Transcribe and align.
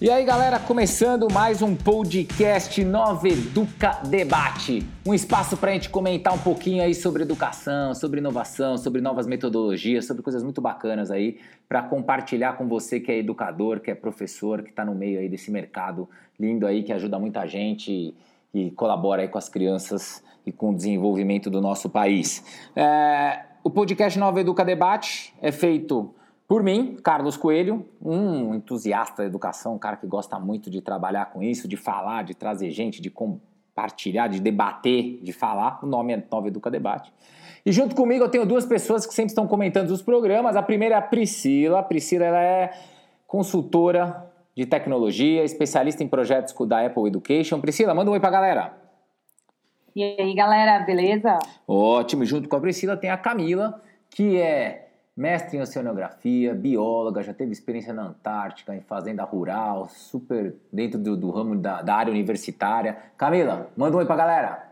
E 0.00 0.08
aí, 0.08 0.24
galera, 0.24 0.60
começando 0.60 1.26
mais 1.28 1.60
um 1.60 1.74
podcast 1.74 2.84
Nova 2.84 3.28
Educa 3.28 4.00
Debate. 4.06 4.86
Um 5.04 5.12
espaço 5.12 5.56
para 5.56 5.72
a 5.72 5.74
gente 5.74 5.90
comentar 5.90 6.32
um 6.32 6.38
pouquinho 6.38 6.84
aí 6.84 6.94
sobre 6.94 7.24
educação, 7.24 7.92
sobre 7.96 8.20
inovação, 8.20 8.78
sobre 8.78 9.00
novas 9.00 9.26
metodologias, 9.26 10.06
sobre 10.06 10.22
coisas 10.22 10.44
muito 10.44 10.60
bacanas 10.60 11.10
aí, 11.10 11.40
para 11.68 11.82
compartilhar 11.82 12.52
com 12.52 12.68
você 12.68 13.00
que 13.00 13.10
é 13.10 13.18
educador, 13.18 13.80
que 13.80 13.90
é 13.90 13.94
professor, 13.96 14.62
que 14.62 14.70
está 14.70 14.84
no 14.84 14.94
meio 14.94 15.18
aí 15.18 15.28
desse 15.28 15.50
mercado 15.50 16.08
lindo 16.38 16.64
aí, 16.64 16.84
que 16.84 16.92
ajuda 16.92 17.18
muita 17.18 17.44
gente 17.48 18.14
e, 18.54 18.70
colabora 18.76 19.22
aí 19.22 19.28
com 19.28 19.36
as 19.38 19.48
crianças 19.48 20.22
e 20.46 20.52
com 20.52 20.70
o 20.70 20.76
desenvolvimento 20.76 21.50
do 21.50 21.60
nosso 21.60 21.90
país. 21.90 22.44
É, 22.76 23.40
o 23.64 23.70
podcast 23.70 24.16
Nova 24.16 24.40
Educa 24.40 24.64
Debate 24.64 25.34
é 25.42 25.50
feito 25.50 26.14
por 26.48 26.62
mim, 26.62 26.96
Carlos 27.04 27.36
Coelho, 27.36 27.86
um 28.00 28.54
entusiasta 28.54 29.20
da 29.20 29.28
educação, 29.28 29.74
um 29.74 29.78
cara 29.78 29.98
que 29.98 30.06
gosta 30.06 30.38
muito 30.40 30.70
de 30.70 30.80
trabalhar 30.80 31.26
com 31.26 31.42
isso, 31.42 31.68
de 31.68 31.76
falar, 31.76 32.24
de 32.24 32.34
trazer 32.34 32.70
gente, 32.70 33.02
de 33.02 33.10
compartilhar, 33.10 34.28
de 34.28 34.40
debater, 34.40 35.20
de 35.22 35.30
falar. 35.30 35.78
O 35.82 35.86
nome 35.86 36.14
é 36.14 36.24
Nova 36.32 36.48
Educa 36.48 36.70
Debate. 36.70 37.12
E 37.66 37.70
junto 37.70 37.94
comigo 37.94 38.24
eu 38.24 38.30
tenho 38.30 38.46
duas 38.46 38.64
pessoas 38.64 39.04
que 39.04 39.12
sempre 39.12 39.28
estão 39.28 39.46
comentando 39.46 39.90
os 39.90 40.00
programas. 40.00 40.56
A 40.56 40.62
primeira 40.62 40.94
é 40.94 40.98
a 40.98 41.02
Priscila. 41.02 41.80
A 41.80 41.82
Priscila 41.82 42.24
ela 42.24 42.42
é 42.42 42.72
consultora 43.26 44.32
de 44.56 44.64
tecnologia, 44.64 45.44
especialista 45.44 46.02
em 46.02 46.08
projetos 46.08 46.54
da 46.66 46.86
Apple 46.86 47.08
Education. 47.08 47.60
Priscila, 47.60 47.92
manda 47.94 48.10
um 48.10 48.14
oi 48.14 48.20
pra 48.20 48.30
galera. 48.30 48.72
E 49.94 50.02
aí, 50.02 50.34
galera, 50.34 50.78
beleza? 50.78 51.38
Ótimo. 51.66 52.24
Junto 52.24 52.48
com 52.48 52.56
a 52.56 52.60
Priscila 52.60 52.96
tem 52.96 53.10
a 53.10 53.18
Camila, 53.18 53.82
que 54.08 54.38
é 54.38 54.87
mestre 55.18 55.56
em 55.56 55.60
oceanografia, 55.60 56.54
bióloga, 56.54 57.24
já 57.24 57.34
teve 57.34 57.50
experiência 57.50 57.92
na 57.92 58.04
Antártica, 58.04 58.72
em 58.72 58.80
fazenda 58.80 59.24
rural, 59.24 59.88
super 59.88 60.54
dentro 60.72 60.96
do, 60.96 61.16
do 61.16 61.28
ramo 61.32 61.56
da, 61.56 61.82
da, 61.82 61.96
área 61.96 62.12
universitária. 62.12 62.96
Camila, 63.16 63.68
manda 63.76 63.96
um 63.96 63.98
oi 63.98 64.06
pra 64.06 64.14
galera. 64.14 64.68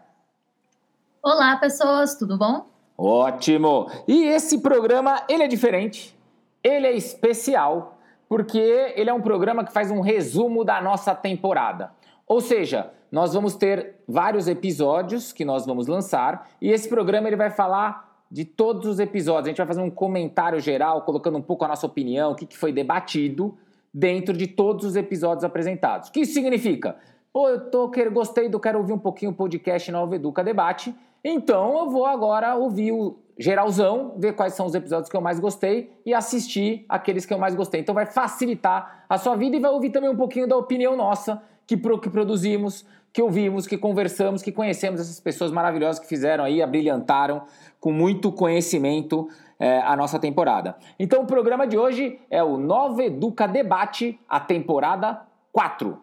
Olá, 1.20 1.56
pessoas, 1.56 2.14
tudo 2.14 2.38
bom? 2.38 2.64
Ótimo! 2.96 3.90
E 4.06 4.22
esse 4.22 4.60
programa, 4.60 5.20
ele 5.28 5.42
é 5.42 5.48
diferente, 5.48 6.16
ele 6.62 6.86
é 6.86 6.92
especial, 6.92 7.98
porque 8.28 8.92
ele 8.94 9.10
é 9.10 9.12
um 9.12 9.20
programa 9.20 9.64
que 9.64 9.72
faz 9.72 9.90
um 9.90 10.00
resumo 10.00 10.64
da 10.64 10.80
nossa 10.80 11.12
temporada. 11.12 11.90
Ou 12.24 12.40
seja, 12.40 12.92
nós 13.10 13.34
vamos 13.34 13.56
ter 13.56 13.96
vários 14.06 14.46
episódios 14.46 15.32
que 15.32 15.44
nós 15.44 15.66
vamos 15.66 15.88
lançar 15.88 16.48
e 16.60 16.70
esse 16.70 16.88
programa 16.88 17.26
ele 17.26 17.36
vai 17.36 17.50
falar 17.50 18.05
de 18.30 18.44
todos 18.44 18.86
os 18.86 18.98
episódios. 18.98 19.46
A 19.46 19.48
gente 19.48 19.58
vai 19.58 19.66
fazer 19.66 19.80
um 19.80 19.90
comentário 19.90 20.60
geral, 20.60 21.02
colocando 21.02 21.38
um 21.38 21.42
pouco 21.42 21.64
a 21.64 21.68
nossa 21.68 21.86
opinião, 21.86 22.32
o 22.32 22.34
que, 22.34 22.56
foi 22.56 22.72
debatido 22.72 23.56
dentro 23.92 24.36
de 24.36 24.46
todos 24.46 24.84
os 24.84 24.96
episódios 24.96 25.44
apresentados. 25.44 26.08
O 26.08 26.12
que 26.12 26.20
isso 26.20 26.34
significa? 26.34 26.96
Pô, 27.32 27.48
eu 27.48 27.70
tô, 27.70 27.88
quero, 27.88 28.10
gostei 28.10 28.48
do 28.48 28.58
Quero 28.58 28.78
Ouvir 28.78 28.92
um 28.92 28.98
pouquinho 28.98 29.30
o 29.30 29.34
podcast 29.34 29.90
Nova 29.90 30.16
Educa 30.16 30.42
Debate, 30.42 30.94
então 31.24 31.78
eu 31.78 31.90
vou 31.90 32.06
agora 32.06 32.54
ouvir 32.54 32.92
o 32.92 33.18
geralzão, 33.38 34.14
ver 34.16 34.34
quais 34.34 34.54
são 34.54 34.64
os 34.64 34.74
episódios 34.74 35.10
que 35.10 35.16
eu 35.16 35.20
mais 35.20 35.38
gostei 35.38 35.92
e 36.06 36.14
assistir 36.14 36.84
aqueles 36.88 37.26
que 37.26 37.34
eu 37.34 37.38
mais 37.38 37.54
gostei. 37.54 37.80
Então 37.80 37.94
vai 37.94 38.06
facilitar 38.06 39.04
a 39.08 39.18
sua 39.18 39.36
vida 39.36 39.56
e 39.56 39.60
vai 39.60 39.70
ouvir 39.70 39.90
também 39.90 40.08
um 40.08 40.16
pouquinho 40.16 40.46
da 40.46 40.56
opinião 40.56 40.96
nossa 40.96 41.42
que, 41.66 41.76
pro, 41.76 41.98
que 41.98 42.08
produzimos, 42.08 42.86
que 43.12 43.20
ouvimos, 43.20 43.66
que 43.66 43.76
conversamos, 43.76 44.42
que 44.42 44.52
conhecemos 44.52 45.00
essas 45.00 45.20
pessoas 45.20 45.50
maravilhosas 45.50 45.98
que 45.98 46.06
fizeram 46.06 46.44
aí, 46.44 46.62
abrilhantaram 46.62 47.42
com 47.86 47.92
muito 47.92 48.32
conhecimento 48.32 49.28
é, 49.60 49.78
a 49.78 49.94
nossa 49.94 50.18
temporada. 50.18 50.76
Então 50.98 51.22
o 51.22 51.24
programa 51.24 51.68
de 51.68 51.78
hoje 51.78 52.18
é 52.28 52.42
o 52.42 52.56
Nova 52.56 53.04
Educa 53.04 53.46
Debate, 53.46 54.18
a 54.28 54.40
temporada 54.40 55.22
4. 55.52 55.96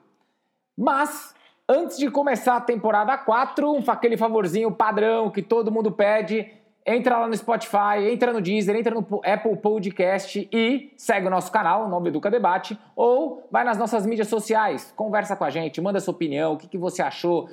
Mas, 0.78 1.36
antes 1.68 1.98
de 1.98 2.10
começar 2.10 2.56
a 2.56 2.62
temporada 2.62 3.18
4, 3.18 3.70
um, 3.70 3.84
aquele 3.86 4.16
favorzinho 4.16 4.72
padrão 4.72 5.30
que 5.30 5.42
todo 5.42 5.74
mundo 5.74 5.92
pede, 5.92 6.50
entra 6.88 7.18
lá 7.18 7.28
no 7.28 7.36
Spotify, 7.36 8.10
entra 8.10 8.32
no 8.32 8.40
Deezer, 8.40 8.78
entra 8.78 8.96
no 8.96 9.06
Apple 9.26 9.58
Podcast 9.58 10.48
e 10.54 10.94
segue 10.96 11.28
o 11.28 11.30
nosso 11.30 11.52
canal, 11.52 11.90
Nova 11.90 12.08
Educa 12.08 12.32
Debate, 12.32 12.80
ou 12.96 13.46
vai 13.52 13.66
nas 13.66 13.78
nossas 13.78 14.06
mídias 14.06 14.30
sociais, 14.30 14.94
conversa 14.96 15.36
com 15.36 15.44
a 15.44 15.50
gente, 15.50 15.82
manda 15.82 16.00
sua 16.00 16.14
opinião, 16.14 16.54
o 16.54 16.58
que, 16.58 16.70
que 16.70 16.78
você 16.78 17.02
achou, 17.02 17.50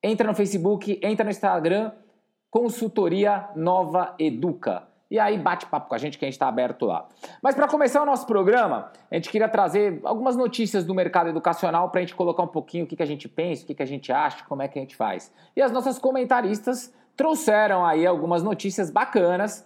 entra 0.00 0.28
no 0.28 0.36
Facebook, 0.36 1.00
entra 1.02 1.24
no 1.24 1.32
Instagram, 1.32 1.90
Consultoria 2.56 3.50
Nova 3.54 4.14
Educa. 4.18 4.84
E 5.10 5.18
aí 5.18 5.36
bate 5.36 5.66
papo 5.66 5.90
com 5.90 5.94
a 5.94 5.98
gente 5.98 6.16
que 6.16 6.24
a 6.24 6.26
gente 6.26 6.36
está 6.36 6.48
aberto 6.48 6.86
lá. 6.86 7.06
Mas 7.42 7.54
para 7.54 7.68
começar 7.68 8.02
o 8.02 8.06
nosso 8.06 8.26
programa, 8.26 8.90
a 9.10 9.14
gente 9.14 9.28
queria 9.28 9.46
trazer 9.46 10.00
algumas 10.02 10.36
notícias 10.36 10.82
do 10.82 10.94
mercado 10.94 11.28
educacional 11.28 11.90
para 11.90 12.00
a 12.00 12.02
gente 12.02 12.14
colocar 12.14 12.42
um 12.42 12.48
pouquinho 12.48 12.84
o 12.84 12.86
que, 12.86 12.96
que 12.96 13.02
a 13.02 13.06
gente 13.06 13.28
pensa, 13.28 13.62
o 13.62 13.66
que, 13.66 13.74
que 13.74 13.82
a 13.82 13.86
gente 13.86 14.10
acha, 14.10 14.42
como 14.48 14.62
é 14.62 14.68
que 14.68 14.78
a 14.78 14.80
gente 14.80 14.96
faz. 14.96 15.30
E 15.54 15.60
as 15.60 15.70
nossas 15.70 15.98
comentaristas 15.98 16.90
trouxeram 17.14 17.84
aí 17.84 18.06
algumas 18.06 18.42
notícias 18.42 18.90
bacanas 18.90 19.62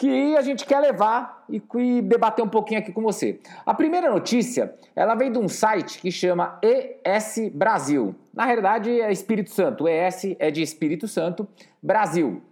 que 0.00 0.34
a 0.34 0.40
gente 0.40 0.64
quer 0.64 0.80
levar 0.80 1.44
e, 1.46 1.62
e, 1.76 2.00
debater 2.00 2.42
um 2.42 2.48
pouquinho 2.48 2.80
aqui 2.80 2.90
com 2.90 3.02
você. 3.02 3.38
A 3.66 3.74
primeira 3.74 4.10
notícia, 4.10 4.74
ela 4.96 5.14
veio 5.14 5.30
de 5.30 5.38
um 5.38 5.46
site 5.46 6.00
que 6.00 6.10
chama 6.10 6.58
ES 6.62 7.50
Brasil. 7.52 8.14
Na 8.32 8.46
realidade 8.46 8.98
é 8.98 9.12
Espírito 9.12 9.50
Santo, 9.50 9.86
ES 9.86 10.36
é 10.38 10.50
de 10.50 10.62
Espírito 10.62 11.06
Santo, 11.06 11.46
Brasil. 11.82 12.42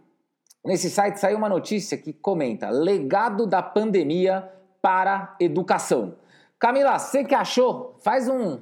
Nesse 0.63 0.91
site 0.91 1.19
saiu 1.19 1.39
uma 1.39 1.49
notícia 1.49 1.97
que 1.97 2.13
comenta 2.13 2.69
legado 2.69 3.47
da 3.47 3.63
pandemia 3.63 4.47
para 4.83 5.35
educação. 5.41 6.17
Camila, 6.59 6.99
você 6.99 7.25
que 7.25 7.35
achou, 7.35 7.97
faz 8.05 8.29
um, 8.29 8.61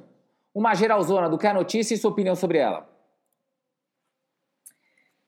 uma 0.55 0.73
geralzona 0.73 1.29
do 1.29 1.37
que 1.37 1.45
é 1.45 1.49
a 1.49 1.53
notícia 1.53 1.93
e 1.93 1.97
sua 1.97 2.11
opinião 2.11 2.37
sobre 2.37 2.57
ela. 2.57 2.87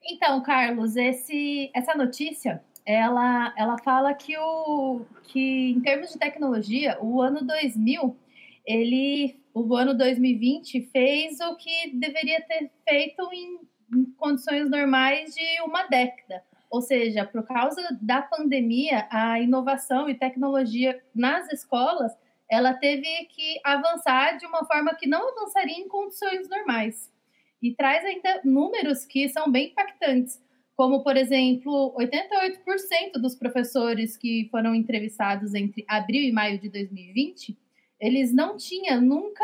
Então, 0.02 0.42
Carlos, 0.42 0.96
esse, 0.96 1.70
essa 1.76 1.94
notícia 1.94 2.64
ela, 2.90 3.54
ela 3.56 3.78
fala 3.78 4.16
que, 4.16 4.36
o, 4.36 5.06
que, 5.26 5.70
em 5.70 5.80
termos 5.80 6.12
de 6.12 6.18
tecnologia, 6.18 6.98
o 7.00 7.22
ano 7.22 7.46
2000, 7.46 8.18
ele, 8.66 9.40
o 9.54 9.76
ano 9.76 9.96
2020 9.96 10.90
fez 10.92 11.40
o 11.40 11.56
que 11.56 11.92
deveria 11.94 12.42
ter 12.42 12.72
feito 12.90 13.30
em, 13.32 13.60
em 13.96 14.06
condições 14.18 14.72
normais 14.72 15.36
de 15.36 15.62
uma 15.62 15.84
década. 15.84 16.44
Ou 16.68 16.82
seja, 16.82 17.26
por 17.26 17.44
causa 17.44 17.80
da 18.02 18.24
pandemia, 18.24 19.08
a 19.12 19.40
inovação 19.40 20.10
e 20.10 20.16
tecnologia 20.16 21.00
nas 21.14 21.48
escolas, 21.54 22.12
ela 22.50 22.74
teve 22.74 23.06
que 23.26 23.60
avançar 23.64 24.36
de 24.38 24.48
uma 24.48 24.66
forma 24.66 24.96
que 24.96 25.08
não 25.08 25.30
avançaria 25.30 25.78
em 25.78 25.88
condições 25.88 26.50
normais. 26.50 27.14
E 27.62 27.72
traz 27.72 28.04
ainda 28.04 28.42
números 28.44 29.06
que 29.06 29.30
são 29.30 29.52
bem 29.52 29.68
impactantes 29.68 30.42
como, 30.80 31.04
por 31.04 31.18
exemplo, 31.18 31.94
88% 32.00 33.20
dos 33.22 33.36
professores 33.36 34.16
que 34.16 34.48
foram 34.50 34.74
entrevistados 34.74 35.54
entre 35.54 35.84
abril 35.86 36.24
e 36.24 36.32
maio 36.32 36.58
de 36.58 36.70
2020, 36.70 37.60
eles 38.00 38.34
não 38.34 38.56
tinham 38.56 39.02
nunca 39.02 39.44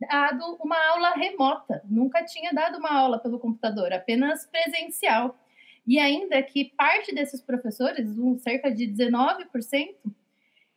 dado 0.00 0.56
uma 0.58 0.78
aula 0.92 1.10
remota, 1.10 1.82
nunca 1.84 2.24
tinha 2.24 2.50
dado 2.54 2.78
uma 2.78 2.98
aula 2.98 3.18
pelo 3.18 3.38
computador, 3.38 3.92
apenas 3.92 4.46
presencial. 4.46 5.38
E 5.86 5.98
ainda 5.98 6.42
que 6.42 6.72
parte 6.74 7.14
desses 7.14 7.42
professores, 7.42 8.08
cerca 8.38 8.70
de 8.70 8.86
19%, 8.86 9.96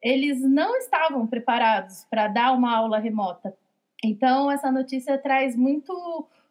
eles 0.01 0.41
não 0.41 0.75
estavam 0.79 1.25
preparados 1.25 2.05
para 2.09 2.27
dar 2.27 2.51
uma 2.51 2.75
aula 2.75 2.99
remota. 2.99 3.55
Então, 4.03 4.51
essa 4.51 4.69
notícia 4.69 5.17
traz 5.17 5.55
muito 5.55 5.93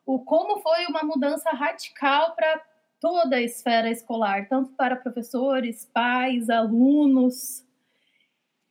o 0.07 0.19
como 0.21 0.59
foi 0.61 0.87
uma 0.87 1.03
mudança 1.03 1.51
radical 1.51 2.35
para 2.35 2.72
toda 3.03 3.35
a 3.35 3.43
esfera 3.43 3.91
escolar, 3.91 4.49
tanto 4.49 4.71
para 4.77 4.95
professores, 4.95 5.91
pais, 5.93 6.49
alunos, 6.49 7.67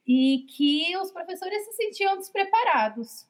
e 0.07 0.45
que 0.55 0.95
os 0.97 1.11
professores 1.11 1.65
se 1.65 1.73
sentiam 1.73 2.17
despreparados. 2.17 3.29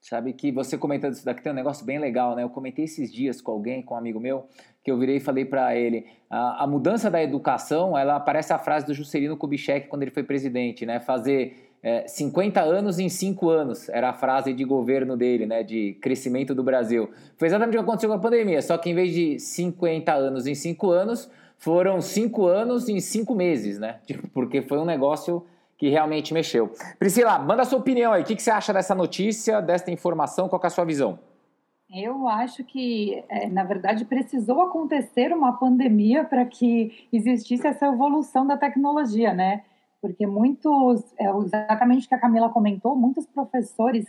Sabe 0.00 0.32
que 0.32 0.52
você 0.52 0.78
comentando 0.78 1.14
isso 1.14 1.24
daqui 1.24 1.42
tem 1.42 1.50
um 1.50 1.54
negócio 1.54 1.84
bem 1.84 1.98
legal, 1.98 2.36
né? 2.36 2.44
Eu 2.44 2.48
comentei 2.48 2.84
esses 2.84 3.12
dias 3.12 3.40
com 3.40 3.50
alguém, 3.50 3.82
com 3.82 3.94
um 3.94 3.98
amigo 3.98 4.20
meu, 4.20 4.46
que 4.84 4.90
eu 4.90 4.96
virei 4.96 5.16
e 5.16 5.20
falei 5.20 5.44
para 5.44 5.74
ele, 5.74 6.06
a, 6.30 6.62
a, 6.62 6.66
mudança 6.66 7.10
da 7.10 7.20
educação, 7.20 7.98
ela 7.98 8.20
parece 8.20 8.52
a 8.52 8.58
frase 8.58 8.86
do 8.86 8.94
Juscelino 8.94 9.36
Kubitschek 9.36 9.88
quando 9.88 10.02
ele 10.02 10.12
foi 10.12 10.22
presidente, 10.22 10.86
né? 10.86 11.00
Fazer 11.00 11.65
é, 11.86 12.08
50 12.08 12.60
anos 12.60 12.98
em 12.98 13.08
5 13.08 13.48
anos, 13.48 13.88
era 13.90 14.10
a 14.10 14.12
frase 14.12 14.52
de 14.52 14.64
governo 14.64 15.16
dele, 15.16 15.46
né, 15.46 15.62
de 15.62 15.96
crescimento 16.02 16.52
do 16.52 16.64
Brasil. 16.64 17.08
Foi 17.36 17.46
exatamente 17.46 17.76
o 17.76 17.78
que 17.78 17.84
aconteceu 17.84 18.10
com 18.10 18.16
a 18.16 18.18
pandemia, 18.18 18.60
só 18.60 18.76
que 18.76 18.90
em 18.90 18.94
vez 18.96 19.14
de 19.14 19.38
50 19.38 20.12
anos 20.12 20.48
em 20.48 20.54
5 20.56 20.90
anos, 20.90 21.30
foram 21.56 22.00
5 22.00 22.44
anos 22.44 22.88
em 22.88 22.98
5 22.98 23.32
meses, 23.36 23.78
né? 23.78 24.00
Porque 24.34 24.62
foi 24.62 24.78
um 24.78 24.84
negócio 24.84 25.46
que 25.78 25.88
realmente 25.88 26.34
mexeu. 26.34 26.72
Priscila, 26.98 27.38
manda 27.38 27.64
sua 27.64 27.78
opinião 27.78 28.12
aí. 28.12 28.22
O 28.22 28.24
que, 28.24 28.36
você 28.36 28.50
acha 28.50 28.72
dessa 28.72 28.92
notícia, 28.92 29.60
dessa 29.60 29.88
informação? 29.88 30.48
Qual 30.48 30.60
é 30.60 30.66
a 30.66 30.70
sua 30.70 30.84
visão? 30.84 31.20
Eu 31.88 32.26
acho 32.26 32.64
que, 32.64 33.22
é, 33.28 33.46
na 33.46 33.62
verdade, 33.62 34.04
precisou 34.04 34.60
acontecer 34.60 35.32
uma 35.32 35.52
pandemia 35.52 36.24
para 36.24 36.44
que 36.44 37.06
existisse 37.12 37.64
essa 37.64 37.86
evolução 37.86 38.44
da 38.44 38.56
tecnologia, 38.56 39.32
né? 39.32 39.62
Porque 40.00 40.26
muitos, 40.26 41.04
é 41.18 41.28
exatamente 41.30 42.06
o 42.06 42.08
que 42.08 42.14
a 42.14 42.20
Camila 42.20 42.48
comentou, 42.50 42.96
muitos 42.96 43.26
professores 43.26 44.06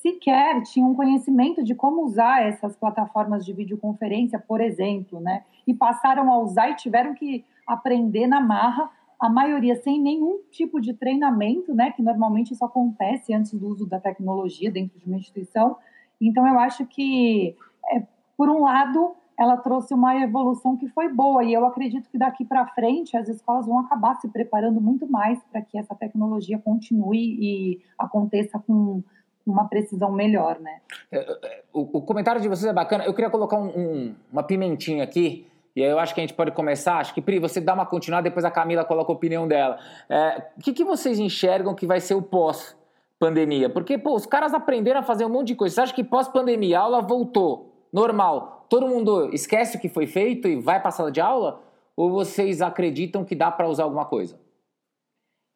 sequer 0.00 0.62
tinham 0.62 0.94
conhecimento 0.94 1.62
de 1.62 1.74
como 1.74 2.04
usar 2.04 2.42
essas 2.42 2.76
plataformas 2.76 3.44
de 3.44 3.52
videoconferência, 3.52 4.38
por 4.38 4.60
exemplo, 4.60 5.20
né? 5.20 5.44
E 5.66 5.74
passaram 5.74 6.30
a 6.32 6.38
usar 6.38 6.70
e 6.70 6.76
tiveram 6.76 7.14
que 7.14 7.44
aprender 7.66 8.26
na 8.26 8.40
marra, 8.40 8.90
a 9.20 9.28
maioria 9.28 9.74
sem 9.82 10.00
nenhum 10.00 10.38
tipo 10.50 10.80
de 10.80 10.94
treinamento, 10.94 11.74
né? 11.74 11.90
Que 11.90 12.02
normalmente 12.02 12.52
isso 12.52 12.64
acontece 12.64 13.34
antes 13.34 13.52
do 13.52 13.66
uso 13.66 13.86
da 13.86 13.98
tecnologia 13.98 14.70
dentro 14.70 14.98
de 14.98 15.06
uma 15.06 15.16
instituição. 15.16 15.76
Então, 16.20 16.46
eu 16.46 16.58
acho 16.58 16.86
que, 16.86 17.56
é, 17.92 18.02
por 18.36 18.48
um 18.48 18.62
lado, 18.62 19.16
ela 19.38 19.56
trouxe 19.56 19.94
uma 19.94 20.16
evolução 20.20 20.76
que 20.76 20.88
foi 20.88 21.08
boa 21.08 21.44
e 21.44 21.54
eu 21.54 21.64
acredito 21.64 22.10
que 22.10 22.18
daqui 22.18 22.44
para 22.44 22.66
frente 22.66 23.16
as 23.16 23.28
escolas 23.28 23.66
vão 23.66 23.78
acabar 23.78 24.16
se 24.16 24.28
preparando 24.28 24.80
muito 24.80 25.08
mais 25.08 25.38
para 25.44 25.62
que 25.62 25.78
essa 25.78 25.94
tecnologia 25.94 26.58
continue 26.58 27.38
e 27.40 27.80
aconteça 27.96 28.58
com 28.58 29.02
uma 29.46 29.66
precisão 29.66 30.12
melhor, 30.12 30.58
né? 30.58 30.80
É, 31.10 31.18
é, 31.18 31.62
o, 31.72 31.98
o 31.98 32.02
comentário 32.02 32.40
de 32.40 32.48
vocês 32.48 32.68
é 32.68 32.72
bacana. 32.72 33.04
Eu 33.04 33.14
queria 33.14 33.30
colocar 33.30 33.56
um, 33.56 33.68
um, 33.68 34.14
uma 34.30 34.42
pimentinha 34.42 35.04
aqui. 35.04 35.46
E 35.74 35.82
aí 35.82 35.88
eu 35.88 35.98
acho 35.98 36.12
que 36.12 36.20
a 36.20 36.22
gente 36.22 36.34
pode 36.34 36.50
começar. 36.50 36.98
Acho 36.98 37.14
que, 37.14 37.22
Pri, 37.22 37.38
você 37.38 37.60
dá 37.60 37.72
uma 37.72 37.86
continuada, 37.86 38.24
depois 38.24 38.44
a 38.44 38.50
Camila 38.50 38.84
coloca 38.84 39.10
a 39.10 39.14
opinião 39.14 39.46
dela. 39.46 39.78
É, 40.08 40.48
o 40.56 40.60
que, 40.60 40.72
que 40.72 40.84
vocês 40.84 41.18
enxergam 41.18 41.74
que 41.74 41.86
vai 41.86 42.00
ser 42.00 42.14
o 42.14 42.20
pós-pandemia? 42.20 43.70
Porque, 43.70 43.96
pô, 43.96 44.14
os 44.14 44.26
caras 44.26 44.52
aprenderam 44.52 45.00
a 45.00 45.02
fazer 45.02 45.24
um 45.24 45.30
monte 45.30 45.48
de 45.48 45.54
coisa. 45.54 45.76
Você 45.76 45.80
acha 45.80 45.94
que 45.94 46.04
pós-pandemia 46.04 46.80
a 46.80 46.82
aula 46.82 47.00
voltou 47.00 47.77
normal? 47.92 48.58
todo 48.68 48.86
mundo 48.86 49.30
esquece 49.32 49.76
o 49.76 49.80
que 49.80 49.88
foi 49.88 50.06
feito 50.06 50.46
e 50.46 50.60
vai 50.60 50.78
para 50.78 50.90
a 50.90 50.92
sala 50.92 51.10
de 51.10 51.20
aula? 51.20 51.62
Ou 51.96 52.10
vocês 52.10 52.62
acreditam 52.62 53.24
que 53.24 53.34
dá 53.34 53.50
para 53.50 53.68
usar 53.68 53.84
alguma 53.84 54.04
coisa? 54.04 54.38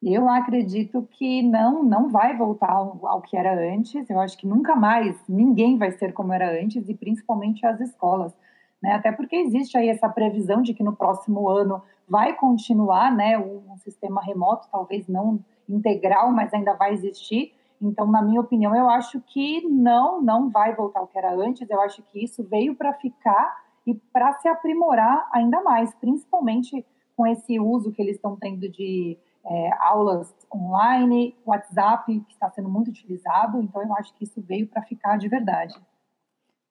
Eu 0.01 0.27
acredito 0.27 1.07
que 1.11 1.41
não, 1.41 1.81
não 1.81 2.09
vai 2.09 2.35
voltar 2.35 2.69
ao, 2.69 2.99
ao, 3.07 3.21
que 3.21 3.37
era 3.37 3.53
antes. 3.73 4.09
Eu 4.09 4.19
acho 4.19 4.37
que 4.37 4.45
nunca 4.45 4.75
mais 4.75 5.15
ninguém 5.29 5.77
vai 5.77 5.91
ser 5.91 6.11
como 6.11 6.33
era 6.33 6.51
antes 6.61 6.89
e 6.89 6.93
principalmente 6.93 7.65
as 7.65 7.79
escolas, 7.79 8.35
né? 8.81 8.91
Até 8.91 9.13
porque 9.13 9.37
existe 9.37 9.77
aí 9.77 9.87
essa 9.87 10.09
previsão 10.09 10.61
de 10.61 10.73
que 10.73 10.83
no 10.83 10.93
próximo 10.93 11.47
ano 11.47 11.81
vai 12.09 12.33
continuar, 12.35 13.15
né, 13.15 13.37
um 13.37 13.77
sistema 13.77 14.21
remoto, 14.21 14.67
talvez 14.69 15.07
não 15.07 15.39
integral, 15.69 16.33
mas 16.33 16.53
ainda 16.53 16.73
vai 16.73 16.91
existir. 16.91 17.53
Então, 17.83 18.07
na 18.07 18.21
minha 18.21 18.39
opinião, 18.39 18.73
eu 18.73 18.89
acho 18.89 19.19
que 19.21 19.61
não, 19.67 20.21
não 20.21 20.49
vai 20.49 20.73
voltar 20.73 21.01
ao 21.01 21.07
que 21.07 21.17
era 21.17 21.33
antes. 21.33 21.69
Eu 21.69 21.81
acho 21.81 22.01
que 22.03 22.23
isso 22.23 22.41
veio 22.43 22.75
para 22.75 22.93
ficar 22.93 23.61
e 23.85 23.93
para 23.93 24.31
se 24.39 24.47
aprimorar 24.47 25.27
ainda 25.33 25.61
mais, 25.61 25.93
principalmente 25.95 26.85
com 27.15 27.27
esse 27.27 27.59
uso 27.59 27.91
que 27.91 28.01
eles 28.01 28.15
estão 28.15 28.37
tendo 28.37 28.69
de 28.69 29.17
é, 29.45 29.69
aulas 29.81 30.33
online, 30.53 31.35
WhatsApp, 31.45 32.21
que 32.21 32.33
está 32.33 32.49
sendo 32.51 32.69
muito 32.69 32.87
utilizado. 32.87 33.61
Então, 33.61 33.83
eu 33.83 33.93
acho 33.95 34.13
que 34.15 34.23
isso 34.23 34.41
veio 34.41 34.65
para 34.65 34.81
ficar 34.83 35.17
de 35.17 35.27
verdade. 35.27 35.75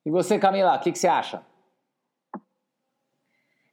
E 0.07 0.11
você, 0.11 0.39
Camila, 0.39 0.77
o 0.77 0.81
que, 0.81 0.93
que 0.93 0.99
você 0.99 1.09
acha? 1.09 1.45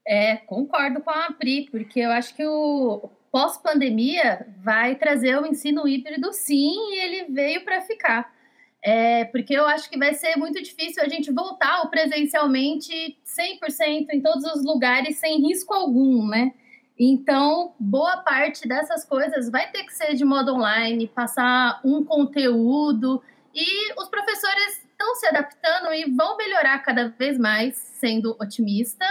É, 0.05 0.35
concordo 0.37 1.01
com 1.01 1.09
a 1.09 1.31
Pri, 1.31 1.69
porque 1.71 2.01
eu 2.01 2.11
acho 2.11 2.35
que 2.35 2.45
o, 2.45 3.09
pós-pandemia 3.31 4.47
vai 4.63 4.95
trazer 4.95 5.39
o 5.39 5.45
ensino 5.45 5.87
híbrido 5.87 6.31
sim, 6.33 6.93
e 6.93 6.99
ele 6.99 7.25
veio 7.31 7.63
para 7.63 7.81
ficar. 7.81 8.33
É, 8.81 9.25
porque 9.25 9.53
eu 9.53 9.67
acho 9.67 9.89
que 9.89 9.97
vai 9.97 10.13
ser 10.13 10.37
muito 10.37 10.61
difícil 10.61 11.03
a 11.03 11.09
gente 11.09 11.31
voltar 11.31 11.79
ao 11.79 11.89
presencialmente 11.89 13.17
100% 13.25 14.07
em 14.13 14.21
todos 14.21 14.43
os 14.45 14.63
lugares 14.63 15.17
sem 15.17 15.41
risco 15.41 15.73
algum, 15.73 16.27
né? 16.27 16.53
Então, 16.97 17.73
boa 17.79 18.17
parte 18.17 18.67
dessas 18.67 19.05
coisas 19.05 19.49
vai 19.49 19.69
ter 19.71 19.83
que 19.83 19.93
ser 19.93 20.13
de 20.15 20.25
modo 20.25 20.53
online, 20.53 21.07
passar 21.07 21.79
um 21.83 22.03
conteúdo, 22.03 23.21
e 23.53 23.93
os 23.99 24.09
professores 24.09 24.83
estão 24.83 25.15
se 25.15 25.27
adaptando 25.27 25.93
e 25.93 26.11
vão 26.11 26.37
melhorar 26.37 26.79
cada 26.79 27.09
vez 27.09 27.37
mais, 27.37 27.75
sendo 27.75 28.35
otimista 28.39 29.05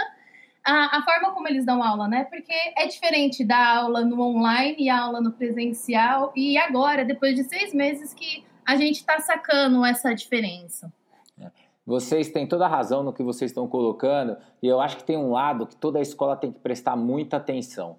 a, 0.69 0.97
a, 0.97 1.03
forma 1.03 1.31
como 1.33 1.47
eles 1.47 1.65
dão 1.65 1.83
aula, 1.83 2.07
né? 2.07 2.25
Porque 2.25 2.53
é 2.77 2.87
diferente 2.87 3.43
da 3.43 3.77
aula 3.77 4.01
no 4.05 4.21
online 4.21 4.75
e 4.77 4.89
a 4.89 5.01
aula 5.01 5.19
no 5.19 5.31
presencial. 5.31 6.31
E 6.35 6.57
agora, 6.57 7.03
depois 7.03 7.35
de 7.35 7.43
seis 7.43 7.73
meses, 7.73 8.13
que 8.13 8.43
a 8.65 8.75
gente 8.75 8.97
está 8.97 9.19
sacando 9.19 9.83
essa 9.83 10.13
diferença. 10.13 10.93
É. 11.39 11.49
Vocês 11.85 12.29
têm 12.29 12.45
toda 12.47 12.65
a 12.65 12.69
razão 12.69 13.01
no 13.01 13.11
que 13.11 13.23
vocês 13.23 13.49
estão 13.49 13.67
colocando, 13.67 14.37
e 14.61 14.67
eu 14.67 14.79
acho 14.79 14.97
que 14.97 15.03
tem 15.03 15.17
um 15.17 15.31
lado 15.31 15.65
que 15.65 15.75
toda 15.75 15.97
a 15.97 16.01
escola 16.01 16.35
tem 16.35 16.51
que 16.51 16.59
prestar 16.59 16.95
muita 16.95 17.37
atenção. 17.37 17.97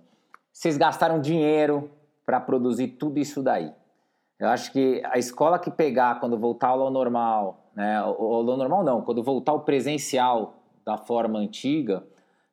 Vocês 0.52 0.76
gastaram 0.76 1.20
dinheiro 1.20 1.90
para 2.24 2.38
produzir 2.38 2.88
tudo 2.88 3.18
isso 3.18 3.42
daí. 3.42 3.72
Eu 4.38 4.48
acho 4.48 4.72
que 4.72 5.02
a 5.04 5.18
escola 5.18 5.58
que 5.58 5.70
pegar 5.70 6.20
quando 6.20 6.38
voltar 6.38 6.68
ao 6.68 6.90
normal, 6.90 7.70
né, 7.74 7.98
ao 7.98 8.42
normal 8.44 8.84
não, 8.84 9.02
quando 9.02 9.22
voltar 9.22 9.52
ao 9.52 9.60
presencial 9.60 10.54
da 10.84 10.96
forma 10.96 11.38
antiga, 11.38 12.04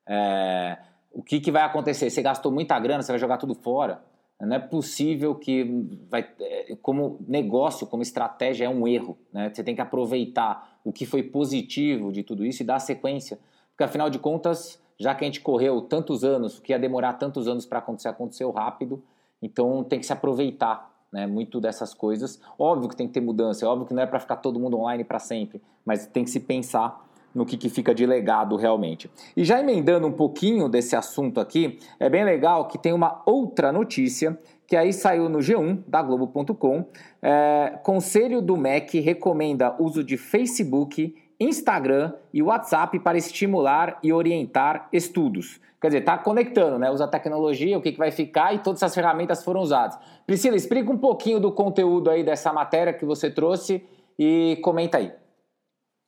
é, 0.08 0.78
o 1.12 1.22
que, 1.22 1.40
que 1.40 1.52
vai 1.52 1.64
acontecer? 1.64 2.10
Você 2.10 2.22
gastou 2.22 2.52
muita 2.52 2.80
grana, 2.80 3.02
você 3.02 3.12
vai 3.12 3.20
jogar 3.20 3.38
tudo 3.38 3.54
fora. 3.56 4.02
Não 4.40 4.56
é 4.56 4.60
possível 4.60 5.34
que, 5.34 5.64
vai, 6.10 6.28
é, 6.40 6.76
como 6.82 7.18
negócio, 7.28 7.88
como 7.88 8.04
estratégia, 8.04 8.66
é 8.66 8.70
um 8.70 8.88
erro. 8.88 9.18
Né? 9.34 9.50
Você 9.52 9.64
tem 9.64 9.74
que 9.74 9.82
aproveitar 9.82 10.80
o 10.86 10.94
que 10.94 11.06
foi 11.06 11.24
positivo 11.24 12.12
de 12.12 12.22
tudo 12.22 12.46
isso 12.46 12.62
e 12.62 12.66
dar 12.66 12.80
sequência. 12.80 13.40
Porque, 13.72 13.84
afinal 13.84 14.10
de 14.10 14.20
contas, 14.20 14.80
já 15.00 15.16
que 15.16 15.24
a 15.24 15.28
gente 15.28 15.42
correu 15.42 15.82
tantos 15.82 16.24
anos, 16.24 16.60
o 16.60 16.62
que 16.62 16.72
ia 16.72 16.78
demorar 16.78 17.14
tantos 17.14 17.48
anos 17.48 17.66
para 17.66 17.80
acontecer, 17.80 18.10
aconteceu 18.10 18.52
rápido. 18.52 19.04
Então, 19.42 19.84
tem 19.84 20.00
que 20.00 20.06
se 20.06 20.14
aproveitar 20.14 20.92
né, 21.12 21.26
muito 21.26 21.60
dessas 21.60 21.94
coisas. 21.94 22.40
Óbvio 22.60 22.90
que 22.90 22.96
tem 22.96 23.08
que 23.08 23.14
ter 23.14 23.22
mudança, 23.22 23.66
é 23.66 23.68
óbvio 23.68 23.88
que 23.88 23.94
não 23.94 24.04
é 24.04 24.06
para 24.06 24.20
ficar 24.20 24.38
todo 24.38 24.60
mundo 24.60 24.78
online 24.78 25.04
para 25.04 25.20
sempre, 25.20 25.62
mas 25.86 26.06
tem 26.06 26.24
que 26.24 26.30
se 26.30 26.40
pensar 26.40 27.07
no 27.38 27.46
que, 27.46 27.56
que 27.56 27.70
fica 27.70 27.94
de 27.94 28.06
legado 28.06 28.56
realmente. 28.56 29.10
E 29.36 29.46
já 29.46 29.60
emendando 29.60 30.08
um 30.08 30.12
pouquinho 30.12 30.68
desse 30.68 30.96
assunto 30.96 31.40
aqui, 31.40 31.80
é 32.00 32.10
bem 32.10 32.26
legal 32.26 32.68
que 32.68 32.78
tem 32.78 32.92
uma 32.92 33.22
outra 33.26 33.72
notícia 33.72 34.38
que 34.66 34.76
aí 34.76 34.92
saiu 34.92 35.30
no 35.30 35.38
G1 35.38 35.84
da 35.88 36.02
Globo.com. 36.02 36.86
É, 37.22 37.80
Conselho 37.84 38.42
do 38.42 38.58
MEC 38.58 39.00
recomenda 39.00 39.76
uso 39.80 40.04
de 40.04 40.18
Facebook, 40.18 41.16
Instagram 41.40 42.14
e 42.34 42.42
WhatsApp 42.44 43.00
para 43.00 43.18
estimular 43.18 44.00
e 44.04 44.12
orientar 44.12 44.90
estudos. 44.92 45.62
Quer 45.80 45.88
dizer, 45.88 46.00
está 46.00 46.18
conectando, 46.18 46.80
né? 46.80 46.90
Usa 46.90 47.08
tecnologia, 47.08 47.78
o 47.78 47.82
que, 47.82 47.92
que 47.92 48.00
vai 48.00 48.10
ficar 48.10 48.54
e 48.54 48.60
todas 48.60 48.82
essas 48.82 48.96
ferramentas 48.96 49.44
foram 49.44 49.62
usadas. 49.62 49.98
Priscila, 50.26 50.56
explica 50.56 50.92
um 50.92 50.98
pouquinho 50.98 51.40
do 51.40 51.52
conteúdo 51.52 52.10
aí 52.10 52.24
dessa 52.24 52.52
matéria 52.52 52.92
que 52.92 53.06
você 53.06 53.30
trouxe 53.30 53.86
e 54.18 54.58
comenta 54.64 54.98
aí. 54.98 55.14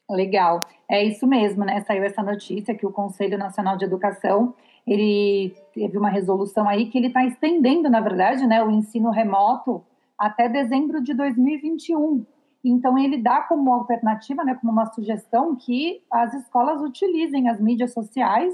Legal, 0.09 0.67
é 0.89 1.03
isso 1.03 1.27
mesmo, 1.27 1.63
né? 1.63 1.81
Saiu 1.81 2.03
essa 2.03 2.23
notícia 2.23 2.73
que 2.73 2.85
o 2.85 2.91
Conselho 2.91 3.37
Nacional 3.37 3.77
de 3.77 3.85
Educação 3.85 4.55
ele 4.87 5.55
teve 5.71 5.97
uma 5.99 6.09
resolução 6.09 6.67
aí 6.67 6.89
que 6.89 6.97
ele 6.97 7.07
está 7.07 7.23
estendendo, 7.23 7.87
na 7.89 8.01
verdade, 8.01 8.47
né, 8.47 8.63
o 8.63 8.71
ensino 8.71 9.11
remoto 9.11 9.83
até 10.17 10.49
dezembro 10.49 10.99
de 11.01 11.13
2021. 11.13 12.25
Então 12.63 12.97
ele 12.97 13.17
dá 13.17 13.41
como 13.41 13.71
alternativa, 13.71 14.43
né, 14.43 14.55
como 14.55 14.71
uma 14.71 14.87
sugestão 14.87 15.55
que 15.55 16.01
as 16.11 16.33
escolas 16.33 16.81
utilizem 16.81 17.47
as 17.49 17.59
mídias 17.61 17.93
sociais, 17.93 18.53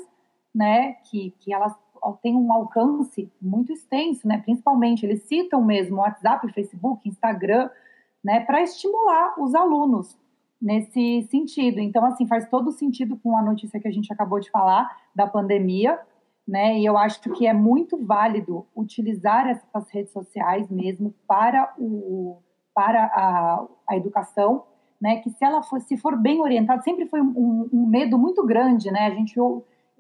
né, 0.54 0.94
que, 1.10 1.34
que 1.40 1.54
elas 1.54 1.74
têm 2.22 2.36
um 2.36 2.52
alcance 2.52 3.32
muito 3.42 3.72
extenso, 3.72 4.28
né, 4.28 4.40
principalmente 4.40 5.06
eles 5.06 5.24
citam 5.24 5.64
mesmo 5.64 6.02
WhatsApp, 6.02 6.52
Facebook, 6.52 7.08
Instagram, 7.08 7.70
né, 8.24 8.42
para 8.42 8.62
estimular 8.62 9.40
os 9.40 9.56
alunos 9.56 10.18
nesse 10.66 11.28
sentido. 11.30 11.80
Então, 11.80 12.04
assim, 12.04 12.26
faz 12.26 12.50
todo 12.50 12.72
sentido 12.72 13.16
com 13.18 13.38
a 13.38 13.42
notícia 13.44 13.80
que 13.80 13.88
a 13.88 13.92
gente 13.92 14.12
acabou 14.12 14.40
de 14.40 14.50
falar 14.50 14.90
da 15.16 15.28
pandemia, 15.28 16.00
né? 16.48 16.80
E 16.80 16.84
eu 16.84 16.98
acho 16.98 17.22
que 17.22 17.46
é 17.46 17.54
muito 17.54 18.04
válido 18.04 18.66
utilizar 18.76 19.48
essas 19.48 19.88
redes 19.92 20.12
sociais 20.12 20.68
mesmo 20.72 21.14
para 21.28 21.72
o 21.78 22.38
para 22.74 23.06
a, 23.06 23.66
a 23.88 23.96
educação, 23.96 24.64
né? 25.00 25.18
Que 25.18 25.30
se 25.30 25.46
ela 25.46 25.62
for, 25.62 25.80
se 25.80 25.96
for 25.98 26.18
bem 26.18 26.42
orientada, 26.42 26.82
sempre 26.82 27.06
foi 27.06 27.22
um, 27.22 27.70
um 27.72 27.86
medo 27.86 28.18
muito 28.18 28.44
grande, 28.44 28.92
né? 28.92 29.06
A 29.06 29.12
gente 29.12 29.40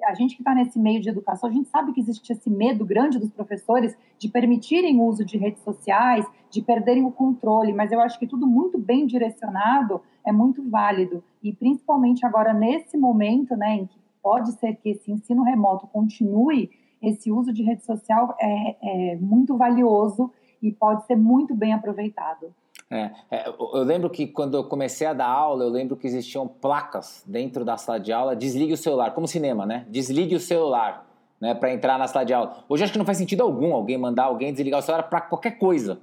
a 0.06 0.14
gente 0.14 0.36
que 0.36 0.42
está 0.42 0.54
nesse 0.54 0.80
meio 0.80 1.02
de 1.02 1.10
educação, 1.10 1.50
a 1.50 1.52
gente 1.52 1.70
sabe 1.70 1.92
que 1.92 2.00
existe 2.00 2.32
esse 2.32 2.50
medo 2.50 2.86
grande 2.86 3.20
dos 3.20 3.32
professores 3.32 3.98
de 4.18 4.30
permitirem 4.30 4.98
o 5.00 5.04
uso 5.04 5.26
de 5.26 5.38
redes 5.38 5.64
sociais, 5.64 6.26
de 6.50 6.62
perderem 6.62 7.04
o 7.04 7.12
controle, 7.12 7.74
mas 7.74 7.92
eu 7.92 8.00
acho 8.00 8.18
que 8.20 8.28
tudo 8.28 8.48
muito 8.48 8.78
bem 8.78 9.06
direcionado 9.06 10.02
é 10.26 10.32
muito 10.32 10.68
válido. 10.70 11.24
E 11.44 11.54
principalmente 11.54 12.26
agora, 12.26 12.54
nesse 12.54 12.98
momento, 12.98 13.56
né, 13.56 13.76
em 13.76 13.86
que 13.86 14.00
pode 14.22 14.52
ser 14.54 14.76
que 14.76 14.90
esse 14.90 15.12
ensino 15.12 15.44
remoto 15.44 15.88
continue, 15.88 16.70
esse 17.02 17.32
uso 17.32 17.54
de 17.54 17.64
rede 17.64 17.84
social 17.84 18.36
é, 18.40 19.12
é 19.12 19.16
muito 19.18 19.56
valioso 19.58 20.32
e 20.62 20.72
pode 20.72 21.06
ser 21.06 21.16
muito 21.16 21.54
bem 21.54 21.74
aproveitado. 21.74 22.54
É, 22.90 23.12
é, 23.32 23.48
eu 23.48 23.84
lembro 23.84 24.10
que 24.10 24.28
quando 24.28 24.56
eu 24.56 24.64
comecei 24.64 25.08
a 25.08 25.14
dar 25.14 25.28
aula, 25.28 25.64
eu 25.64 25.70
lembro 25.70 25.96
que 25.96 26.06
existiam 26.06 26.48
placas 26.48 27.24
dentro 27.26 27.66
da 27.66 27.78
sala 27.78 28.00
de 28.00 28.14
aula, 28.14 28.36
desligue 28.36 28.74
o 28.74 28.78
celular, 28.78 29.12
como 29.12 29.28
cinema, 29.28 29.66
né? 29.66 29.86
Desligue 29.90 30.36
o 30.36 30.40
celular, 30.40 31.06
né, 31.42 31.56
para 31.56 31.74
entrar 31.74 31.98
na 31.98 32.08
sala 32.08 32.26
de 32.26 32.34
aula. 32.34 32.64
Hoje 32.70 32.84
acho 32.84 32.94
que 32.94 33.00
não 33.00 33.06
faz 33.06 33.18
sentido 33.18 33.42
algum 33.42 33.74
alguém 33.74 33.98
mandar 33.98 34.26
alguém 34.26 34.54
desligar 34.54 34.80
o 34.80 34.84
celular 34.84 35.04
para 35.04 35.22
qualquer 35.22 35.58
coisa. 35.58 36.00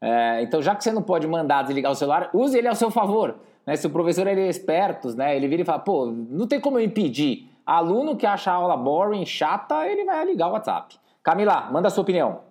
É, 0.00 0.42
então, 0.42 0.62
já 0.62 0.74
que 0.74 0.84
você 0.84 0.92
não 0.92 1.02
pode 1.02 1.26
mandar 1.26 1.62
desligar 1.62 1.90
o 1.90 1.94
celular, 1.94 2.30
use 2.32 2.56
ele 2.56 2.68
ao 2.68 2.74
seu 2.74 2.90
favor. 2.90 3.36
Né? 3.66 3.74
Se 3.76 3.86
o 3.86 3.90
professor 3.90 4.26
ele 4.26 4.42
é 4.42 4.48
esperto, 4.48 5.16
né? 5.16 5.34
ele 5.34 5.48
vira 5.48 5.62
e 5.62 5.64
fala, 5.64 5.78
pô, 5.78 6.06
não 6.06 6.46
tem 6.46 6.60
como 6.60 6.78
eu 6.78 6.84
impedir. 6.84 7.48
Aluno 7.66 8.16
que 8.16 8.26
acha 8.26 8.50
a 8.50 8.54
aula 8.54 8.76
boring, 8.76 9.26
chata, 9.26 9.86
ele 9.86 10.04
vai 10.04 10.24
ligar 10.24 10.48
o 10.48 10.52
WhatsApp. 10.52 10.96
Camila, 11.22 11.68
manda 11.70 11.88
a 11.88 11.90
sua 11.90 12.02
opinião. 12.02 12.47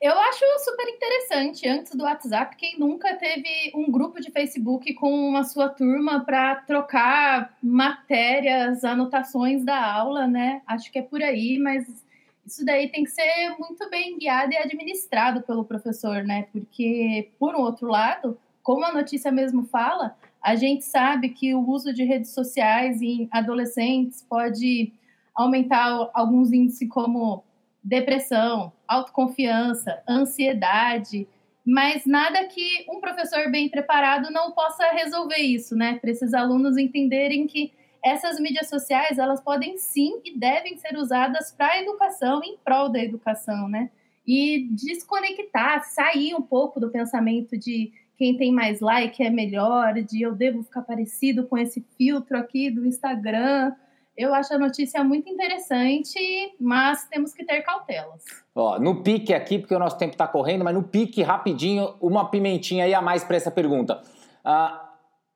Eu 0.00 0.12
acho 0.12 0.44
super 0.58 0.86
interessante. 0.88 1.66
Antes 1.66 1.94
do 1.94 2.04
WhatsApp, 2.04 2.54
quem 2.56 2.78
nunca 2.78 3.14
teve 3.16 3.72
um 3.74 3.90
grupo 3.90 4.20
de 4.20 4.30
Facebook 4.30 4.92
com 4.94 5.34
a 5.36 5.42
sua 5.42 5.70
turma 5.70 6.22
para 6.22 6.56
trocar 6.56 7.56
matérias, 7.62 8.84
anotações 8.84 9.64
da 9.64 9.92
aula, 9.94 10.26
né? 10.26 10.60
Acho 10.66 10.92
que 10.92 10.98
é 10.98 11.02
por 11.02 11.22
aí, 11.22 11.58
mas 11.58 12.04
isso 12.46 12.64
daí 12.64 12.90
tem 12.90 13.04
que 13.04 13.10
ser 13.10 13.56
muito 13.58 13.88
bem 13.88 14.18
guiado 14.18 14.52
e 14.52 14.58
administrado 14.58 15.40
pelo 15.42 15.64
professor, 15.64 16.22
né? 16.22 16.46
Porque, 16.52 17.30
por 17.38 17.54
outro 17.54 17.88
lado, 17.88 18.38
como 18.62 18.84
a 18.84 18.92
notícia 18.92 19.32
mesmo 19.32 19.64
fala, 19.64 20.14
a 20.42 20.54
gente 20.54 20.84
sabe 20.84 21.30
que 21.30 21.54
o 21.54 21.66
uso 21.66 21.92
de 21.92 22.04
redes 22.04 22.32
sociais 22.32 23.00
em 23.00 23.28
adolescentes 23.32 24.22
pode 24.28 24.92
aumentar 25.34 26.10
alguns 26.12 26.52
índices 26.52 26.88
como 26.88 27.42
depressão, 27.86 28.72
autoconfiança, 28.88 30.02
ansiedade, 30.08 31.28
mas 31.64 32.04
nada 32.04 32.44
que 32.46 32.84
um 32.90 33.00
professor 33.00 33.48
bem 33.48 33.68
preparado 33.68 34.28
não 34.32 34.50
possa 34.50 34.90
resolver 34.90 35.38
isso, 35.38 35.76
né? 35.76 35.96
Para 36.00 36.10
esses 36.10 36.34
alunos 36.34 36.76
entenderem 36.76 37.46
que 37.46 37.72
essas 38.04 38.40
mídias 38.40 38.68
sociais, 38.68 39.18
elas 39.18 39.40
podem 39.40 39.78
sim 39.78 40.20
e 40.24 40.36
devem 40.36 40.76
ser 40.76 40.96
usadas 40.96 41.52
para 41.52 41.72
a 41.72 41.82
educação, 41.82 42.40
em 42.42 42.56
prol 42.58 42.88
da 42.88 43.02
educação, 43.02 43.68
né? 43.68 43.90
E 44.26 44.68
desconectar, 44.72 45.84
sair 45.84 46.34
um 46.34 46.42
pouco 46.42 46.80
do 46.80 46.90
pensamento 46.90 47.56
de 47.56 47.92
quem 48.16 48.36
tem 48.36 48.50
mais 48.52 48.80
like 48.80 49.22
é 49.22 49.30
melhor, 49.30 49.94
de 50.02 50.22
eu 50.22 50.34
devo 50.34 50.64
ficar 50.64 50.82
parecido 50.82 51.46
com 51.46 51.56
esse 51.56 51.84
filtro 51.96 52.36
aqui 52.36 52.68
do 52.68 52.84
Instagram, 52.84 53.72
eu 54.16 54.34
acho 54.34 54.54
a 54.54 54.58
notícia 54.58 55.04
muito 55.04 55.28
interessante, 55.28 56.18
mas 56.58 57.04
temos 57.08 57.32
que 57.32 57.44
ter 57.44 57.62
cautelas. 57.62 58.24
Ó, 58.54 58.78
no 58.78 59.02
pique 59.02 59.34
aqui, 59.34 59.58
porque 59.58 59.74
o 59.74 59.78
nosso 59.78 59.98
tempo 59.98 60.12
está 60.12 60.26
correndo, 60.26 60.64
mas 60.64 60.74
no 60.74 60.82
pique, 60.82 61.22
rapidinho, 61.22 61.94
uma 62.00 62.30
pimentinha 62.30 62.84
aí 62.84 62.94
a 62.94 63.02
mais 63.02 63.22
para 63.22 63.36
essa 63.36 63.50
pergunta. 63.50 64.00
Ah, 64.44 64.86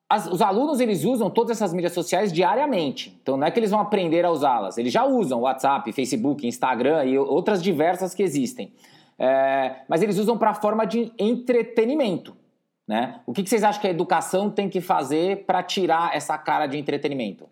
as, 0.08 0.26
os 0.26 0.40
alunos 0.40 0.80
eles 0.80 1.04
usam 1.04 1.28
todas 1.28 1.56
essas 1.56 1.72
mídias 1.72 1.92
sociais 1.92 2.32
diariamente, 2.32 3.16
então 3.22 3.36
não 3.36 3.46
é 3.46 3.50
que 3.50 3.60
eles 3.60 3.70
vão 3.70 3.80
aprender 3.80 4.24
a 4.24 4.30
usá-las, 4.30 4.76
eles 4.76 4.92
já 4.92 5.04
usam 5.04 5.42
WhatsApp, 5.42 5.92
Facebook, 5.92 6.46
Instagram 6.46 7.04
e 7.04 7.18
outras 7.18 7.62
diversas 7.62 8.14
que 8.14 8.22
existem. 8.22 8.72
É, 9.18 9.82
mas 9.86 10.02
eles 10.02 10.16
usam 10.16 10.38
para 10.38 10.54
forma 10.54 10.86
de 10.86 11.12
entretenimento. 11.18 12.34
Né? 12.88 13.20
O 13.26 13.32
que, 13.32 13.42
que 13.44 13.50
vocês 13.50 13.62
acham 13.62 13.80
que 13.80 13.86
a 13.86 13.90
educação 13.90 14.50
tem 14.50 14.68
que 14.68 14.80
fazer 14.80 15.44
para 15.44 15.62
tirar 15.62 16.16
essa 16.16 16.36
cara 16.38 16.66
de 16.66 16.76
entretenimento? 16.76 17.46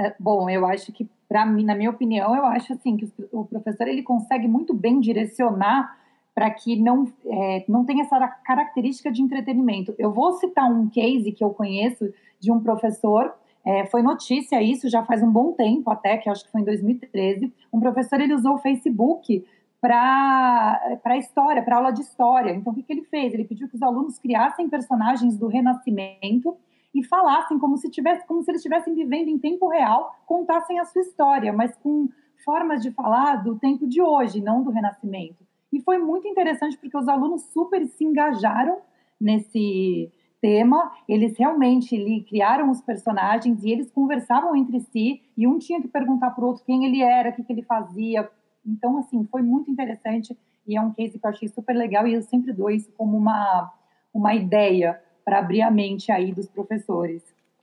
É, 0.00 0.14
bom, 0.18 0.48
eu 0.48 0.64
acho 0.64 0.90
que, 0.92 1.06
para 1.28 1.44
mim, 1.44 1.62
na 1.62 1.74
minha 1.74 1.90
opinião, 1.90 2.34
eu 2.34 2.46
acho 2.46 2.72
assim 2.72 2.96
que 2.96 3.12
o 3.30 3.44
professor 3.44 3.86
ele 3.86 4.02
consegue 4.02 4.48
muito 4.48 4.72
bem 4.72 4.98
direcionar 4.98 5.94
para 6.34 6.50
que 6.50 6.80
não, 6.80 7.06
é, 7.26 7.64
não 7.68 7.84
tenha 7.84 8.02
essa 8.02 8.18
característica 8.26 9.12
de 9.12 9.20
entretenimento. 9.20 9.94
Eu 9.98 10.10
vou 10.10 10.32
citar 10.32 10.64
um 10.72 10.88
case 10.88 11.32
que 11.32 11.44
eu 11.44 11.50
conheço 11.50 12.10
de 12.40 12.50
um 12.50 12.60
professor, 12.60 13.34
é, 13.62 13.84
foi 13.84 14.00
notícia 14.00 14.62
isso 14.62 14.88
já 14.88 15.04
faz 15.04 15.22
um 15.22 15.30
bom 15.30 15.52
tempo 15.52 15.90
até, 15.90 16.16
que 16.16 16.30
acho 16.30 16.44
que 16.44 16.50
foi 16.50 16.62
em 16.62 16.64
2013. 16.64 17.52
Um 17.70 17.78
professor 17.78 18.18
ele 18.18 18.32
usou 18.32 18.54
o 18.54 18.58
Facebook 18.58 19.44
para 19.82 21.18
história, 21.18 21.62
para 21.62 21.76
aula 21.76 21.90
de 21.90 22.00
história. 22.00 22.52
Então, 22.52 22.72
o 22.72 22.76
que, 22.76 22.82
que 22.82 22.92
ele 22.92 23.04
fez? 23.04 23.34
Ele 23.34 23.44
pediu 23.44 23.68
que 23.68 23.76
os 23.76 23.82
alunos 23.82 24.18
criassem 24.18 24.68
personagens 24.70 25.36
do 25.36 25.46
Renascimento 25.46 26.56
e 26.94 27.04
falassem 27.04 27.58
como 27.58 27.76
se 27.76 27.90
tivesse, 27.90 28.26
como 28.26 28.42
se 28.42 28.50
eles 28.50 28.60
estivessem 28.60 28.94
vivendo 28.94 29.28
em 29.28 29.38
tempo 29.38 29.68
real, 29.68 30.14
contassem 30.26 30.78
a 30.78 30.84
sua 30.84 31.02
história, 31.02 31.52
mas 31.52 31.76
com 31.76 32.08
formas 32.44 32.82
de 32.82 32.90
falar 32.90 33.36
do 33.36 33.58
tempo 33.58 33.86
de 33.86 34.02
hoje, 34.02 34.42
não 34.42 34.62
do 34.62 34.70
Renascimento. 34.70 35.46
E 35.72 35.80
foi 35.80 35.98
muito 35.98 36.26
interessante 36.26 36.76
porque 36.76 36.96
os 36.96 37.08
alunos 37.08 37.42
super 37.52 37.86
se 37.86 38.04
engajaram 38.04 38.78
nesse 39.20 40.10
tema, 40.40 40.90
eles 41.06 41.36
realmente 41.38 42.24
criaram 42.28 42.70
os 42.70 42.80
personagens 42.80 43.62
e 43.62 43.70
eles 43.70 43.90
conversavam 43.90 44.56
entre 44.56 44.80
si 44.80 45.20
e 45.36 45.46
um 45.46 45.58
tinha 45.58 45.80
que 45.80 45.88
perguntar 45.88 46.30
para 46.30 46.42
o 46.42 46.48
outro 46.48 46.64
quem 46.64 46.86
ele 46.86 47.02
era, 47.02 47.28
o 47.28 47.32
que, 47.34 47.44
que 47.44 47.52
ele 47.52 47.62
fazia. 47.62 48.28
Então, 48.66 48.98
assim, 48.98 49.24
foi 49.30 49.42
muito 49.42 49.70
interessante 49.70 50.36
e 50.66 50.76
é 50.76 50.80
um 50.80 50.92
case 50.92 51.18
que 51.18 51.26
eu 51.26 51.30
achei 51.30 51.48
super 51.48 51.74
legal 51.74 52.06
e 52.06 52.14
eu 52.14 52.22
sempre 52.22 52.52
dou 52.52 52.70
isso 52.70 52.90
como 52.96 53.16
uma, 53.16 53.70
uma 54.14 54.34
ideia 54.34 55.00
para 55.24 55.38
abrir 55.38 55.62
a 55.62 55.70
mente 55.70 56.10
aí 56.10 56.32
dos 56.32 56.48
professores. 56.48 57.22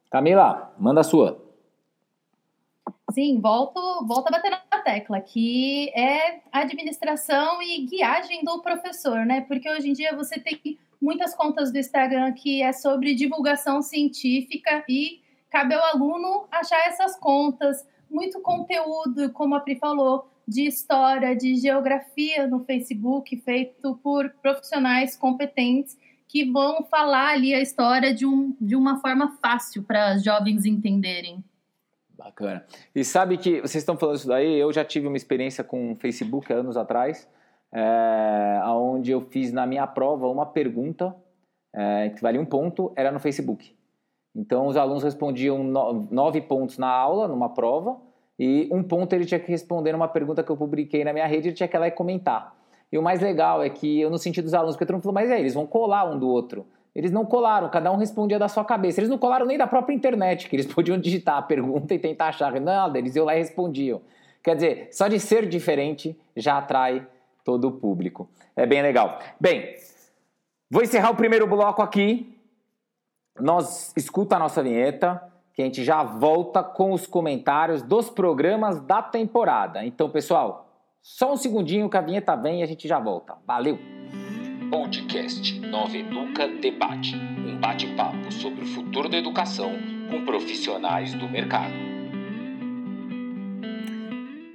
Camila, 0.10 0.74
manda 0.80 1.02
a 1.02 1.04
sua. 1.04 1.44
Sim, 3.12 3.40
volto, 3.40 3.80
volto 4.06 4.28
a 4.28 4.32
bater 4.32 4.52
na 4.52 4.80
tecla, 4.84 5.20
que 5.22 5.90
é 5.90 6.42
administração 6.52 7.62
e 7.62 7.86
guiagem 7.86 8.44
do 8.44 8.62
professor, 8.62 9.26
né? 9.26 9.42
Porque 9.42 9.70
hoje 9.70 9.90
em 9.90 9.94
dia 9.94 10.16
você 10.16 10.40
tem 10.40 10.78
muitas 11.02 11.34
contas 11.36 11.72
do 11.72 11.78
Instagram 11.78 12.34
que 12.34 12.62
é 12.62 12.74
sobre 12.74 13.16
divulgação 13.16 13.82
científica 13.82 14.84
e 14.88 15.22
cabe 15.50 15.74
ao 15.74 15.84
aluno 15.96 16.46
achar 16.52 16.80
essas 16.88 17.18
contas, 17.18 17.86
muito 18.10 18.42
conteúdo, 18.42 19.32
como 19.34 19.56
a 19.56 19.60
Pri 19.60 19.78
falou, 19.78 20.30
de 20.48 20.66
história, 20.66 21.36
de 21.36 21.56
geografia 21.56 22.48
no 22.48 22.64
Facebook, 22.64 23.36
feito 23.38 24.00
por 24.02 24.30
profissionais 24.42 25.16
competentes 25.16 25.98
que 26.28 26.52
vão 26.52 26.84
falar 26.84 27.34
ali 27.34 27.54
a 27.54 27.62
história 27.62 28.14
de, 28.14 28.26
um, 28.26 28.56
de 28.60 28.76
uma 28.76 29.00
forma 29.00 29.38
fácil 29.42 29.84
para 29.84 30.18
jovens 30.18 30.66
entenderem. 30.66 31.44
Bacana. 32.18 32.66
E 32.94 33.04
sabe 33.04 33.38
que 33.38 33.62
vocês 33.62 33.76
estão 33.76 33.96
falando 33.96 34.18
isso 34.18 34.28
daí, 34.28 34.58
eu 34.58 34.74
já 34.74 34.84
tive 34.84 35.08
uma 35.08 35.18
experiência 35.18 35.64
com 35.64 35.94
o 35.94 35.96
Facebook 35.96 36.52
anos 36.52 36.76
atrás, 36.76 37.30
é, 37.72 38.60
onde 38.66 39.12
eu 39.12 39.22
fiz 39.22 39.54
na 39.54 39.68
minha 39.68 39.86
prova 39.86 40.28
uma 40.28 40.46
pergunta 40.46 41.16
é, 41.74 42.10
que 42.10 42.22
valia 42.22 42.42
um 42.42 42.46
ponto, 42.46 42.92
era 42.96 43.12
no 43.12 43.20
Facebook. 43.20 43.76
Então 44.36 44.68
os 44.68 44.76
alunos 44.76 45.04
respondiam 45.04 45.64
no, 45.64 46.08
nove 46.12 46.42
pontos 46.42 46.78
na 46.78 46.90
aula, 46.90 47.28
numa 47.28 47.50
prova, 47.50 47.98
e 48.38 48.68
um 48.72 48.84
ponto 48.84 49.14
ele 49.14 49.26
tinha 49.26 49.40
que 49.40 49.52
responder 49.52 49.92
numa 49.92 50.08
pergunta 50.08 50.44
que 50.44 50.52
eu 50.52 50.58
publiquei 50.58 51.04
na 51.04 51.14
minha 51.14 51.26
rede, 51.28 51.50
ele 51.50 51.56
tinha 51.56 51.68
que 51.68 51.78
ir 51.78 51.80
lá 51.80 51.88
e 51.88 51.92
comentar. 51.92 52.57
E 52.92 52.98
o 52.98 53.02
mais 53.02 53.22
legal 53.22 53.62
é 53.64 53.70
que 53.70 54.00
eu 54.00 54.10
não 54.10 54.18
senti 54.18 54.42
dos 54.42 54.54
alunos, 54.54 54.76
porque 54.76 54.86
todo 54.86 54.96
mundo 54.96 55.04
falou, 55.04 55.16
mas 55.16 55.30
é, 55.30 55.40
eles 55.40 55.54
vão 55.54 55.66
colar 55.66 56.06
um 56.06 56.18
do 56.18 56.28
outro. 56.28 56.66
Eles 56.96 57.12
não 57.12 57.26
colaram, 57.26 57.70
cada 57.70 57.92
um 57.92 57.98
respondia 57.98 58.40
da 58.40 58.48
sua 58.48 58.66
cabeça. 58.66 59.00
Eles 59.00 59.10
não 59.10 59.20
colaram 59.20 59.46
nem 59.46 59.58
da 59.58 59.68
própria 59.68 59.94
internet, 59.94 60.50
que 60.50 60.56
eles 60.56 60.66
podiam 60.74 60.98
digitar 60.98 61.38
a 61.38 61.42
pergunta 61.42 61.94
e 61.94 62.00
tentar 62.00 62.30
achar. 62.30 62.60
Nada, 62.60 62.98
eles 62.98 63.16
iam 63.16 63.26
lá 63.26 63.36
e 63.36 63.40
respondiam. 63.40 64.02
Quer 64.44 64.56
dizer, 64.56 64.90
só 64.92 65.08
de 65.08 65.20
ser 65.20 65.48
diferente 65.48 66.18
já 66.36 66.58
atrai 66.58 67.06
todo 67.44 67.68
o 67.68 67.72
público. 67.72 68.30
É 68.56 68.66
bem 68.66 68.82
legal. 68.82 69.20
Bem, 69.40 69.76
vou 70.72 70.82
encerrar 70.82 71.12
o 71.12 71.16
primeiro 71.16 71.46
bloco 71.46 71.82
aqui. 71.82 72.36
Nós 73.40 73.94
escuta 73.96 74.36
a 74.36 74.40
nossa 74.40 74.64
vinheta, 74.64 75.22
que 75.54 75.62
a 75.62 75.66
gente 75.66 75.84
já 75.84 76.04
volta 76.04 76.64
com 76.64 76.94
os 76.94 77.06
comentários 77.06 77.84
dos 77.84 78.10
programas 78.10 78.82
da 78.82 79.02
temporada. 79.02 79.86
Então, 79.86 80.10
pessoal, 80.10 80.67
só 81.02 81.34
um 81.34 81.38
segundinho 81.38 81.90
que 81.90 81.98
a 81.98 82.02
vinheta 82.02 82.36
vem 82.36 82.60
e 82.60 82.64
a 82.64 82.68
gente 82.68 82.88
já 82.88 83.00
volta. 83.00 83.36
Valeu! 83.46 83.78
Podcast 84.70 85.60
Nova 85.62 85.96
Educa 85.96 86.48
Debate 86.48 87.16
um 87.16 87.60
bate-papo 87.60 88.32
sobre 88.32 88.64
o 88.64 88.68
futuro 88.68 89.08
da 89.08 89.18
educação 89.18 89.72
com 90.12 90.26
profissionais 90.26 91.14
do 91.14 91.28
mercado. 91.28 91.74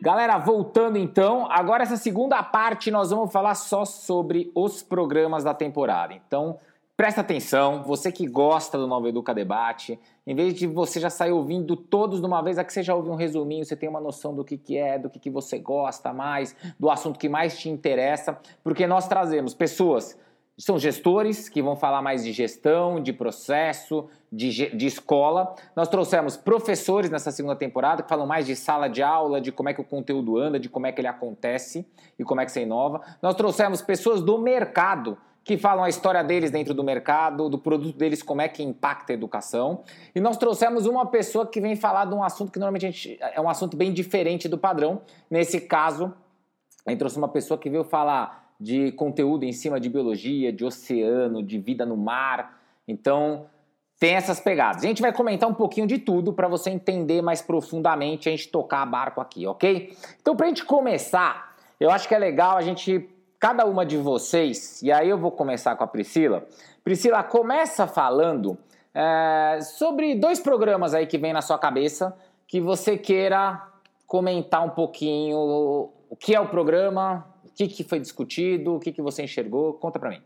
Galera, 0.00 0.36
voltando 0.36 0.98
então, 0.98 1.46
agora 1.50 1.84
essa 1.84 1.96
segunda 1.96 2.42
parte 2.42 2.90
nós 2.90 3.10
vamos 3.10 3.32
falar 3.32 3.54
só 3.54 3.84
sobre 3.84 4.50
os 4.54 4.82
programas 4.82 5.44
da 5.44 5.54
temporada. 5.54 6.12
Então, 6.12 6.58
Presta 7.02 7.20
atenção, 7.20 7.82
você 7.82 8.12
que 8.12 8.28
gosta 8.28 8.78
do 8.78 8.86
Nova 8.86 9.08
Educa 9.08 9.34
Debate, 9.34 9.98
em 10.24 10.36
vez 10.36 10.54
de 10.54 10.68
você 10.68 11.00
já 11.00 11.10
sair 11.10 11.32
ouvindo 11.32 11.74
todos 11.74 12.20
de 12.20 12.26
uma 12.28 12.40
vez, 12.40 12.58
aqui 12.58 12.72
você 12.72 12.80
já 12.80 12.94
ouve 12.94 13.10
um 13.10 13.16
resuminho, 13.16 13.64
você 13.64 13.74
tem 13.74 13.88
uma 13.88 14.00
noção 14.00 14.32
do 14.32 14.44
que, 14.44 14.56
que 14.56 14.78
é, 14.78 15.00
do 15.00 15.10
que, 15.10 15.18
que 15.18 15.28
você 15.28 15.58
gosta 15.58 16.12
mais, 16.12 16.54
do 16.78 16.88
assunto 16.88 17.18
que 17.18 17.28
mais 17.28 17.58
te 17.58 17.68
interessa, 17.68 18.38
porque 18.62 18.86
nós 18.86 19.08
trazemos 19.08 19.52
pessoas, 19.52 20.16
são 20.56 20.78
gestores 20.78 21.48
que 21.48 21.60
vão 21.60 21.74
falar 21.74 22.00
mais 22.02 22.22
de 22.22 22.30
gestão, 22.30 23.02
de 23.02 23.12
processo, 23.12 24.08
de, 24.30 24.70
de 24.76 24.86
escola. 24.86 25.56
Nós 25.74 25.88
trouxemos 25.88 26.36
professores 26.36 27.10
nessa 27.10 27.32
segunda 27.32 27.56
temporada 27.56 28.04
que 28.04 28.08
falam 28.08 28.28
mais 28.28 28.46
de 28.46 28.54
sala 28.54 28.86
de 28.86 29.02
aula, 29.02 29.40
de 29.40 29.50
como 29.50 29.68
é 29.68 29.74
que 29.74 29.80
o 29.80 29.84
conteúdo 29.84 30.38
anda, 30.38 30.60
de 30.60 30.68
como 30.68 30.86
é 30.86 30.92
que 30.92 31.00
ele 31.00 31.08
acontece 31.08 31.84
e 32.16 32.22
como 32.22 32.40
é 32.40 32.44
que 32.44 32.52
você 32.52 32.62
inova. 32.62 33.00
Nós 33.20 33.34
trouxemos 33.34 33.82
pessoas 33.82 34.22
do 34.22 34.38
mercado 34.38 35.18
que 35.44 35.56
falam 35.56 35.82
a 35.84 35.88
história 35.88 36.22
deles 36.22 36.50
dentro 36.50 36.72
do 36.72 36.84
mercado, 36.84 37.48
do 37.48 37.58
produto 37.58 37.96
deles, 37.96 38.22
como 38.22 38.40
é 38.40 38.48
que 38.48 38.62
impacta 38.62 39.12
a 39.12 39.14
educação. 39.14 39.82
E 40.14 40.20
nós 40.20 40.36
trouxemos 40.36 40.86
uma 40.86 41.06
pessoa 41.06 41.46
que 41.46 41.60
vem 41.60 41.74
falar 41.74 42.04
de 42.04 42.14
um 42.14 42.22
assunto 42.22 42.52
que 42.52 42.58
normalmente 42.58 42.86
gente, 42.86 43.18
é 43.20 43.40
um 43.40 43.48
assunto 43.48 43.76
bem 43.76 43.92
diferente 43.92 44.48
do 44.48 44.56
padrão. 44.56 45.02
Nesse 45.28 45.60
caso, 45.60 46.14
A 46.86 46.90
gente 46.90 46.98
trouxe 46.98 47.16
uma 47.16 47.28
pessoa 47.28 47.58
que 47.58 47.70
veio 47.70 47.84
falar 47.84 48.54
de 48.58 48.92
conteúdo 48.92 49.44
em 49.44 49.52
cima 49.52 49.78
de 49.78 49.88
biologia, 49.88 50.52
de 50.52 50.64
oceano, 50.64 51.42
de 51.42 51.58
vida 51.58 51.86
no 51.86 51.96
mar. 51.96 52.60
Então, 52.86 53.46
tem 53.98 54.14
essas 54.14 54.40
pegadas. 54.40 54.82
A 54.82 54.86
gente 54.86 55.02
vai 55.02 55.12
comentar 55.12 55.48
um 55.48 55.54
pouquinho 55.54 55.86
de 55.86 55.98
tudo 55.98 56.32
para 56.32 56.48
você 56.48 56.70
entender 56.70 57.22
mais 57.22 57.40
profundamente 57.40 58.28
a 58.28 58.32
gente 58.32 58.48
tocar 58.48 58.84
barco 58.84 59.20
aqui, 59.20 59.46
ok? 59.46 59.96
Então, 60.20 60.34
para 60.34 60.46
a 60.46 60.48
gente 60.48 60.64
começar, 60.64 61.56
eu 61.78 61.90
acho 61.90 62.08
que 62.08 62.14
é 62.14 62.18
legal 62.18 62.56
a 62.56 62.62
gente, 62.62 63.08
cada 63.42 63.66
uma 63.66 63.84
de 63.84 63.96
vocês, 63.96 64.80
e 64.82 64.92
aí 64.92 65.08
eu 65.08 65.18
vou 65.18 65.32
começar 65.32 65.74
com 65.74 65.82
a 65.82 65.86
Priscila. 65.88 66.46
Priscila, 66.84 67.24
começa 67.24 67.88
falando 67.88 68.56
é, 68.94 69.58
sobre 69.62 70.14
dois 70.14 70.38
programas 70.38 70.94
aí 70.94 71.08
que 71.08 71.18
vem 71.18 71.32
na 71.32 71.42
sua 71.42 71.58
cabeça 71.58 72.16
que 72.46 72.60
você 72.60 72.96
queira 72.96 73.60
comentar 74.06 74.64
um 74.64 74.70
pouquinho 74.70 75.36
o 76.08 76.14
que 76.14 76.36
é 76.36 76.40
o 76.40 76.50
programa, 76.50 77.26
o 77.44 77.48
que, 77.52 77.66
que 77.66 77.82
foi 77.82 77.98
discutido, 77.98 78.76
o 78.76 78.78
que, 78.78 78.92
que 78.92 79.02
você 79.02 79.24
enxergou. 79.24 79.72
Conta 79.74 79.98
para 79.98 80.10
mim. 80.10 80.22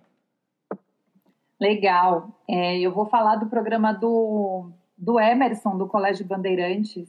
Legal. 1.58 2.28
É, 2.46 2.78
eu 2.78 2.92
vou 2.92 3.06
falar 3.06 3.36
do 3.36 3.46
programa 3.46 3.94
do, 3.94 4.68
do 4.98 5.18
Emerson, 5.18 5.78
do 5.78 5.86
Colégio 5.86 6.26
Bandeirantes. 6.26 7.08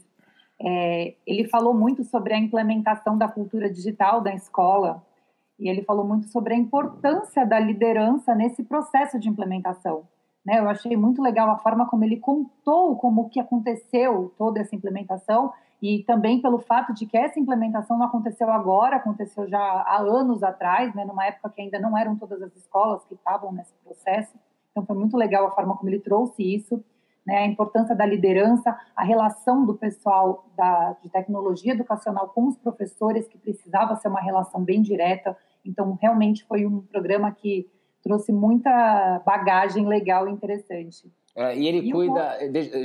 É, 0.57 1.15
ele 1.27 1.49
falou 1.49 1.73
muito 1.73 2.05
sobre 2.05 2.33
a 2.33 2.37
implementação 2.37 3.17
da 3.17 3.27
cultura 3.27 3.69
digital 3.69 4.21
da 4.21 4.33
escola 4.33 5.05
e 5.59 5.69
ele 5.69 5.83
falou 5.83 6.05
muito 6.05 6.27
sobre 6.27 6.53
a 6.53 6.57
importância 6.57 7.45
da 7.45 7.59
liderança 7.59 8.35
nesse 8.35 8.63
processo 8.63 9.19
de 9.19 9.29
implementação. 9.29 10.03
Né? 10.45 10.59
Eu 10.59 10.69
achei 10.69 10.95
muito 10.95 11.21
legal 11.21 11.49
a 11.49 11.57
forma 11.57 11.87
como 11.87 12.03
ele 12.03 12.17
contou 12.17 12.95
como 12.95 13.29
que 13.29 13.39
aconteceu 13.39 14.33
toda 14.37 14.61
essa 14.61 14.75
implementação 14.75 15.51
e 15.81 16.03
também 16.03 16.41
pelo 16.41 16.59
fato 16.59 16.93
de 16.93 17.05
que 17.05 17.17
essa 17.17 17.39
implementação 17.39 17.97
não 17.97 18.05
aconteceu 18.05 18.49
agora, 18.49 18.95
aconteceu 18.95 19.47
já 19.47 19.59
há 19.59 19.99
anos 19.99 20.41
atrás, 20.43 20.93
né, 20.95 21.05
numa 21.05 21.25
época 21.25 21.49
que 21.49 21.61
ainda 21.61 21.79
não 21.79 21.97
eram 21.97 22.15
todas 22.15 22.41
as 22.41 22.55
escolas 22.55 23.03
que 23.05 23.13
estavam 23.13 23.51
nesse 23.51 23.73
processo. 23.83 24.33
Então 24.71 24.85
foi 24.85 24.95
muito 24.95 25.17
legal 25.17 25.45
a 25.45 25.51
forma 25.51 25.75
como 25.75 25.89
ele 25.89 25.99
trouxe 25.99 26.43
isso, 26.43 26.83
né, 27.27 27.39
a 27.39 27.45
importância 27.45 27.93
da 27.93 28.05
liderança, 28.05 28.75
a 28.95 29.03
relação 29.03 29.65
do 29.65 29.75
pessoal 29.75 30.45
da, 30.55 30.95
de 31.03 31.09
tecnologia 31.09 31.73
educacional 31.73 32.29
com 32.29 32.47
os 32.47 32.57
professores, 32.57 33.27
que 33.27 33.37
precisava 33.37 33.97
ser 33.97 34.07
uma 34.07 34.21
relação 34.21 34.63
bem 34.63 34.81
direta. 34.81 35.35
Então 35.65 35.97
realmente 36.01 36.45
foi 36.45 36.65
um 36.65 36.79
programa 36.79 37.29
que 37.33 37.69
trouxe 38.01 38.31
muita 38.31 39.21
bagagem 39.25 39.85
legal 39.85 40.29
e 40.29 40.31
interessante. 40.31 41.11
É, 41.35 41.55
e 41.55 41.67
ele 41.67 41.89
e 41.89 41.91
cuida, 41.91 42.37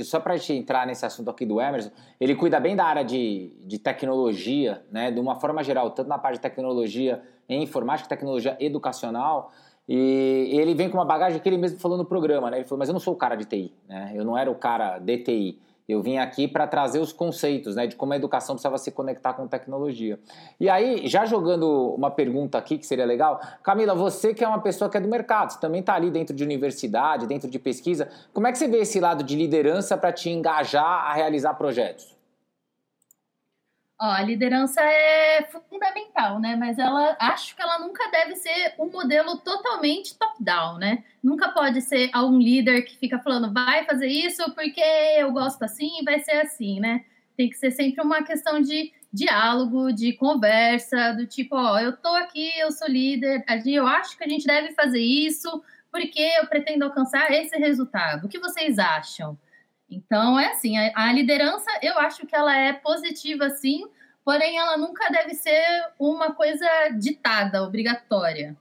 só 0.03 0.19
para 0.19 0.35
gente 0.35 0.53
entrar 0.53 0.85
nesse 0.85 1.05
assunto 1.05 1.31
aqui 1.31 1.45
do 1.45 1.59
Emerson, 1.59 1.89
ele 2.19 2.35
cuida 2.35 2.59
bem 2.59 2.75
da 2.75 2.83
área 2.83 3.03
de, 3.03 3.57
de 3.65 3.79
tecnologia, 3.79 4.85
né, 4.91 5.09
de 5.09 5.19
uma 5.19 5.39
forma 5.39 5.63
geral, 5.63 5.89
tanto 5.91 6.07
na 6.09 6.19
parte 6.19 6.35
de 6.35 6.41
tecnologia 6.41 7.23
em 7.47 7.63
informática, 7.63 8.07
tecnologia 8.07 8.55
educacional, 8.59 9.51
e 9.87 10.57
ele 10.57 10.73
vem 10.73 10.89
com 10.89 10.97
uma 10.97 11.05
bagagem 11.05 11.39
que 11.39 11.47
ele 11.49 11.57
mesmo 11.57 11.79
falou 11.79 11.97
no 11.97 12.05
programa, 12.05 12.49
né, 12.49 12.57
ele 12.57 12.65
falou, 12.65 12.79
mas 12.79 12.89
eu 12.89 12.93
não 12.93 12.99
sou 12.99 13.13
o 13.13 13.17
cara 13.17 13.35
de 13.35 13.45
TI, 13.45 13.73
né, 13.87 14.11
eu 14.15 14.23
não 14.23 14.37
era 14.37 14.49
o 14.49 14.55
cara 14.55 14.97
de 14.99 15.17
TI, 15.17 15.59
eu 15.87 16.01
vim 16.01 16.17
aqui 16.17 16.47
para 16.47 16.65
trazer 16.65 16.99
os 16.99 17.11
conceitos, 17.11 17.75
né, 17.75 17.85
de 17.85 17.95
como 17.95 18.13
a 18.13 18.15
educação 18.15 18.55
precisava 18.55 18.77
se 18.77 18.91
conectar 18.91 19.33
com 19.33 19.47
tecnologia. 19.47 20.17
E 20.59 20.69
aí, 20.69 21.07
já 21.07 21.25
jogando 21.25 21.93
uma 21.93 22.09
pergunta 22.09 22.57
aqui 22.57 22.77
que 22.77 22.85
seria 22.85 23.05
legal, 23.05 23.39
Camila, 23.61 23.93
você 23.93 24.33
que 24.33 24.43
é 24.43 24.47
uma 24.47 24.61
pessoa 24.61 24.89
que 24.89 24.95
é 24.95 25.01
do 25.01 25.09
mercado, 25.09 25.51
você 25.51 25.59
também 25.59 25.81
está 25.81 25.95
ali 25.95 26.09
dentro 26.09 26.33
de 26.33 26.43
universidade, 26.43 27.27
dentro 27.27 27.49
de 27.49 27.59
pesquisa, 27.59 28.07
como 28.33 28.47
é 28.47 28.51
que 28.51 28.57
você 28.57 28.67
vê 28.67 28.77
esse 28.77 28.99
lado 28.99 29.23
de 29.23 29.35
liderança 29.35 29.97
para 29.97 30.13
te 30.13 30.29
engajar 30.29 30.85
a 30.85 31.13
realizar 31.13 31.53
projetos? 31.55 32.12
Ó, 34.03 34.05
a 34.05 34.21
liderança 34.21 34.81
é 34.81 35.47
fundamental, 35.69 36.37
né? 36.37 36.57
Mas 36.57 36.77
ela 36.77 37.15
acho 37.21 37.55
que 37.55 37.61
ela 37.61 37.79
nunca 37.79 38.11
deve 38.11 38.35
ser 38.35 38.73
um 38.77 38.89
modelo 38.89 39.37
totalmente 39.37 40.17
top-down, 40.17 40.77
né? 40.77 41.05
Nunca 41.23 41.53
pode 41.53 41.81
ser 41.81 42.11
um 42.13 42.37
líder 42.37 42.81
que 42.81 42.97
fica 42.97 43.17
falando 43.19 43.53
vai 43.53 43.85
fazer 43.85 44.07
isso 44.07 44.43
porque 44.53 44.81
eu 45.17 45.31
gosto 45.31 45.63
assim 45.63 46.03
vai 46.03 46.19
ser 46.19 46.33
assim, 46.33 46.81
né? 46.81 47.05
Tem 47.37 47.49
que 47.49 47.55
ser 47.55 47.71
sempre 47.71 48.03
uma 48.03 48.21
questão 48.23 48.59
de 48.59 48.91
diálogo, 49.11 49.93
de 49.93 50.11
conversa, 50.11 51.13
do 51.13 51.25
tipo, 51.25 51.55
ó, 51.55 51.79
eu 51.79 51.95
tô 51.95 52.09
aqui, 52.09 52.51
eu 52.59 52.73
sou 52.73 52.89
líder, 52.89 53.45
eu 53.65 53.87
acho 53.87 54.17
que 54.17 54.25
a 54.25 54.27
gente 54.27 54.45
deve 54.45 54.73
fazer 54.73 54.99
isso 54.99 55.63
porque 55.89 56.21
eu 56.41 56.47
pretendo 56.47 56.83
alcançar 56.83 57.31
esse 57.31 57.55
resultado. 57.55 58.25
O 58.25 58.29
que 58.29 58.39
vocês 58.39 58.77
acham? 58.77 59.37
Então, 59.95 60.39
é 60.39 60.51
assim, 60.51 60.77
a, 60.77 60.91
a 60.95 61.13
liderança, 61.13 61.69
eu 61.81 61.97
acho 61.99 62.25
que 62.25 62.35
ela 62.35 62.55
é 62.55 62.73
positiva, 62.73 63.49
sim, 63.49 63.85
porém 64.23 64.57
ela 64.57 64.77
nunca 64.77 65.09
deve 65.09 65.33
ser 65.33 65.63
uma 65.99 66.33
coisa 66.33 66.65
ditada, 66.99 67.63
obrigatória. 67.63 68.55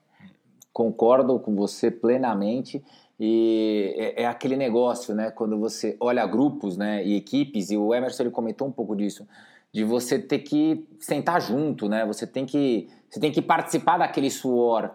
Concordo 0.72 1.38
com 1.38 1.54
você 1.54 1.90
plenamente. 1.90 2.82
E 3.20 3.94
é, 3.96 4.22
é, 4.22 4.26
aquele 4.26 4.56
negócio, 4.56 5.14
né? 5.14 5.30
Quando 5.30 5.58
você 5.58 5.96
olha 6.00 6.26
grupos, 6.26 6.76
né? 6.76 7.04
E 7.04 7.16
equipes, 7.16 7.70
e 7.70 7.76
o 7.76 7.94
Emerson 7.94 8.24
ele 8.24 8.30
comentou 8.30 8.66
um 8.66 8.72
pouco 8.72 8.96
disso, 8.96 9.28
de 9.72 9.84
você 9.84 10.18
ter 10.18 10.40
que 10.40 10.84
sentar 10.98 11.40
junto, 11.40 11.88
né? 11.88 12.04
Você 12.04 12.26
tem 12.26 12.44
que, 12.44 12.88
você 13.08 13.20
tem 13.20 13.30
que 13.30 13.40
participar 13.40 13.98
daquele 13.98 14.30
suor. 14.30 14.90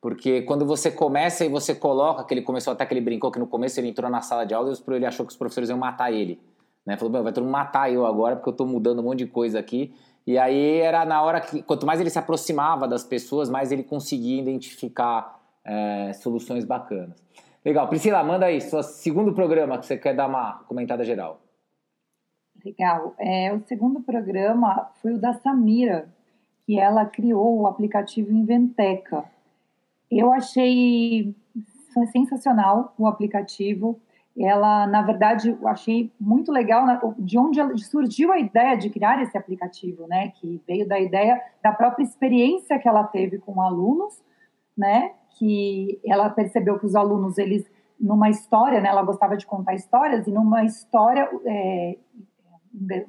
Porque 0.00 0.42
quando 0.42 0.64
você 0.64 0.90
começa 0.90 1.44
e 1.44 1.48
você 1.48 1.74
coloca, 1.74 2.24
que 2.24 2.32
ele 2.32 2.42
começou 2.42 2.72
até 2.72 2.86
que 2.86 2.94
ele 2.94 3.02
brincou 3.02 3.30
que 3.30 3.38
no 3.38 3.46
começo 3.46 3.78
ele 3.78 3.88
entrou 3.88 4.10
na 4.10 4.22
sala 4.22 4.46
de 4.46 4.54
aula 4.54 4.72
e 4.72 4.92
ele 4.94 5.06
achou 5.06 5.26
que 5.26 5.32
os 5.32 5.36
professores 5.36 5.68
iam 5.68 5.78
matar 5.78 6.10
ele. 6.10 6.40
Né? 6.86 6.96
Falou, 6.96 7.22
vai 7.22 7.32
todo 7.32 7.44
mundo 7.44 7.52
matar 7.52 7.92
eu 7.92 8.06
agora 8.06 8.36
porque 8.36 8.48
eu 8.48 8.52
estou 8.52 8.66
mudando 8.66 9.00
um 9.00 9.02
monte 9.02 9.18
de 9.18 9.26
coisa 9.26 9.58
aqui. 9.58 9.92
E 10.26 10.38
aí 10.38 10.78
era 10.78 11.04
na 11.04 11.22
hora 11.22 11.40
que, 11.40 11.62
quanto 11.62 11.86
mais 11.86 12.00
ele 12.00 12.08
se 12.08 12.18
aproximava 12.18 12.88
das 12.88 13.04
pessoas, 13.04 13.50
mais 13.50 13.72
ele 13.72 13.82
conseguia 13.82 14.40
identificar 14.40 15.38
é, 15.64 16.12
soluções 16.14 16.64
bacanas. 16.64 17.22
Legal. 17.64 17.88
Priscila, 17.88 18.22
manda 18.24 18.46
aí, 18.46 18.60
seu 18.60 18.82
segundo 18.82 19.34
programa 19.34 19.78
que 19.78 19.86
você 19.86 19.98
quer 19.98 20.14
dar 20.14 20.26
uma 20.26 20.64
comentada 20.66 21.04
geral. 21.04 21.40
Legal. 22.64 23.14
É, 23.18 23.52
o 23.52 23.60
segundo 23.66 24.00
programa 24.00 24.90
foi 25.02 25.14
o 25.14 25.18
da 25.18 25.34
Samira, 25.34 26.08
que 26.66 26.78
ela 26.78 27.04
criou 27.04 27.60
o 27.60 27.66
aplicativo 27.66 28.32
Inventeca. 28.32 29.24
Eu 30.10 30.32
achei 30.32 31.34
sensacional 32.12 32.94
o 32.98 33.06
aplicativo. 33.06 34.00
Ela, 34.38 34.86
na 34.86 35.02
verdade, 35.02 35.50
eu 35.50 35.68
achei 35.68 36.10
muito 36.20 36.50
legal 36.50 36.86
né, 36.86 37.00
de 37.18 37.38
onde 37.38 37.60
surgiu 37.84 38.32
a 38.32 38.38
ideia 38.38 38.76
de 38.76 38.88
criar 38.88 39.22
esse 39.22 39.36
aplicativo, 39.36 40.06
né? 40.06 40.28
Que 40.36 40.60
veio 40.66 40.86
da 40.86 40.98
ideia 40.98 41.40
da 41.62 41.72
própria 41.72 42.04
experiência 42.04 42.78
que 42.78 42.88
ela 42.88 43.04
teve 43.04 43.38
com 43.38 43.60
alunos, 43.60 44.22
né? 44.76 45.12
Que 45.38 46.00
ela 46.04 46.30
percebeu 46.30 46.78
que 46.78 46.86
os 46.86 46.94
alunos, 46.94 47.38
eles, 47.38 47.68
numa 47.98 48.30
história, 48.30 48.80
né? 48.80 48.88
Ela 48.88 49.02
gostava 49.02 49.36
de 49.36 49.44
contar 49.46 49.74
histórias 49.74 50.26
e 50.26 50.30
numa 50.30 50.64
história, 50.64 51.28
é, 51.44 51.96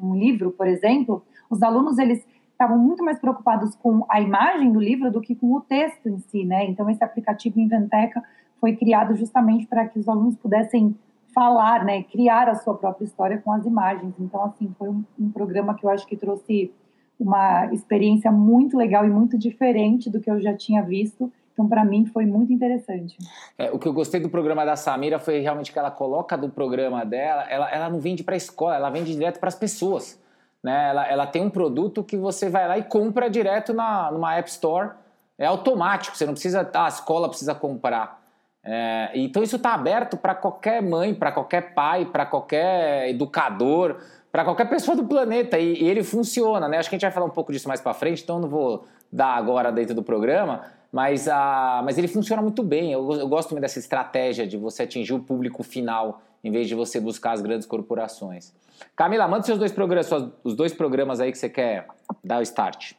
um 0.02 0.16
livro, 0.16 0.52
por 0.52 0.68
exemplo, 0.68 1.24
os 1.50 1.62
alunos 1.62 1.98
eles 1.98 2.26
estavam 2.62 2.78
muito 2.78 3.04
mais 3.04 3.20
preocupados 3.20 3.76
com 3.76 4.06
a 4.08 4.22
imagem 4.22 4.72
do 4.72 4.80
livro 4.80 5.12
do 5.12 5.20
que 5.20 5.34
com 5.36 5.54
o 5.54 5.62
texto 5.62 6.08
em 6.08 6.20
si, 6.20 6.46
né? 6.46 6.66
Então 6.66 6.88
esse 6.90 7.04
aplicativo 7.04 7.60
Inventeca 7.60 8.24
foi 8.60 8.76
criado 8.76 9.16
justamente 9.16 9.66
para 9.66 9.88
que 9.88 9.98
os 9.98 10.08
alunos 10.08 10.36
pudessem 10.38 10.96
falar, 11.34 11.84
né, 11.84 12.04
criar 12.04 12.50
a 12.50 12.56
sua 12.56 12.76
própria 12.76 13.06
história 13.06 13.38
com 13.40 13.52
as 13.52 13.66
imagens. 13.66 14.14
Então 14.20 14.44
assim 14.44 14.72
foi 14.78 14.90
um, 14.90 15.04
um 15.20 15.32
programa 15.32 15.74
que 15.74 15.84
eu 15.84 15.90
acho 15.90 16.06
que 16.06 16.16
trouxe 16.16 16.72
uma 17.20 17.68
experiência 17.74 18.32
muito 18.32 18.78
legal 18.78 19.06
e 19.06 19.10
muito 19.10 19.38
diferente 19.38 20.10
do 20.10 20.20
que 20.20 20.30
eu 20.30 20.40
já 20.40 20.56
tinha 20.56 20.84
visto. 20.84 21.32
Então, 21.54 21.68
para 21.68 21.84
mim, 21.84 22.06
foi 22.06 22.26
muito 22.26 22.52
interessante. 22.52 23.18
É, 23.58 23.70
o 23.72 23.78
que 23.78 23.88
eu 23.88 23.94
gostei 23.94 24.20
do 24.20 24.30
programa 24.30 24.66
da 24.66 24.76
Samira 24.76 25.20
foi 25.20 25.40
realmente 25.40 25.72
que 25.72 25.78
ela 25.78 25.92
coloca 25.92 26.38
do 26.38 26.50
programa 26.50 27.06
dela, 27.06 27.44
ela, 27.50 27.70
ela 27.70 27.90
não 27.90 28.00
vende 28.00 28.24
para 28.24 28.36
a 28.36 28.38
escola, 28.38 28.76
ela 28.76 28.90
vende 28.90 29.14
direto 29.14 29.40
para 29.40 29.50
as 29.50 29.56
pessoas. 29.56 30.21
Né? 30.64 30.90
Ela, 30.90 31.08
ela 31.08 31.28
tem 31.28 31.44
um 31.44 31.50
produto 31.50 32.04
que 32.04 32.18
você 32.18 32.50
vai 32.50 32.68
lá 32.68 32.78
e 32.78 32.84
compra 32.84 33.30
direto 33.30 33.74
na, 33.74 34.12
numa 34.12 34.36
App 34.36 34.50
Store. 34.50 34.92
É 35.38 35.46
automático, 35.46 36.16
você 36.16 36.26
não 36.26 36.34
precisa. 36.34 36.70
Ah, 36.74 36.86
a 36.86 36.90
escola 36.90 37.28
precisa 37.28 37.56
comprar. 37.56 38.22
É, 38.64 39.10
então 39.16 39.42
isso 39.42 39.56
está 39.56 39.74
aberto 39.74 40.16
para 40.16 40.36
qualquer 40.36 40.84
mãe, 40.84 41.16
para 41.16 41.32
qualquer 41.32 41.74
pai, 41.74 42.06
para 42.06 42.28
qualquer 42.28 43.10
educador, 43.10 43.98
para 44.32 44.44
qualquer 44.44 44.70
pessoa 44.70 44.96
do 44.96 45.06
planeta. 45.06 45.58
E, 45.58 45.82
e, 45.82 45.90
ele 45.90 46.04
funciona, 46.04 46.68
né? 46.68 46.78
Acho 46.78 46.90
que 46.90 46.96
a 46.96 46.98
gente 46.98 47.06
vai 47.08 47.12
falar 47.12 47.26
um 47.26 47.32
pouco 47.32 47.52
disso 47.52 47.68
mais 47.68 47.82
para 47.82 47.94
frente, 47.94 48.22
então 48.24 48.40
não 48.40 48.48
vou 48.48 48.86
dar 49.12 49.36
agora 49.36 49.72
dentro 49.72 49.94
do 49.94 50.04
programa. 50.04 50.66
Mas, 50.92 51.28
ah, 51.28 51.82
mas 51.84 51.98
ele 51.98 52.08
funciona 52.08 52.42
muito 52.42 52.64
bem. 52.64 52.92
Eu, 52.92 53.12
eu 53.14 53.28
gosto 53.28 53.52
muito 53.52 53.62
dessa 53.62 53.80
estratégia 53.80 54.46
de 54.46 54.58
você 54.58 54.84
atingir 54.84 55.14
o 55.14 55.20
público 55.20 55.64
final 55.64 56.22
em 56.44 56.52
vez 56.52 56.68
de 56.68 56.76
você 56.76 57.00
buscar 57.00 57.32
as 57.32 57.42
grandes 57.42 57.68
corporações. 57.68 58.54
Camila, 58.96 59.28
manda 59.28 59.44
seus 59.44 59.60
dois 59.60 59.72
programas, 59.72 60.10
os 60.44 60.56
dois 60.56 60.74
programas 60.74 61.20
aí 61.20 61.32
que 61.32 61.38
você 61.38 61.50
quer 61.50 61.88
dar 62.24 62.40
o 62.40 62.42
start. 62.42 62.94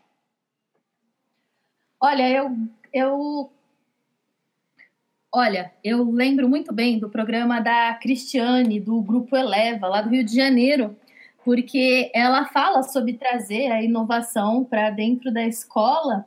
Olha, 2.01 2.29
eu, 2.29 2.57
eu 2.93 3.51
Olha, 5.35 5.73
eu 5.83 6.11
lembro 6.11 6.47
muito 6.47 6.75
bem 6.75 6.99
do 6.99 7.09
programa 7.09 7.59
da 7.59 7.95
Cristiane, 7.95 8.79
do 8.79 9.01
Grupo 9.01 9.35
Eleva, 9.35 9.89
lá 9.89 10.03
do 10.03 10.11
Rio 10.11 10.23
de 10.23 10.35
Janeiro, 10.35 10.95
porque 11.45 12.11
ela 12.15 12.47
fala 12.47 12.83
sobre 12.83 13.15
trazer 13.15 13.71
a 13.71 13.83
inovação 13.83 14.65
para 14.65 14.91
dentro 14.91 15.33
da 15.33 15.45
escola 15.47 16.27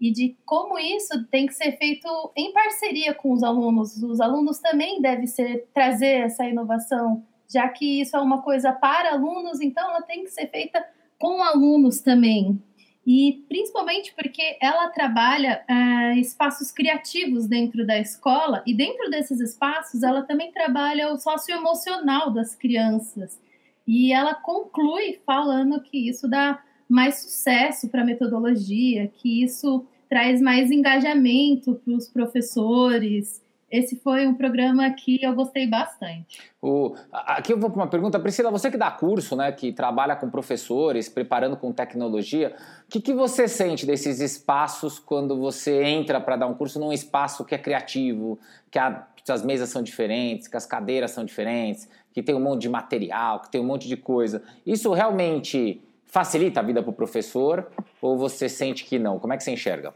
e 0.00 0.10
de 0.10 0.36
como 0.44 0.78
isso 0.78 1.24
tem 1.30 1.46
que 1.46 1.54
ser 1.54 1.76
feito 1.78 2.08
em 2.36 2.52
parceria 2.52 3.14
com 3.14 3.32
os 3.32 3.42
alunos. 3.42 4.02
Os 4.02 4.20
alunos 4.20 4.58
também 4.58 5.00
devem 5.00 5.26
ser, 5.26 5.66
trazer 5.72 6.24
essa 6.24 6.44
inovação, 6.44 7.24
já 7.48 7.68
que 7.68 8.00
isso 8.00 8.16
é 8.16 8.20
uma 8.20 8.42
coisa 8.42 8.72
para 8.72 9.12
alunos, 9.12 9.60
então 9.60 9.88
ela 9.88 10.02
tem 10.02 10.24
que 10.24 10.30
ser 10.30 10.48
feita 10.48 10.84
com 11.18 11.42
alunos 11.42 12.00
também. 12.00 12.60
E 13.06 13.44
principalmente 13.48 14.14
porque 14.14 14.56
ela 14.60 14.88
trabalha 14.88 15.62
é, 15.68 16.18
espaços 16.18 16.72
criativos 16.72 17.46
dentro 17.46 17.86
da 17.86 17.98
escola, 17.98 18.62
e 18.66 18.74
dentro 18.74 19.10
desses 19.10 19.40
espaços 19.40 20.02
ela 20.02 20.22
também 20.22 20.50
trabalha 20.52 21.12
o 21.12 21.18
socioemocional 21.18 22.30
das 22.30 22.54
crianças. 22.54 23.38
E 23.86 24.12
ela 24.12 24.34
conclui 24.34 25.20
falando 25.26 25.80
que 25.80 26.08
isso 26.08 26.28
dá 26.28 26.62
mais 26.88 27.22
sucesso 27.22 27.88
para 27.88 28.02
a 28.02 28.04
metodologia, 28.04 29.08
que 29.08 29.42
isso 29.42 29.84
traz 30.08 30.40
mais 30.40 30.70
engajamento 30.70 31.74
para 31.84 31.94
os 31.94 32.08
professores. 32.08 33.42
Esse 33.70 33.96
foi 33.96 34.26
um 34.26 34.34
programa 34.34 34.88
que 34.90 35.18
eu 35.20 35.34
gostei 35.34 35.66
bastante. 35.66 36.40
O, 36.62 36.94
aqui 37.12 37.52
eu 37.52 37.58
vou 37.58 37.70
para 37.70 37.80
uma 37.80 37.88
pergunta, 37.88 38.20
Priscila, 38.20 38.50
você 38.50 38.70
que 38.70 38.76
dá 38.76 38.90
curso, 38.90 39.34
né, 39.34 39.50
que 39.50 39.72
trabalha 39.72 40.14
com 40.14 40.30
professores, 40.30 41.08
preparando 41.08 41.56
com 41.56 41.72
tecnologia, 41.72 42.54
o 42.86 42.90
que, 42.90 43.00
que 43.00 43.12
você 43.12 43.48
sente 43.48 43.84
desses 43.84 44.20
espaços 44.20 45.00
quando 45.00 45.36
você 45.36 45.82
entra 45.82 46.20
para 46.20 46.36
dar 46.36 46.46
um 46.46 46.54
curso 46.54 46.78
num 46.78 46.92
espaço 46.92 47.44
que 47.44 47.54
é 47.54 47.58
criativo, 47.58 48.38
que 48.70 48.78
a, 48.78 49.08
as 49.28 49.44
mesas 49.44 49.70
são 49.70 49.82
diferentes, 49.82 50.46
que 50.46 50.56
as 50.56 50.66
cadeiras 50.66 51.10
são 51.10 51.24
diferentes, 51.24 51.88
que 52.14 52.22
tem 52.22 52.34
um 52.34 52.40
monte 52.40 52.62
de 52.62 52.68
material, 52.68 53.40
que 53.40 53.50
tem 53.50 53.60
um 53.60 53.66
monte 53.66 53.88
de 53.88 53.96
coisa. 53.96 54.40
Isso 54.64 54.92
realmente 54.92 55.82
facilita 56.06 56.60
a 56.60 56.62
vida 56.62 56.80
para 56.80 56.90
o 56.90 56.94
professor 56.94 57.66
ou 58.00 58.16
você 58.16 58.48
sente 58.48 58.84
que 58.84 59.00
não? 59.00 59.18
Como 59.18 59.32
é 59.32 59.36
que 59.36 59.42
você 59.42 59.50
enxerga? 59.50 59.92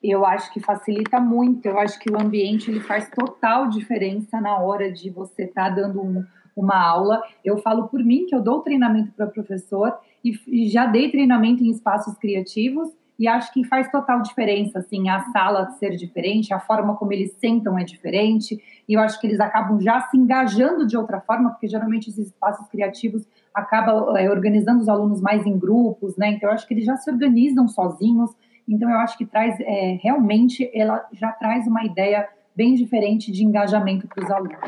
Eu 0.00 0.24
acho 0.24 0.52
que 0.52 0.60
facilita 0.60 1.20
muito. 1.20 1.66
Eu 1.66 1.78
acho 1.80 1.98
que 1.98 2.10
o 2.10 2.18
ambiente 2.18 2.70
ele 2.70 2.78
faz 2.78 3.10
total 3.10 3.68
diferença 3.68 4.40
na 4.40 4.58
hora 4.60 4.90
de 4.90 5.10
você 5.10 5.42
estar 5.42 5.68
tá 5.68 5.74
dando 5.74 6.00
um, 6.00 6.24
uma 6.56 6.80
aula. 6.80 7.20
Eu 7.44 7.58
falo 7.58 7.88
por 7.88 8.02
mim 8.02 8.24
que 8.26 8.34
eu 8.34 8.40
dou 8.40 8.60
treinamento 8.60 9.10
para 9.12 9.26
professor 9.26 9.98
e, 10.24 10.32
e 10.46 10.68
já 10.68 10.86
dei 10.86 11.10
treinamento 11.10 11.64
em 11.64 11.70
espaços 11.70 12.16
criativos 12.18 12.88
e 13.20 13.28
acho 13.28 13.52
que 13.52 13.62
faz 13.64 13.90
total 13.90 14.22
diferença, 14.22 14.78
assim, 14.78 15.10
a 15.10 15.20
sala 15.24 15.70
ser 15.72 15.90
diferente, 15.90 16.54
a 16.54 16.58
forma 16.58 16.96
como 16.96 17.12
eles 17.12 17.32
sentam 17.38 17.78
é 17.78 17.84
diferente, 17.84 18.58
e 18.88 18.94
eu 18.94 19.00
acho 19.00 19.20
que 19.20 19.26
eles 19.26 19.38
acabam 19.38 19.78
já 19.78 20.00
se 20.00 20.16
engajando 20.16 20.86
de 20.86 20.96
outra 20.96 21.20
forma, 21.20 21.50
porque 21.50 21.68
geralmente 21.68 22.08
esses 22.08 22.28
espaços 22.28 22.66
criativos 22.68 23.28
acabam 23.54 24.16
é, 24.16 24.30
organizando 24.30 24.80
os 24.80 24.88
alunos 24.88 25.20
mais 25.20 25.44
em 25.44 25.58
grupos, 25.58 26.16
né, 26.16 26.30
então 26.30 26.48
eu 26.48 26.54
acho 26.54 26.66
que 26.66 26.72
eles 26.72 26.86
já 26.86 26.96
se 26.96 27.10
organizam 27.10 27.68
sozinhos, 27.68 28.30
então 28.66 28.88
eu 28.88 28.96
acho 29.00 29.18
que 29.18 29.26
traz, 29.26 29.54
é, 29.60 29.98
realmente, 30.02 30.70
ela 30.74 31.06
já 31.12 31.30
traz 31.32 31.66
uma 31.66 31.84
ideia 31.84 32.26
bem 32.56 32.74
diferente 32.74 33.30
de 33.30 33.44
engajamento 33.44 34.08
para 34.08 34.24
os 34.24 34.30
alunos. 34.30 34.58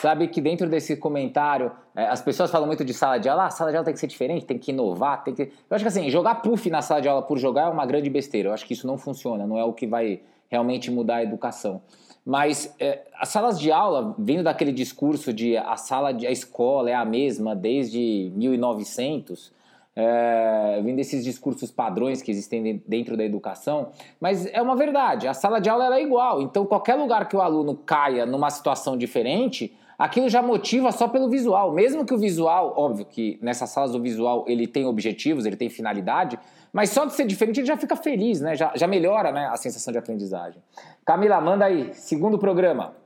Sabe 0.00 0.28
que 0.28 0.40
dentro 0.40 0.66
desse 0.66 0.96
comentário, 0.96 1.70
é, 1.94 2.06
as 2.06 2.22
pessoas 2.22 2.50
falam 2.50 2.66
muito 2.66 2.82
de 2.82 2.94
sala 2.94 3.18
de 3.18 3.28
aula, 3.28 3.44
ah, 3.44 3.50
sala 3.50 3.70
de 3.70 3.76
aula 3.76 3.84
tem 3.84 3.92
que 3.92 4.00
ser 4.00 4.06
diferente, 4.06 4.46
tem 4.46 4.58
que 4.58 4.70
inovar, 4.70 5.22
tem 5.22 5.34
que. 5.34 5.42
Eu 5.42 5.74
acho 5.74 5.84
que 5.84 5.88
assim, 5.88 6.08
jogar 6.08 6.36
puff 6.36 6.70
na 6.70 6.80
sala 6.80 7.02
de 7.02 7.08
aula 7.08 7.20
por 7.20 7.36
jogar 7.36 7.66
é 7.66 7.68
uma 7.68 7.84
grande 7.84 8.08
besteira. 8.08 8.48
Eu 8.48 8.54
acho 8.54 8.64
que 8.64 8.72
isso 8.72 8.86
não 8.86 8.96
funciona, 8.96 9.46
não 9.46 9.58
é 9.58 9.64
o 9.64 9.74
que 9.74 9.86
vai 9.86 10.22
realmente 10.48 10.90
mudar 10.90 11.16
a 11.16 11.22
educação. 11.22 11.82
Mas 12.24 12.74
é, 12.80 13.02
as 13.18 13.28
salas 13.28 13.60
de 13.60 13.70
aula, 13.70 14.14
vindo 14.18 14.42
daquele 14.42 14.72
discurso 14.72 15.34
de 15.34 15.58
a 15.58 15.76
sala 15.76 16.12
de 16.12 16.26
a 16.26 16.30
escola 16.30 16.88
é 16.88 16.94
a 16.94 17.04
mesma 17.04 17.54
desde 17.54 18.32
1900, 18.34 19.52
é, 19.94 20.80
vindo 20.82 20.96
desses 20.96 21.22
discursos 21.24 21.70
padrões 21.70 22.22
que 22.22 22.30
existem 22.30 22.82
dentro 22.86 23.18
da 23.18 23.24
educação, 23.24 23.90
mas 24.18 24.46
é 24.46 24.62
uma 24.62 24.76
verdade, 24.76 25.28
a 25.28 25.34
sala 25.34 25.60
de 25.60 25.68
aula 25.68 25.94
é 25.94 26.02
igual, 26.02 26.40
então 26.40 26.64
qualquer 26.64 26.94
lugar 26.94 27.28
que 27.28 27.36
o 27.36 27.40
aluno 27.42 27.74
caia 27.74 28.24
numa 28.24 28.48
situação 28.48 28.96
diferente, 28.96 29.76
aquilo 30.00 30.30
já 30.30 30.40
motiva 30.40 30.90
só 30.92 31.06
pelo 31.06 31.28
visual. 31.28 31.72
Mesmo 31.72 32.06
que 32.06 32.14
o 32.14 32.18
visual, 32.18 32.72
óbvio 32.74 33.04
que 33.04 33.38
nessas 33.42 33.68
salas 33.68 33.94
o 33.94 34.00
visual 34.00 34.46
ele 34.48 34.66
tem 34.66 34.86
objetivos, 34.86 35.44
ele 35.44 35.56
tem 35.56 35.68
finalidade, 35.68 36.38
mas 36.72 36.88
só 36.88 37.04
de 37.04 37.12
ser 37.12 37.26
diferente 37.26 37.60
ele 37.60 37.66
já 37.66 37.76
fica 37.76 37.94
feliz, 37.94 38.40
né? 38.40 38.56
Já, 38.56 38.72
já 38.74 38.86
melhora 38.86 39.30
né, 39.30 39.46
a 39.48 39.56
sensação 39.56 39.92
de 39.92 39.98
aprendizagem. 39.98 40.62
Camila, 41.04 41.38
manda 41.38 41.66
aí, 41.66 41.92
segundo 41.92 42.38
programa. 42.38 42.96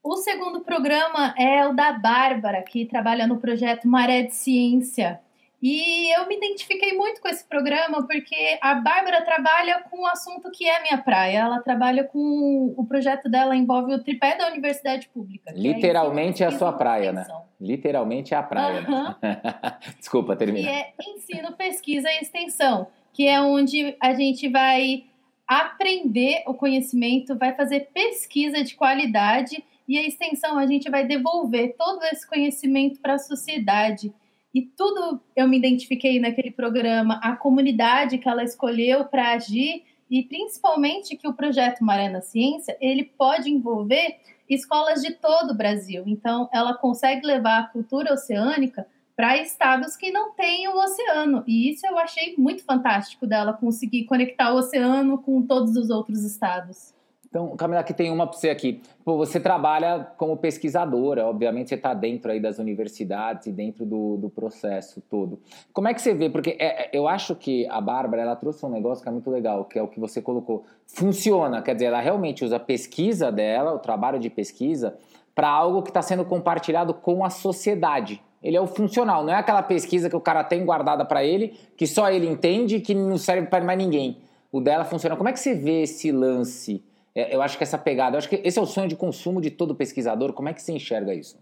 O 0.00 0.16
segundo 0.16 0.60
programa 0.60 1.34
é 1.36 1.66
o 1.66 1.74
da 1.74 1.92
Bárbara, 1.92 2.62
que 2.62 2.86
trabalha 2.86 3.26
no 3.26 3.38
projeto 3.38 3.88
Maré 3.88 4.22
de 4.22 4.34
Ciência. 4.34 5.20
E 5.60 6.16
eu 6.16 6.28
me 6.28 6.36
identifiquei 6.36 6.92
muito 6.96 7.20
com 7.20 7.28
esse 7.28 7.44
programa 7.44 8.06
porque 8.06 8.58
a 8.60 8.76
Bárbara 8.76 9.24
trabalha 9.24 9.82
com 9.90 10.02
um 10.02 10.06
assunto 10.06 10.50
que 10.52 10.68
é 10.68 10.80
minha 10.82 10.98
praia. 10.98 11.38
Ela 11.38 11.60
trabalha 11.60 12.04
com 12.04 12.74
o 12.76 12.86
projeto 12.86 13.28
dela 13.28 13.56
envolve 13.56 13.92
o 13.92 14.02
tripé 14.02 14.36
da 14.36 14.46
universidade 14.46 15.08
pública. 15.08 15.50
É 15.50 15.54
Literalmente 15.54 16.44
é, 16.44 16.46
a 16.46 16.52
sua 16.52 16.72
praia, 16.72 17.12
né? 17.12 17.26
Literalmente 17.60 18.34
é 18.34 18.36
a 18.36 18.42
praia. 18.42 18.82
Né? 18.82 19.16
Desculpa, 19.98 20.36
termina. 20.36 20.70
E 20.70 20.72
é 20.72 20.92
ensino, 21.08 21.52
pesquisa 21.52 22.08
e 22.08 22.20
extensão, 22.20 22.86
que 23.12 23.26
é 23.26 23.40
onde 23.40 23.96
a 24.00 24.14
gente 24.14 24.48
vai 24.48 25.06
aprender 25.46 26.44
o 26.46 26.54
conhecimento, 26.54 27.36
vai 27.36 27.52
fazer 27.54 27.88
pesquisa 27.92 28.62
de 28.62 28.76
qualidade 28.76 29.64
e 29.88 29.98
a 29.98 30.06
extensão 30.06 30.58
a 30.58 30.66
gente 30.66 30.90
vai 30.90 31.04
devolver 31.04 31.74
todo 31.76 32.04
esse 32.04 32.28
conhecimento 32.28 33.00
para 33.00 33.14
a 33.14 33.18
sociedade. 33.18 34.12
E 34.58 34.62
tudo 34.76 35.20
eu 35.36 35.46
me 35.46 35.56
identifiquei 35.56 36.18
naquele 36.18 36.50
programa, 36.50 37.20
a 37.22 37.36
comunidade 37.36 38.18
que 38.18 38.28
ela 38.28 38.42
escolheu 38.42 39.04
para 39.04 39.34
agir 39.34 39.84
e 40.10 40.24
principalmente 40.24 41.16
que 41.16 41.28
o 41.28 41.32
projeto 41.32 41.84
Maré 41.84 42.08
na 42.08 42.20
Ciência, 42.20 42.76
ele 42.80 43.04
pode 43.04 43.48
envolver 43.48 44.18
escolas 44.50 45.00
de 45.00 45.12
todo 45.14 45.52
o 45.52 45.56
Brasil. 45.56 46.02
Então, 46.08 46.50
ela 46.52 46.74
consegue 46.74 47.24
levar 47.24 47.60
a 47.60 47.66
cultura 47.68 48.12
oceânica 48.12 48.84
para 49.14 49.40
estados 49.40 49.96
que 49.96 50.10
não 50.10 50.32
têm 50.32 50.66
o 50.66 50.76
oceano. 50.76 51.44
E 51.46 51.70
isso 51.70 51.86
eu 51.86 51.96
achei 51.96 52.34
muito 52.36 52.64
fantástico 52.64 53.28
dela 53.28 53.52
conseguir 53.52 54.06
conectar 54.06 54.52
o 54.52 54.56
oceano 54.56 55.18
com 55.18 55.40
todos 55.40 55.76
os 55.76 55.88
outros 55.88 56.24
estados. 56.24 56.97
Então, 57.28 57.54
Camila, 57.56 57.80
aqui 57.80 57.92
tem 57.92 58.10
uma 58.10 58.26
para 58.26 58.38
você 58.38 58.48
aqui. 58.48 58.80
Pô, 59.04 59.16
você 59.18 59.38
trabalha 59.38 60.06
como 60.16 60.36
pesquisadora, 60.36 61.26
obviamente 61.26 61.68
você 61.68 61.74
está 61.74 61.92
dentro 61.92 62.32
aí 62.32 62.40
das 62.40 62.58
universidades 62.58 63.46
e 63.46 63.52
dentro 63.52 63.84
do, 63.84 64.16
do 64.16 64.30
processo 64.30 65.02
todo. 65.10 65.38
Como 65.72 65.88
é 65.88 65.94
que 65.94 66.00
você 66.00 66.14
vê? 66.14 66.30
Porque 66.30 66.56
é, 66.58 66.84
é, 66.84 66.90
eu 66.92 67.06
acho 67.06 67.34
que 67.36 67.66
a 67.68 67.80
Bárbara, 67.80 68.22
ela 68.22 68.34
trouxe 68.34 68.64
um 68.64 68.70
negócio 68.70 69.02
que 69.02 69.08
é 69.08 69.12
muito 69.12 69.30
legal, 69.30 69.66
que 69.66 69.78
é 69.78 69.82
o 69.82 69.88
que 69.88 70.00
você 70.00 70.22
colocou. 70.22 70.64
Funciona, 70.86 71.60
quer 71.60 71.74
dizer, 71.74 71.86
ela 71.86 72.00
realmente 72.00 72.44
usa 72.44 72.56
a 72.56 72.60
pesquisa 72.60 73.30
dela, 73.30 73.74
o 73.74 73.78
trabalho 73.78 74.18
de 74.18 74.30
pesquisa, 74.30 74.96
para 75.34 75.48
algo 75.48 75.82
que 75.82 75.90
está 75.90 76.00
sendo 76.00 76.24
compartilhado 76.24 76.94
com 76.94 77.22
a 77.22 77.30
sociedade. 77.30 78.22
Ele 78.42 78.56
é 78.56 78.60
o 78.60 78.66
funcional, 78.66 79.22
não 79.22 79.32
é 79.32 79.36
aquela 79.36 79.62
pesquisa 79.62 80.08
que 80.08 80.16
o 80.16 80.20
cara 80.20 80.42
tem 80.44 80.64
guardada 80.64 81.04
para 81.04 81.22
ele, 81.24 81.54
que 81.76 81.86
só 81.86 82.10
ele 82.10 82.26
entende 82.26 82.76
e 82.76 82.80
que 82.80 82.94
não 82.94 83.18
serve 83.18 83.48
para 83.48 83.64
mais 83.64 83.78
ninguém. 83.78 84.16
O 84.50 84.60
dela 84.60 84.84
funciona. 84.84 85.16
Como 85.16 85.28
é 85.28 85.32
que 85.32 85.40
você 85.40 85.54
vê 85.54 85.82
esse 85.82 86.10
lance? 86.10 86.82
É, 87.18 87.34
eu 87.34 87.42
acho 87.42 87.58
que 87.58 87.64
essa 87.64 87.76
pegada, 87.76 88.14
eu 88.14 88.18
acho 88.18 88.28
que 88.28 88.40
esse 88.44 88.60
é 88.60 88.62
o 88.62 88.66
sonho 88.66 88.88
de 88.88 88.94
consumo 88.94 89.40
de 89.40 89.50
todo 89.50 89.74
pesquisador. 89.74 90.32
Como 90.32 90.48
é 90.48 90.54
que 90.54 90.62
você 90.62 90.70
enxerga 90.70 91.12
isso? 91.12 91.36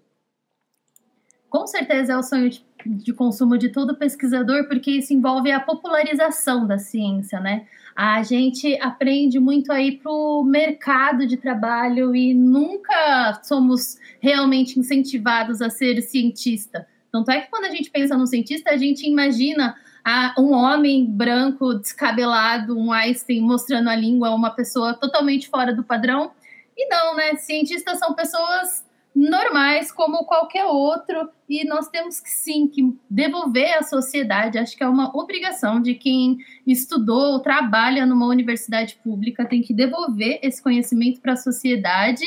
Com 1.51 1.67
certeza 1.67 2.15
é 2.15 2.17
o 2.17 2.23
sonho 2.23 2.49
de, 2.49 2.65
de 2.87 3.13
consumo 3.13 3.59
de 3.59 3.69
todo 3.69 3.95
pesquisador, 3.95 4.67
porque 4.69 4.91
isso 4.91 5.13
envolve 5.13 5.53
a 5.53 5.61
popularização 5.61 6.67
da 6.67 6.79
ciência, 6.79 7.39
né? 7.41 7.67
A 7.95 8.23
gente 8.23 8.75
aprende 8.81 9.39
muito 9.39 9.71
aí 9.71 9.99
para 9.99 10.11
o 10.11 10.43
mercado 10.43 11.27
de 11.27 11.37
trabalho 11.37 12.17
e 12.17 12.33
nunca 12.33 13.39
somos 13.43 13.99
realmente 14.19 14.81
incentivados 14.81 15.61
a 15.61 15.69
ser 15.69 16.01
cientista. 16.01 16.87
Tanto 17.13 17.31
é 17.31 17.43
que 17.43 17.51
quando 17.51 17.67
a 17.67 17.71
gente 17.71 17.91
pensa 17.91 18.17
no 18.17 18.27
cientista, 18.27 18.71
a 18.71 18.79
gente 18.79 19.07
imagina 19.07 19.77
um 20.39 20.53
homem 20.53 21.05
branco, 21.05 21.75
descabelado, 21.75 22.79
um 22.79 22.93
Einstein 22.93 23.41
mostrando 23.41 23.89
a 23.89 23.97
língua, 23.97 24.35
uma 24.35 24.51
pessoa 24.51 24.95
totalmente 24.95 25.49
fora 25.49 25.75
do 25.75 25.83
padrão. 25.83 26.31
E 26.77 26.89
não, 26.89 27.17
né? 27.17 27.35
Cientistas 27.37 27.99
são 27.99 28.15
pessoas 28.15 28.85
normais 29.17 29.91
como 29.91 30.27
qualquer 30.27 30.67
outro 30.67 31.31
e 31.49 31.67
nós 31.67 31.89
temos 31.89 32.21
que 32.21 32.29
sim 32.29 32.69
que 32.69 32.95
devolver 33.09 33.79
à 33.79 33.83
sociedade. 33.83 34.59
Acho 34.59 34.77
que 34.77 34.85
é 34.85 34.89
uma 34.89 35.17
obrigação 35.17 35.81
de 35.81 35.95
quem 35.95 36.37
estudou 36.67 37.33
ou 37.33 37.41
trabalha 37.41 38.05
numa 38.05 38.27
universidade 38.27 38.99
pública 39.03 39.47
tem 39.47 39.63
que 39.63 39.73
devolver 39.73 40.39
esse 40.43 40.63
conhecimento 40.63 41.21
para 41.21 41.33
a 41.33 41.37
sociedade 41.37 42.25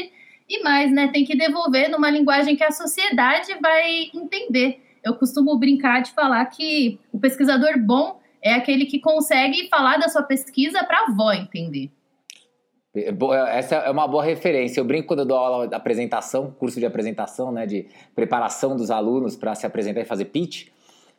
e 0.50 0.64
mais, 0.64 0.92
né? 0.92 1.10
Tem 1.10 1.24
que 1.24 1.38
devolver 1.38 1.90
numa 1.92 2.10
linguagem 2.10 2.56
que 2.56 2.64
a 2.64 2.72
sociedade 2.72 3.54
vai 3.62 4.10
entender 4.14 4.82
eu 5.04 5.16
costumo 5.16 5.58
brincar 5.58 6.02
de 6.02 6.12
falar 6.12 6.46
que 6.46 7.00
o 7.12 7.20
pesquisador 7.20 7.80
bom 7.80 8.20
é 8.42 8.54
aquele 8.54 8.86
que 8.86 9.00
consegue 9.00 9.68
falar 9.70 9.98
da 9.98 10.08
sua 10.08 10.24
pesquisa 10.24 10.84
para 10.84 11.00
a 11.00 11.12
avó 11.12 11.32
entender. 11.32 11.92
Essa 13.50 13.76
é 13.76 13.92
uma 13.92 14.08
boa 14.08 14.24
referência. 14.24 14.80
Eu 14.80 14.86
brinco 14.86 15.08
quando 15.08 15.20
eu 15.20 15.26
dou 15.26 15.38
aula 15.38 15.68
de 15.68 15.76
apresentação, 15.76 16.52
curso 16.52 16.80
de 16.80 16.86
apresentação, 16.86 17.52
né, 17.52 17.66
de 17.66 17.88
preparação 18.16 18.76
dos 18.76 18.90
alunos 18.90 19.36
para 19.36 19.54
se 19.56 19.66
apresentar 19.66 20.02
e 20.02 20.06
fazer 20.06 20.26
pitch. 20.26 20.68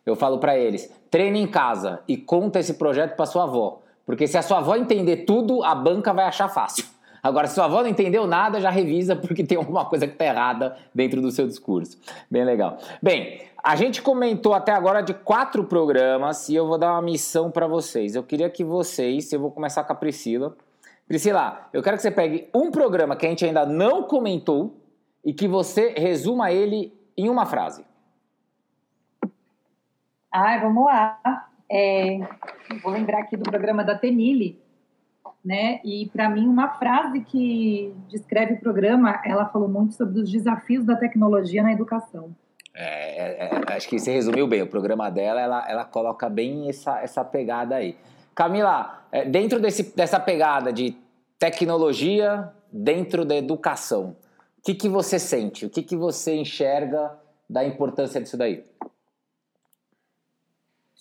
Eu 0.05 0.16
falo 0.16 0.38
para 0.38 0.59
eles: 0.59 0.90
treine 1.11 1.40
em 1.40 1.47
casa 1.47 2.01
e 2.09 2.16
conta 2.16 2.59
esse 2.59 2.75
projeto 2.75 3.14
para 3.14 3.27
sua 3.27 3.45
avó. 3.45 3.83
Porque 4.05 4.27
se 4.27 4.37
a 4.37 4.43
sua 4.43 4.59
avó 4.59 4.75
entender 4.75 5.19
tudo, 5.19 5.62
a 5.62 5.75
banca 5.75 6.12
vai 6.12 6.25
achar 6.25 6.49
fácil. 6.49 6.85
Agora, 7.22 7.46
se 7.46 7.54
sua 7.54 7.66
avó 7.66 7.83
não 7.83 7.88
entendeu 7.88 8.26
nada, 8.26 8.61
já 8.61 8.70
revisa 8.70 9.14
porque 9.14 9.44
tem 9.44 9.59
alguma 9.59 9.85
coisa 9.85 10.06
que 10.06 10.14
está 10.14 10.24
errada 10.24 10.76
dentro 10.94 11.20
do 11.20 11.30
seu 11.30 11.46
discurso. 11.46 11.98
Bem 12.30 12.44
legal. 12.44 12.78
Bem, 13.02 13.42
a 13.62 13.76
gente 13.76 14.00
comentou 14.00 14.54
até 14.54 14.72
agora 14.72 15.02
de 15.02 15.12
quatro 15.12 15.64
programas 15.64 16.48
e 16.48 16.54
eu 16.54 16.66
vou 16.66 16.78
dar 16.78 16.92
uma 16.92 17.02
missão 17.02 17.50
para 17.50 17.66
vocês. 17.66 18.14
Eu 18.14 18.22
queria 18.22 18.48
que 18.48 18.64
vocês, 18.64 19.33
eu 19.33 19.40
vou 19.40 19.50
começar 19.50 19.85
com 19.85 19.92
a 19.92 19.96
Priscila. 19.96 20.56
Priscila, 21.06 21.68
eu 21.72 21.83
quero 21.83 21.96
que 21.96 22.02
você 22.02 22.11
pegue 22.11 22.48
um 22.54 22.70
programa 22.70 23.16
que 23.16 23.26
a 23.26 23.28
gente 23.28 23.44
ainda 23.44 23.66
não 23.66 24.04
comentou 24.04 24.76
e 25.24 25.33
que 25.35 25.46
você 25.46 25.92
resuma 25.96 26.50
ele 26.50 26.92
em 27.16 27.28
uma 27.28 27.44
frase. 27.44 27.85
Ah, 30.33 30.59
vamos 30.59 30.85
lá. 30.85 31.48
É, 31.70 32.18
vou 32.83 32.92
lembrar 32.92 33.20
aqui 33.20 33.37
do 33.37 33.42
programa 33.42 33.85
da 33.85 33.96
Tenille, 33.96 34.59
né? 35.44 35.81
E 35.85 36.09
para 36.12 36.29
mim 36.29 36.46
uma 36.46 36.68
frase 36.74 37.20
que 37.20 37.94
descreve 38.09 38.55
o 38.55 38.61
programa, 38.61 39.20
ela 39.24 39.46
falou 39.46 39.68
muito 39.68 39.94
sobre 39.94 40.20
os 40.20 40.31
desafios 40.31 40.85
da 40.85 40.96
tecnologia 40.96 41.62
na 41.62 41.72
educação. 41.72 42.35
É, 42.74 43.46
é, 43.46 43.62
é 43.68 43.72
acho 43.74 43.88
que 43.88 43.98
você 43.98 44.12
resumiu 44.12 44.46
bem. 44.46 44.62
O 44.62 44.66
programa 44.66 45.11
dela, 45.11 45.40
ela, 45.40 45.70
ela 45.70 45.85
coloca 45.85 46.29
bem 46.29 46.68
essa, 46.68 47.00
essa 47.00 47.24
pegada 47.24 47.76
aí. 47.76 47.96
Camila, 48.35 49.05
é, 49.11 49.24
dentro 49.24 49.61
desse, 49.61 49.94
dessa 49.96 50.20
pegada 50.20 50.72
de 50.72 50.96
tecnologia 51.38 52.53
dentro 52.72 53.24
da 53.24 53.35
educação, 53.35 54.16
o 54.59 54.62
que, 54.62 54.74
que 54.74 54.88
você 54.88 55.18
sente? 55.18 55.66
O 55.66 55.70
que, 55.70 55.83
que 55.83 55.96
você 55.96 56.37
enxerga 56.37 57.18
da 57.48 57.64
importância 57.64 58.20
disso 58.20 58.37
daí? 58.37 58.62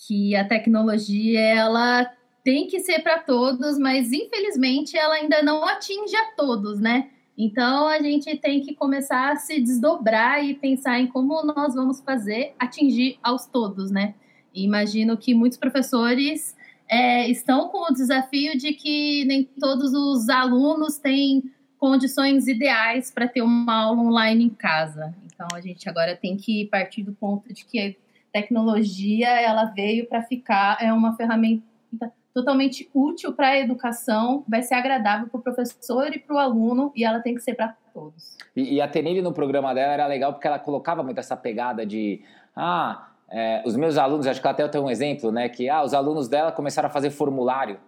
Que 0.08 0.36
a 0.36 0.48
tecnologia, 0.48 1.42
ela 1.42 2.10
tem 2.44 2.68
que 2.68 2.80
ser 2.80 3.00
para 3.00 3.20
todos, 3.20 3.78
mas 3.78 4.12
infelizmente 4.12 4.98
ela 4.98 5.16
ainda 5.16 5.42
não 5.42 5.64
atinge 5.64 6.16
a 6.16 6.32
todos, 6.36 6.80
né? 6.80 7.10
Então 7.38 7.88
a 7.88 8.02
gente 8.02 8.36
tem 8.38 8.62
que 8.62 8.76
começar 8.76 9.32
a 9.32 9.36
se 9.38 9.62
desdobrar 9.62 10.44
e 10.44 10.54
pensar 10.54 11.00
em 11.00 11.08
como 11.08 11.42
nós 11.44 11.74
vamos 11.74 12.02
fazer 12.02 12.54
atingir 12.60 13.18
aos 13.24 13.46
todos, 13.46 13.92
né? 13.92 14.14
E 14.54 14.64
imagino 14.66 15.16
que 15.16 15.34
muitos 15.34 15.58
professores 15.58 16.56
é, 16.90 17.30
estão 17.30 17.70
com 17.70 17.90
o 17.90 17.94
desafio 17.94 18.58
de 18.58 18.74
que 18.74 19.24
nem 19.26 19.44
todos 19.44 19.94
os 19.94 20.28
alunos 20.28 20.98
têm 20.98 21.44
condições 21.78 22.48
ideais 22.48 23.10
para 23.10 23.28
ter 23.28 23.42
uma 23.42 23.84
aula 23.84 24.02
online 24.02 24.44
em 24.44 24.50
casa. 24.50 25.16
Então 25.26 25.48
a 25.54 25.62
gente 25.62 25.88
agora 25.88 26.16
tem 26.16 26.36
que 26.36 26.66
partir 26.66 27.04
do 27.04 27.14
ponto 27.14 27.54
de 27.54 27.64
que 27.64 27.80
a 27.80 27.94
tecnologia 28.34 29.30
ela 29.30 29.66
veio 29.66 30.08
para 30.08 30.22
ficar, 30.24 30.78
é 30.82 30.92
uma 30.92 31.16
ferramenta 31.16 32.12
totalmente 32.40 32.90
útil 32.94 33.34
para 33.34 33.50
a 33.50 33.60
educação, 33.60 34.44
vai 34.48 34.62
ser 34.62 34.76
agradável 34.76 35.28
para 35.28 35.40
o 35.40 35.42
professor 35.44 36.14
e 36.14 36.20
para 36.20 36.36
o 36.36 36.40
aluno 36.40 36.92
e 36.96 37.04
ela 37.04 37.20
tem 37.20 37.36
que 37.36 37.42
ser 37.42 37.54
para 37.54 37.76
todos. 37.94 38.38
E, 38.56 38.76
e 38.76 38.82
a 38.82 38.88
Tenille 38.88 39.22
no 39.22 39.34
programa 39.34 39.74
dela 39.74 39.94
era 39.94 40.08
legal 40.08 40.34
porque 40.34 40.48
ela 40.48 40.60
colocava 40.60 41.04
muito 41.04 41.20
essa 41.20 41.36
pegada 41.36 41.86
de 41.86 42.22
ah, 42.56 43.10
é, 43.30 43.62
os 43.66 43.76
meus 43.76 43.98
alunos, 43.98 44.26
acho 44.26 44.42
que 44.42 44.48
até 44.48 44.64
eu 44.64 44.70
tenho 44.70 44.86
um 44.86 44.90
exemplo, 44.90 45.32
né, 45.32 45.50
que 45.50 45.70
ah, 45.70 45.84
os 45.84 45.94
alunos 45.94 46.28
dela 46.28 46.52
começaram 46.52 46.88
a 46.88 46.92
fazer 46.92 47.10
formulário 47.10 47.80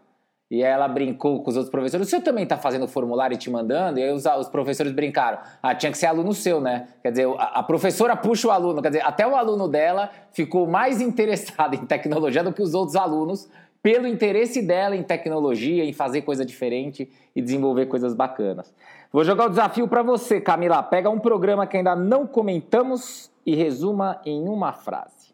e 0.51 0.61
ela 0.61 0.85
brincou 0.85 1.41
com 1.41 1.49
os 1.49 1.55
outros 1.55 1.71
professores. 1.71 2.07
O 2.07 2.09
senhor 2.09 2.21
também 2.21 2.43
está 2.43 2.57
fazendo 2.57 2.85
formulário 2.85 3.35
e 3.35 3.37
te 3.37 3.49
mandando? 3.49 3.97
E 3.99 4.03
aí 4.03 4.11
os, 4.11 4.25
os, 4.25 4.49
professores 4.49 4.91
brincaram. 4.91 5.39
Ah, 5.63 5.73
tinha 5.73 5.89
que 5.89 5.97
ser 5.97 6.07
aluno 6.07 6.33
seu, 6.33 6.59
né? 6.59 6.89
Quer 7.01 7.11
dizer, 7.11 7.27
a, 7.37 7.59
a, 7.59 7.63
professora 7.63 8.17
puxa 8.17 8.49
o 8.49 8.51
aluno. 8.51 8.81
Quer 8.81 8.89
dizer, 8.89 9.05
até 9.05 9.25
o 9.25 9.33
aluno 9.33 9.69
dela 9.69 10.09
ficou 10.33 10.67
mais 10.67 10.99
interessado 11.01 11.75
em 11.75 11.85
tecnologia 11.85 12.43
do 12.43 12.51
que 12.51 12.61
os 12.61 12.73
outros 12.73 12.97
alunos, 12.97 13.49
pelo 13.81 14.07
interesse 14.07 14.61
dela 14.61 14.95
em 14.95 15.03
tecnologia, 15.03 15.83
em 15.83 15.93
fazer 15.93 16.21
coisa 16.21 16.45
diferente 16.45 17.09
e 17.35 17.41
desenvolver 17.41 17.87
coisas 17.87 18.13
bacanas. 18.13 18.73
Vou 19.11 19.23
jogar 19.23 19.47
o 19.47 19.49
desafio 19.49 19.87
para 19.87 20.03
você, 20.03 20.39
Camila. 20.39 20.81
Pega 20.83 21.09
um 21.09 21.19
programa 21.19 21.67
que 21.67 21.77
ainda 21.77 21.95
não 21.95 22.25
comentamos 22.27 23.31
e 23.45 23.55
resuma 23.55 24.21
em 24.25 24.47
uma 24.47 24.71
frase. 24.71 25.33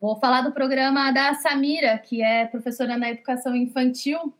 Vou 0.00 0.16
falar 0.16 0.42
do 0.42 0.52
programa 0.52 1.10
da 1.10 1.34
Samira, 1.34 1.98
que 1.98 2.22
é 2.22 2.46
professora 2.46 2.96
na 2.96 3.10
educação 3.10 3.54
infantil. 3.54 4.32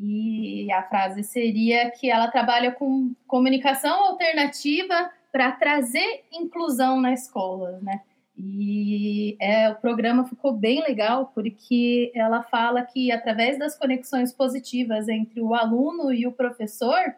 E 0.00 0.70
a 0.72 0.82
frase 0.82 1.24
seria 1.24 1.90
que 1.90 2.10
ela 2.10 2.28
trabalha 2.28 2.72
com 2.72 3.12
comunicação 3.26 4.06
alternativa 4.06 5.10
para 5.32 5.52
trazer 5.52 6.24
inclusão 6.32 7.00
na 7.00 7.12
escola, 7.12 7.78
né? 7.82 8.00
E 8.40 9.36
é, 9.40 9.68
o 9.68 9.74
programa 9.74 10.24
ficou 10.24 10.52
bem 10.52 10.80
legal 10.80 11.32
porque 11.34 12.12
ela 12.14 12.44
fala 12.44 12.82
que 12.82 13.10
através 13.10 13.58
das 13.58 13.76
conexões 13.76 14.32
positivas 14.32 15.08
entre 15.08 15.40
o 15.40 15.54
aluno 15.54 16.12
e 16.12 16.24
o 16.24 16.30
professor, 16.30 17.16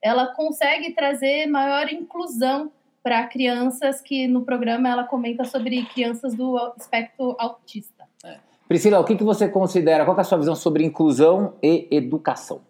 ela 0.00 0.28
consegue 0.28 0.94
trazer 0.94 1.46
maior 1.46 1.92
inclusão 1.92 2.72
para 3.02 3.26
crianças 3.26 4.00
que 4.00 4.26
no 4.26 4.46
programa 4.46 4.88
ela 4.88 5.04
comenta 5.04 5.44
sobre 5.44 5.84
crianças 5.84 6.34
do 6.34 6.56
espectro 6.78 7.36
autista. 7.38 8.08
É. 8.24 8.38
Priscila, 8.66 8.98
o 8.98 9.04
que, 9.04 9.16
que 9.16 9.24
você 9.24 9.50
considera, 9.50 10.06
qual 10.06 10.16
é 10.16 10.20
a 10.22 10.24
sua 10.24 10.38
visão 10.38 10.54
sobre 10.54 10.84
inclusão 10.84 11.54
e 11.62 11.86
educação? 11.90 12.62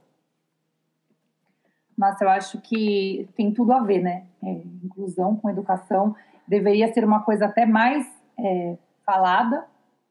Mas 1.96 2.20
eu 2.20 2.28
acho 2.28 2.60
que 2.60 3.28
tem 3.36 3.52
tudo 3.52 3.72
a 3.72 3.80
ver, 3.80 4.00
né? 4.00 4.24
É, 4.42 4.50
inclusão 4.82 5.36
com 5.36 5.48
educação 5.48 6.16
deveria 6.52 6.92
ser 6.92 7.02
uma 7.02 7.22
coisa 7.22 7.46
até 7.46 7.64
mais 7.64 8.06
é, 8.38 8.76
falada, 9.06 9.64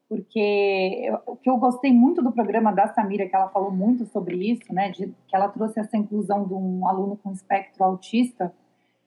porque 0.08 1.08
o 1.24 1.36
que 1.36 1.48
eu 1.48 1.56
gostei 1.56 1.92
muito 1.92 2.20
do 2.20 2.32
programa 2.32 2.72
da 2.72 2.88
Samira, 2.88 3.28
que 3.28 3.36
ela 3.36 3.48
falou 3.48 3.70
muito 3.70 4.04
sobre 4.06 4.36
isso, 4.50 4.74
né, 4.74 4.90
de, 4.90 5.06
que 5.28 5.36
ela 5.36 5.48
trouxe 5.48 5.78
essa 5.78 5.96
inclusão 5.96 6.44
de 6.44 6.52
um 6.52 6.86
aluno 6.88 7.16
com 7.16 7.30
espectro 7.30 7.84
autista 7.84 8.52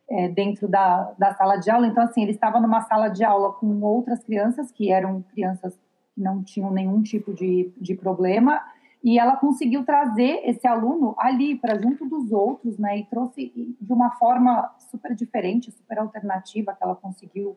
é, 0.10 0.30
dentro 0.30 0.66
da, 0.66 1.12
da 1.18 1.34
sala 1.34 1.58
de 1.58 1.70
aula. 1.70 1.88
Então, 1.88 2.04
assim, 2.04 2.24
ele 2.24 2.32
estava 2.32 2.62
numa 2.62 2.82
sala 2.82 3.10
de 3.10 3.24
aula 3.26 3.52
com 3.52 3.82
outras 3.82 4.24
crianças, 4.24 4.72
que 4.72 4.90
eram 4.90 5.22
crianças 5.34 5.78
que 6.16 6.22
não 6.22 6.42
tinham 6.42 6.72
nenhum 6.72 7.02
tipo 7.02 7.34
de, 7.34 7.70
de 7.76 7.96
problema, 7.96 8.62
e 9.06 9.20
ela 9.20 9.38
conseguiu 9.38 9.86
trazer 9.86 10.42
esse 10.46 10.66
aluno 10.66 11.14
ali 11.20 11.56
para 11.56 11.80
junto 11.80 12.10
dos 12.10 12.32
outros, 12.32 12.80
né? 12.80 12.98
E 12.98 13.06
trouxe 13.06 13.78
de 13.80 13.94
uma 13.94 14.10
forma 14.10 14.74
super 14.80 15.14
diferente, 15.14 15.72
super 15.72 16.00
alternativa 16.00 16.74
que 16.74 16.84
ela 16.84 16.96
conseguiu 16.96 17.56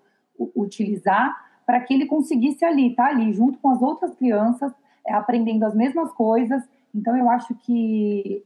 utilizar 0.54 1.34
para 1.64 1.80
que 1.80 1.94
ele 1.94 2.04
conseguisse 2.04 2.66
ali, 2.66 2.94
tá 2.94 3.06
ali 3.06 3.32
junto 3.32 3.58
com 3.60 3.70
as 3.70 3.80
outras 3.80 4.14
crianças, 4.14 4.70
é, 5.06 5.14
aprendendo 5.14 5.64
as 5.64 5.74
mesmas 5.74 6.12
coisas. 6.12 6.62
Então 6.94 7.16
eu 7.16 7.30
acho 7.30 7.54
que 7.54 8.44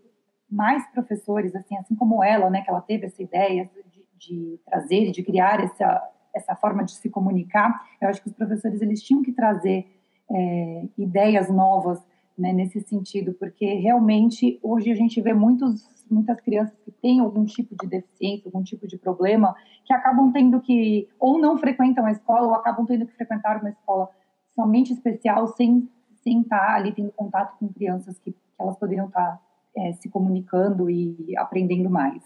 mais 0.48 0.86
professores, 0.92 1.56
assim, 1.56 1.76
assim 1.78 1.96
como 1.96 2.22
ela, 2.22 2.48
né, 2.50 2.62
que 2.62 2.70
ela 2.70 2.80
teve 2.80 3.06
essa 3.06 3.20
ideia 3.20 3.68
de, 3.90 4.06
de 4.16 4.60
trazer, 4.64 5.10
de 5.10 5.24
criar 5.24 5.58
essa 5.60 6.08
essa 6.34 6.54
forma 6.54 6.82
de 6.82 6.92
se 6.92 7.10
comunicar, 7.10 7.84
eu 8.00 8.08
acho 8.08 8.22
que 8.22 8.28
os 8.28 8.34
professores 8.34 8.80
eles 8.80 9.02
tinham 9.02 9.22
que 9.22 9.32
trazer 9.32 9.86
é, 10.30 10.84
ideias 10.96 11.50
novas 11.50 12.00
né, 12.36 12.52
nesse 12.52 12.80
sentido, 12.80 13.34
porque 13.34 13.74
realmente 13.74 14.58
hoje 14.62 14.90
a 14.90 14.94
gente 14.94 15.20
vê 15.20 15.32
muitos, 15.32 15.86
muitas 16.10 16.40
crianças 16.40 16.76
que 16.84 16.90
têm 16.90 17.20
algum 17.20 17.44
tipo 17.44 17.74
de 17.80 17.88
deficiência, 17.88 18.48
algum 18.48 18.62
tipo 18.62 18.86
de 18.86 18.96
problema, 18.98 19.54
que 19.84 19.92
acabam 19.92 20.32
tendo 20.32 20.60
que, 20.60 21.08
ou 21.18 21.38
não 21.38 21.58
frequentam 21.58 22.06
a 22.06 22.12
escola, 22.12 22.48
ou 22.48 22.54
acabam 22.54 22.86
tendo 22.86 23.06
que 23.06 23.14
frequentar 23.14 23.60
uma 23.60 23.70
escola 23.70 24.08
somente 24.54 24.92
especial, 24.92 25.48
sem, 25.48 25.88
sem 26.22 26.40
estar 26.40 26.74
ali 26.74 26.92
tendo 26.92 27.12
contato 27.12 27.58
com 27.58 27.68
crianças 27.68 28.18
que, 28.18 28.32
que 28.32 28.38
elas 28.58 28.76
poderiam 28.76 29.06
estar 29.06 29.40
é, 29.76 29.92
se 29.94 30.08
comunicando 30.08 30.90
e 30.90 31.34
aprendendo 31.36 31.88
mais. 31.88 32.22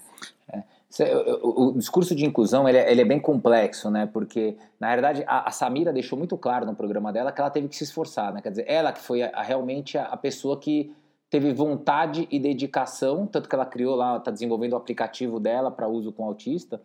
É. 0.52 0.62
O, 1.42 1.72
discurso 1.72 2.14
de 2.14 2.24
inclusão 2.24 2.68
ele 2.68 2.78
é, 2.78 2.90
ele 2.90 3.00
é, 3.00 3.04
bem 3.04 3.18
complexo, 3.18 3.90
né? 3.90 4.06
Porque 4.06 4.56
na 4.78 4.88
verdade 4.90 5.24
a, 5.26 5.48
a, 5.48 5.50
Samira 5.50 5.92
deixou 5.92 6.16
muito 6.16 6.38
claro 6.38 6.64
no 6.64 6.74
programa 6.74 7.12
dela 7.12 7.32
que 7.32 7.40
ela 7.40 7.50
teve 7.50 7.68
que 7.68 7.76
se 7.76 7.84
esforçar, 7.84 8.32
né? 8.32 8.40
Quer 8.40 8.50
dizer, 8.50 8.64
ela 8.68 8.92
que 8.92 9.00
foi 9.00 9.22
a, 9.22 9.30
a, 9.30 9.42
realmente 9.42 9.98
a, 9.98 10.16
pessoa 10.16 10.58
que 10.58 10.94
teve 11.28 11.52
vontade 11.52 12.28
e 12.30 12.38
dedicação, 12.38 13.26
tanto 13.26 13.48
que 13.48 13.54
ela 13.54 13.66
criou 13.66 13.96
lá, 13.96 14.16
está 14.16 14.30
desenvolvendo 14.30 14.74
o 14.74 14.76
aplicativo 14.76 15.40
dela 15.40 15.70
para 15.72 15.88
uso 15.88 16.12
com 16.12 16.24
autista. 16.24 16.80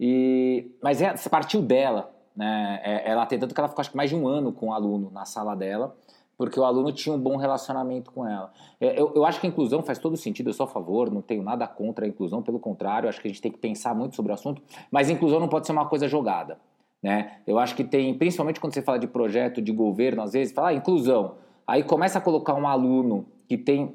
E 0.00 0.70
mas 0.82 1.02
é, 1.02 1.14
partiu 1.28 1.60
dela, 1.60 2.10
né? 2.34 2.80
É, 2.82 3.10
ela 3.10 3.26
tem 3.26 3.38
tanto 3.38 3.54
que 3.54 3.60
ela 3.60 3.68
ficou 3.68 3.82
acho 3.82 3.90
que 3.90 3.96
mais 3.96 4.08
de 4.08 4.16
um 4.16 4.26
ano 4.26 4.52
com 4.52 4.68
o 4.68 4.72
aluno 4.72 5.10
na 5.12 5.26
sala 5.26 5.54
dela 5.54 5.94
porque 6.36 6.58
o 6.58 6.64
aluno 6.64 6.92
tinha 6.92 7.14
um 7.14 7.18
bom 7.18 7.36
relacionamento 7.36 8.10
com 8.10 8.26
ela. 8.26 8.52
É, 8.80 9.00
eu, 9.00 9.12
eu, 9.14 9.24
acho 9.24 9.40
que 9.40 9.46
a 9.46 9.50
inclusão 9.50 9.82
faz 9.82 9.98
todo 9.98 10.16
sentido, 10.16 10.50
eu 10.50 10.54
sou 10.54 10.64
a 10.64 10.68
favor, 10.68 11.10
não 11.10 11.22
tenho 11.22 11.42
nada 11.42 11.66
contra 11.66 12.04
a 12.04 12.08
inclusão, 12.08 12.42
pelo 12.42 12.58
contrário, 12.58 13.08
acho 13.08 13.20
que 13.20 13.28
a 13.28 13.30
gente 13.30 13.42
tem 13.42 13.52
que 13.52 13.58
pensar 13.58 13.94
muito 13.94 14.16
sobre 14.16 14.32
o 14.32 14.34
assunto, 14.34 14.62
mas 14.90 15.10
inclusão 15.10 15.40
não 15.40 15.48
pode 15.48 15.66
ser 15.66 15.72
uma 15.72 15.86
coisa 15.86 16.08
jogada. 16.08 16.58
Né? 17.02 17.38
Eu 17.46 17.58
acho 17.58 17.74
que 17.74 17.82
tem, 17.82 18.14
principalmente 18.14 18.60
quando 18.60 18.74
você 18.74 18.82
fala 18.82 18.98
de 18.98 19.06
projeto 19.06 19.60
de 19.60 19.72
governo, 19.72 20.22
às 20.22 20.32
vezes, 20.32 20.54
fala 20.54 20.68
ah, 20.68 20.74
inclusão, 20.74 21.34
aí 21.66 21.82
começa 21.82 22.18
a 22.18 22.20
colocar 22.20 22.54
um 22.54 22.66
aluno 22.66 23.26
que 23.48 23.58
tem 23.58 23.94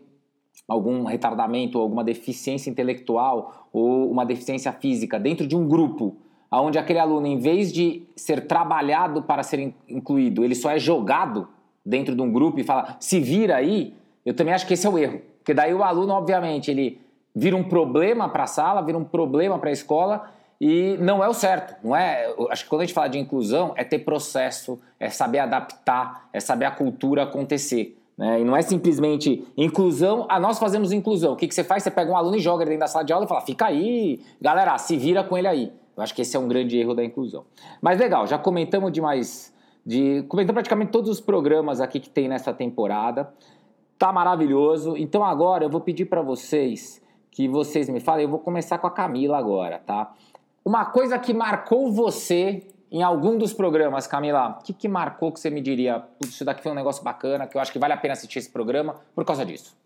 algum 0.68 1.06
retardamento, 1.06 1.80
alguma 1.80 2.04
deficiência 2.04 2.70
intelectual 2.70 3.70
ou 3.72 4.12
uma 4.12 4.26
deficiência 4.26 4.72
física 4.74 5.20
dentro 5.20 5.48
de 5.48 5.56
um 5.56 5.68
grupo 5.68 6.18
onde 6.52 6.78
aquele 6.78 7.00
aluno, 7.00 7.28
em 7.28 7.38
vez 7.38 7.72
de 7.72 8.04
ser 8.16 8.48
trabalhado 8.48 9.22
para 9.22 9.44
ser 9.44 9.74
incluído, 9.88 10.44
ele 10.44 10.56
só 10.56 10.72
é 10.72 10.80
jogado 10.80 11.48
dentro 11.88 12.14
de 12.14 12.22
um 12.22 12.32
grupo 12.32 12.60
e 12.60 12.64
fala, 12.64 12.98
se 13.00 13.20
vira 13.20 13.56
aí, 13.56 13.94
eu 14.26 14.34
também 14.34 14.54
acho 14.54 14.68
que 14.68 14.74
esse 14.74 14.86
é 14.86 14.90
o 14.90 14.98
erro. 14.98 15.22
Porque 15.40 15.54
daí 15.54 15.74
o 15.74 15.82
aluno, 15.82 16.12
obviamente, 16.14 16.70
ele 16.70 17.00
vira 17.34 17.56
um 17.56 17.64
problema 17.64 18.28
para 18.28 18.44
a 18.44 18.48
sala, 18.48 18.82
vira 18.82 18.98
um 18.98 19.06
problema 19.06 19.58
para 19.58 19.70
a 19.70 19.72
escola 19.72 20.30
e 20.60 20.98
não 21.00 21.24
é 21.24 21.30
o 21.30 21.34
certo, 21.34 21.76
não 21.84 21.96
é? 21.96 22.34
Acho 22.50 22.64
que 22.64 22.70
quando 22.70 22.82
a 22.82 22.86
gente 22.86 22.94
fala 22.94 23.08
de 23.08 23.18
inclusão 23.18 23.74
é 23.78 23.84
ter 23.84 24.00
processo, 24.00 24.80
é 25.00 25.10
saber 25.10 25.40
adaptar, 25.40 26.28
é 26.34 26.40
saber 26.42 26.66
a 26.66 26.72
cultura 26.72 27.24
acontecer. 27.24 27.98
Né? 28.18 28.42
E 28.42 28.44
não 28.44 28.58
é 28.58 28.62
simplesmente 28.62 29.48
inclusão, 29.56 30.26
ah, 30.28 30.40
nós 30.40 30.60
fazemos 30.60 30.92
inclusão. 30.92 31.34
O 31.34 31.36
que, 31.38 31.48
que 31.48 31.56
você 31.56 31.64
faz? 31.64 31.84
Você 31.84 31.92
pega 31.92 32.12
um 32.12 32.18
aluno 32.18 32.36
e 32.36 32.40
joga 32.40 32.64
ele 32.64 32.72
dentro 32.72 32.82
da 32.82 32.88
sala 32.88 33.06
de 33.06 33.14
aula 33.14 33.26
e 33.26 33.30
fala, 33.30 33.42
fica 33.42 33.68
aí, 33.68 34.20
galera, 34.42 34.78
se 34.78 34.98
vira 34.98 35.24
com 35.24 35.38
ele 35.38 35.48
aí. 35.48 35.72
Eu 35.96 36.04
acho 36.04 36.14
que 36.14 36.22
esse 36.22 36.36
é 36.36 36.40
um 36.40 36.48
grande 36.48 36.78
erro 36.78 36.94
da 36.94 37.04
inclusão. 37.04 37.46
Mas 37.82 38.00
legal, 38.00 38.28
já 38.28 38.38
comentamos 38.38 38.92
demais, 38.92 39.54
de, 39.88 40.24
comentamos 40.24 40.58
praticamente 40.58 40.92
todos 40.92 41.10
os 41.10 41.22
programas 41.22 41.80
aqui 41.80 42.02
que 42.02 42.10
tem 42.10 42.28
nessa 42.28 42.54
temporada. 42.54 43.34
Tá 43.98 44.12
maravilhoso. 44.12 44.98
Então 44.98 45.24
agora 45.24 45.64
eu 45.64 45.70
vou 45.70 45.80
pedir 45.80 46.08
para 46.08 46.22
vocês 46.22 47.02
que 47.32 47.48
vocês 47.48 47.88
me 47.88 48.02
falem. 48.02 48.26
Eu 48.26 48.30
vou 48.30 48.40
começar 48.40 48.80
com 48.80 48.88
a 48.88 48.92
Camila 48.92 49.38
agora, 49.38 49.80
tá? 49.80 50.14
Uma 50.66 50.84
coisa 50.84 51.18
que 51.18 51.34
marcou 51.34 51.90
você 51.90 52.68
em 52.92 53.02
algum 53.02 53.38
dos 53.38 53.54
programas, 53.54 54.08
Camila, 54.08 54.58
o 54.60 54.64
que, 54.64 54.74
que 54.74 54.90
marcou 54.90 55.32
que 55.32 55.40
você 55.40 55.50
me 55.50 55.62
diria? 55.62 56.04
Isso 56.22 56.44
daqui 56.44 56.62
foi 56.62 56.74
um 56.74 56.76
negócio 56.76 57.02
bacana, 57.02 57.48
que 57.48 57.56
eu 57.56 57.62
acho 57.62 57.72
que 57.72 57.80
vale 57.80 57.94
a 57.94 57.98
pena 57.98 58.12
assistir 58.12 58.40
esse 58.40 58.52
programa 58.52 58.96
por 59.16 59.24
causa 59.24 59.46
disso. 59.46 59.78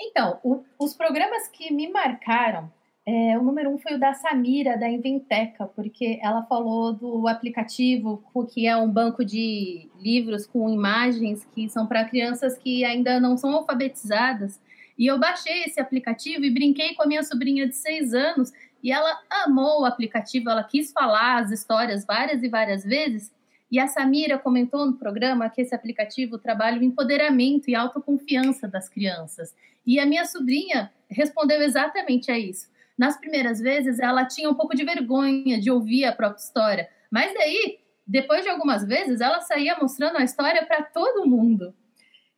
Então, 0.00 0.40
o, 0.42 0.64
os 0.76 0.92
programas 0.94 1.46
que 1.46 1.72
me 1.72 1.88
marcaram, 1.88 2.68
é, 3.10 3.38
o 3.38 3.42
número 3.42 3.70
um 3.70 3.78
foi 3.78 3.94
o 3.94 3.98
da 3.98 4.14
Samira, 4.14 4.78
da 4.78 4.88
Inventeca, 4.88 5.66
porque 5.66 6.18
ela 6.22 6.42
falou 6.44 6.92
do 6.92 7.26
aplicativo, 7.26 8.22
que 8.52 8.66
é 8.66 8.76
um 8.76 8.88
banco 8.88 9.24
de 9.24 9.88
livros 9.98 10.46
com 10.46 10.70
imagens 10.70 11.44
que 11.54 11.68
são 11.68 11.86
para 11.86 12.04
crianças 12.04 12.56
que 12.56 12.84
ainda 12.84 13.18
não 13.18 13.36
são 13.36 13.54
alfabetizadas 13.54 14.60
e 15.00 15.06
eu 15.06 15.18
baixei 15.18 15.64
esse 15.64 15.80
aplicativo 15.80 16.44
e 16.44 16.50
brinquei 16.50 16.94
com 16.94 17.02
a 17.02 17.06
minha 17.06 17.22
sobrinha 17.22 17.66
de 17.66 17.74
seis 17.74 18.12
anos 18.12 18.52
e 18.82 18.92
ela 18.92 19.18
amou 19.30 19.80
o 19.80 19.84
aplicativo, 19.86 20.50
ela 20.50 20.62
quis 20.62 20.92
falar 20.92 21.38
as 21.38 21.50
histórias 21.50 22.04
várias 22.04 22.42
e 22.42 22.50
várias 22.50 22.84
vezes. 22.84 23.32
E 23.70 23.78
a 23.78 23.88
Samira 23.88 24.36
comentou 24.36 24.84
no 24.84 24.98
programa 24.98 25.48
que 25.48 25.62
esse 25.62 25.74
aplicativo 25.74 26.36
trabalha 26.36 26.78
o 26.78 26.84
empoderamento 26.84 27.70
e 27.70 27.74
autoconfiança 27.74 28.68
das 28.68 28.90
crianças. 28.90 29.54
E 29.86 29.98
a 29.98 30.04
minha 30.04 30.26
sobrinha 30.26 30.92
respondeu 31.08 31.62
exatamente 31.62 32.30
a 32.30 32.38
isso. 32.38 32.68
Nas 33.00 33.16
primeiras 33.16 33.58
vezes, 33.58 33.98
ela 33.98 34.26
tinha 34.26 34.50
um 34.50 34.52
pouco 34.52 34.76
de 34.76 34.84
vergonha 34.84 35.58
de 35.58 35.70
ouvir 35.70 36.04
a 36.04 36.12
própria 36.12 36.42
história, 36.42 36.86
mas 37.10 37.32
daí, 37.32 37.78
depois 38.06 38.42
de 38.42 38.50
algumas 38.50 38.86
vezes, 38.86 39.22
ela 39.22 39.40
saía 39.40 39.74
mostrando 39.80 40.18
a 40.18 40.22
história 40.22 40.66
para 40.66 40.82
todo 40.82 41.26
mundo. 41.26 41.72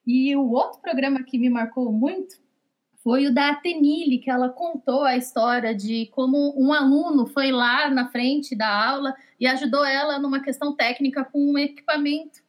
E 0.07 0.37
o 0.37 0.53
outro 0.53 0.81
programa 0.81 1.25
que 1.25 1.37
me 1.37 1.51
marcou 1.51 1.91
muito 1.91 2.37
foi 3.03 3.27
o 3.27 3.35
da 3.35 3.49
Atenile, 3.49 4.21
que 4.21 4.31
ela 4.31 4.51
contou 4.51 5.03
a 5.03 5.17
história 5.17 5.75
de 5.75 6.07
como 6.13 6.55
um 6.57 6.73
aluno 6.73 7.27
foi 7.27 7.51
lá 7.51 7.91
na 7.91 8.09
frente 8.13 8.55
da 8.55 8.69
aula 8.69 9.17
e 9.41 9.49
ajudou 9.49 9.85
ela 9.85 10.21
numa 10.21 10.45
questão 10.45 10.77
técnica 10.77 11.25
com 11.25 11.41
um 11.55 11.59
equipamento. 11.59 12.41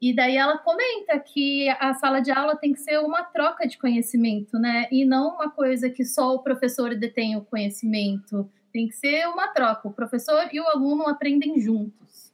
E 0.00 0.14
daí 0.14 0.36
ela 0.36 0.58
comenta 0.58 1.18
que 1.18 1.68
a 1.70 1.92
sala 1.94 2.20
de 2.20 2.30
aula 2.30 2.56
tem 2.56 2.72
que 2.72 2.80
ser 2.80 2.98
uma 3.00 3.24
troca 3.24 3.66
de 3.66 3.76
conhecimento, 3.76 4.56
né? 4.58 4.86
E 4.92 5.04
não 5.04 5.34
uma 5.34 5.50
coisa 5.50 5.90
que 5.90 6.04
só 6.04 6.34
o 6.34 6.38
professor 6.38 6.94
detém 6.94 7.36
o 7.36 7.44
conhecimento. 7.44 8.48
Tem 8.72 8.86
que 8.86 8.94
ser 8.94 9.26
uma 9.26 9.48
troca. 9.48 9.88
O 9.88 9.92
professor 9.92 10.48
e 10.52 10.60
o 10.60 10.68
aluno 10.68 11.08
aprendem 11.08 11.60
juntos. 11.60 12.32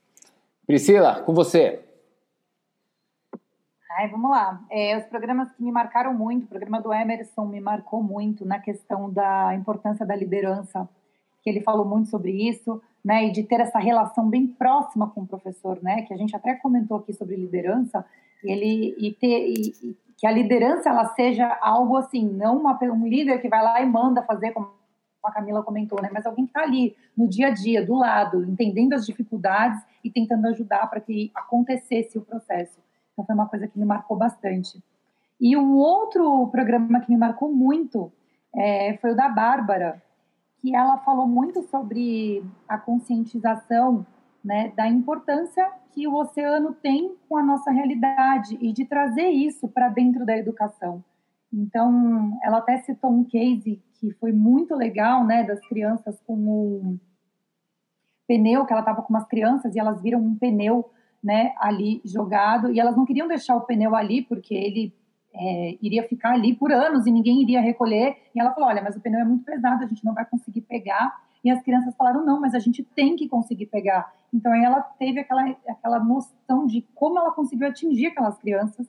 Priscila, 0.66 1.22
com 1.22 1.32
você. 1.32 1.82
Ai, 3.96 4.08
vamos 4.08 4.30
lá. 4.30 4.60
É, 4.70 4.98
os 4.98 5.04
programas 5.04 5.50
que 5.52 5.62
me 5.62 5.70
marcaram 5.70 6.12
muito, 6.12 6.44
o 6.44 6.48
programa 6.48 6.82
do 6.82 6.92
Emerson 6.92 7.46
me 7.46 7.60
marcou 7.60 8.02
muito 8.02 8.44
na 8.44 8.58
questão 8.58 9.10
da 9.10 9.54
importância 9.54 10.04
da 10.04 10.16
liderança, 10.16 10.88
que 11.42 11.48
ele 11.48 11.60
falou 11.60 11.86
muito 11.86 12.10
sobre 12.10 12.32
isso, 12.32 12.82
né, 13.04 13.26
e 13.26 13.32
de 13.32 13.42
ter 13.42 13.60
essa 13.60 13.78
relação 13.78 14.28
bem 14.28 14.46
próxima 14.46 15.10
com 15.10 15.22
o 15.22 15.26
professor, 15.26 15.78
né, 15.82 16.02
que 16.02 16.14
a 16.14 16.16
gente 16.16 16.34
até 16.34 16.54
comentou 16.54 16.96
aqui 16.96 17.12
sobre 17.12 17.36
liderança, 17.36 18.04
ele 18.42 18.94
e 18.98 19.12
ter 19.12 19.50
e, 19.50 19.96
que 20.16 20.26
a 20.26 20.30
liderança 20.30 20.88
ela 20.88 21.12
seja 21.14 21.58
algo 21.60 21.96
assim, 21.96 22.26
não 22.26 22.58
uma, 22.58 22.78
um 22.82 23.06
líder 23.06 23.40
que 23.40 23.48
vai 23.48 23.62
lá 23.62 23.82
e 23.82 23.86
manda 23.86 24.22
fazer 24.22 24.52
como 24.52 24.70
a 25.22 25.32
Camila 25.32 25.62
comentou, 25.62 26.00
né, 26.00 26.08
mas 26.12 26.24
alguém 26.24 26.44
que 26.46 26.50
está 26.50 26.62
ali 26.62 26.96
no 27.16 27.28
dia 27.28 27.48
a 27.48 27.50
dia, 27.50 27.84
do 27.84 27.94
lado, 27.94 28.44
entendendo 28.44 28.92
as 28.94 29.04
dificuldades 29.04 29.82
e 30.02 30.10
tentando 30.10 30.46
ajudar 30.48 30.88
para 30.88 31.00
que 31.00 31.30
acontecesse 31.34 32.16
o 32.18 32.22
processo. 32.22 32.78
Então 33.12 33.24
foi 33.24 33.34
uma 33.34 33.48
coisa 33.48 33.66
que 33.66 33.78
me 33.78 33.84
marcou 33.84 34.16
bastante. 34.16 34.82
E 35.40 35.56
um 35.56 35.76
outro 35.76 36.46
programa 36.48 37.00
que 37.00 37.10
me 37.10 37.16
marcou 37.16 37.52
muito 37.52 38.12
é, 38.54 38.96
foi 38.98 39.12
o 39.12 39.16
da 39.16 39.28
Bárbara, 39.28 40.02
que 40.64 40.74
ela 40.74 40.96
falou 40.96 41.26
muito 41.26 41.62
sobre 41.64 42.42
a 42.66 42.78
conscientização 42.78 44.06
né, 44.42 44.72
da 44.74 44.88
importância 44.88 45.70
que 45.92 46.08
o 46.08 46.14
oceano 46.14 46.72
tem 46.72 47.14
com 47.28 47.36
a 47.36 47.42
nossa 47.42 47.70
realidade 47.70 48.56
e 48.58 48.72
de 48.72 48.86
trazer 48.86 49.28
isso 49.28 49.68
para 49.68 49.90
dentro 49.90 50.24
da 50.24 50.34
educação. 50.34 51.04
Então, 51.52 52.32
ela 52.42 52.58
até 52.58 52.78
citou 52.78 53.12
um 53.12 53.24
case 53.24 53.78
que 54.00 54.10
foi 54.12 54.32
muito 54.32 54.74
legal, 54.74 55.22
né, 55.22 55.44
das 55.44 55.60
crianças 55.68 56.18
com 56.26 56.34
o 56.34 56.98
pneu, 58.26 58.64
que 58.64 58.72
ela 58.72 58.80
estava 58.80 59.02
com 59.02 59.12
umas 59.12 59.28
crianças 59.28 59.76
e 59.76 59.78
elas 59.78 60.00
viram 60.00 60.20
um 60.20 60.34
pneu 60.34 60.90
né, 61.22 61.54
ali 61.58 62.00
jogado, 62.06 62.70
e 62.72 62.80
elas 62.80 62.96
não 62.96 63.04
queriam 63.04 63.28
deixar 63.28 63.54
o 63.54 63.66
pneu 63.66 63.94
ali, 63.94 64.22
porque 64.22 64.54
ele 64.54 64.94
é, 65.34 65.76
iria 65.82 66.06
ficar 66.08 66.32
ali 66.32 66.54
por 66.54 66.72
anos 66.72 67.06
e 67.06 67.10
ninguém 67.10 67.42
iria 67.42 67.60
recolher. 67.60 68.16
E 68.34 68.40
ela 68.40 68.52
falou: 68.52 68.68
Olha, 68.68 68.82
mas 68.82 68.96
o 68.96 69.00
pneu 69.00 69.20
é 69.20 69.24
muito 69.24 69.44
pesado, 69.44 69.84
a 69.84 69.86
gente 69.86 70.04
não 70.04 70.14
vai 70.14 70.24
conseguir 70.24 70.62
pegar. 70.62 71.12
E 71.42 71.50
as 71.50 71.62
crianças 71.62 71.94
falaram: 71.96 72.24
Não, 72.24 72.40
mas 72.40 72.54
a 72.54 72.58
gente 72.58 72.82
tem 72.82 73.16
que 73.16 73.28
conseguir 73.28 73.66
pegar. 73.66 74.12
Então 74.32 74.52
aí 74.52 74.64
ela 74.64 74.80
teve 74.80 75.20
aquela, 75.20 75.42
aquela 75.68 75.98
noção 75.98 76.66
de 76.66 76.82
como 76.94 77.18
ela 77.18 77.32
conseguiu 77.32 77.66
atingir 77.68 78.06
aquelas 78.06 78.38
crianças. 78.38 78.86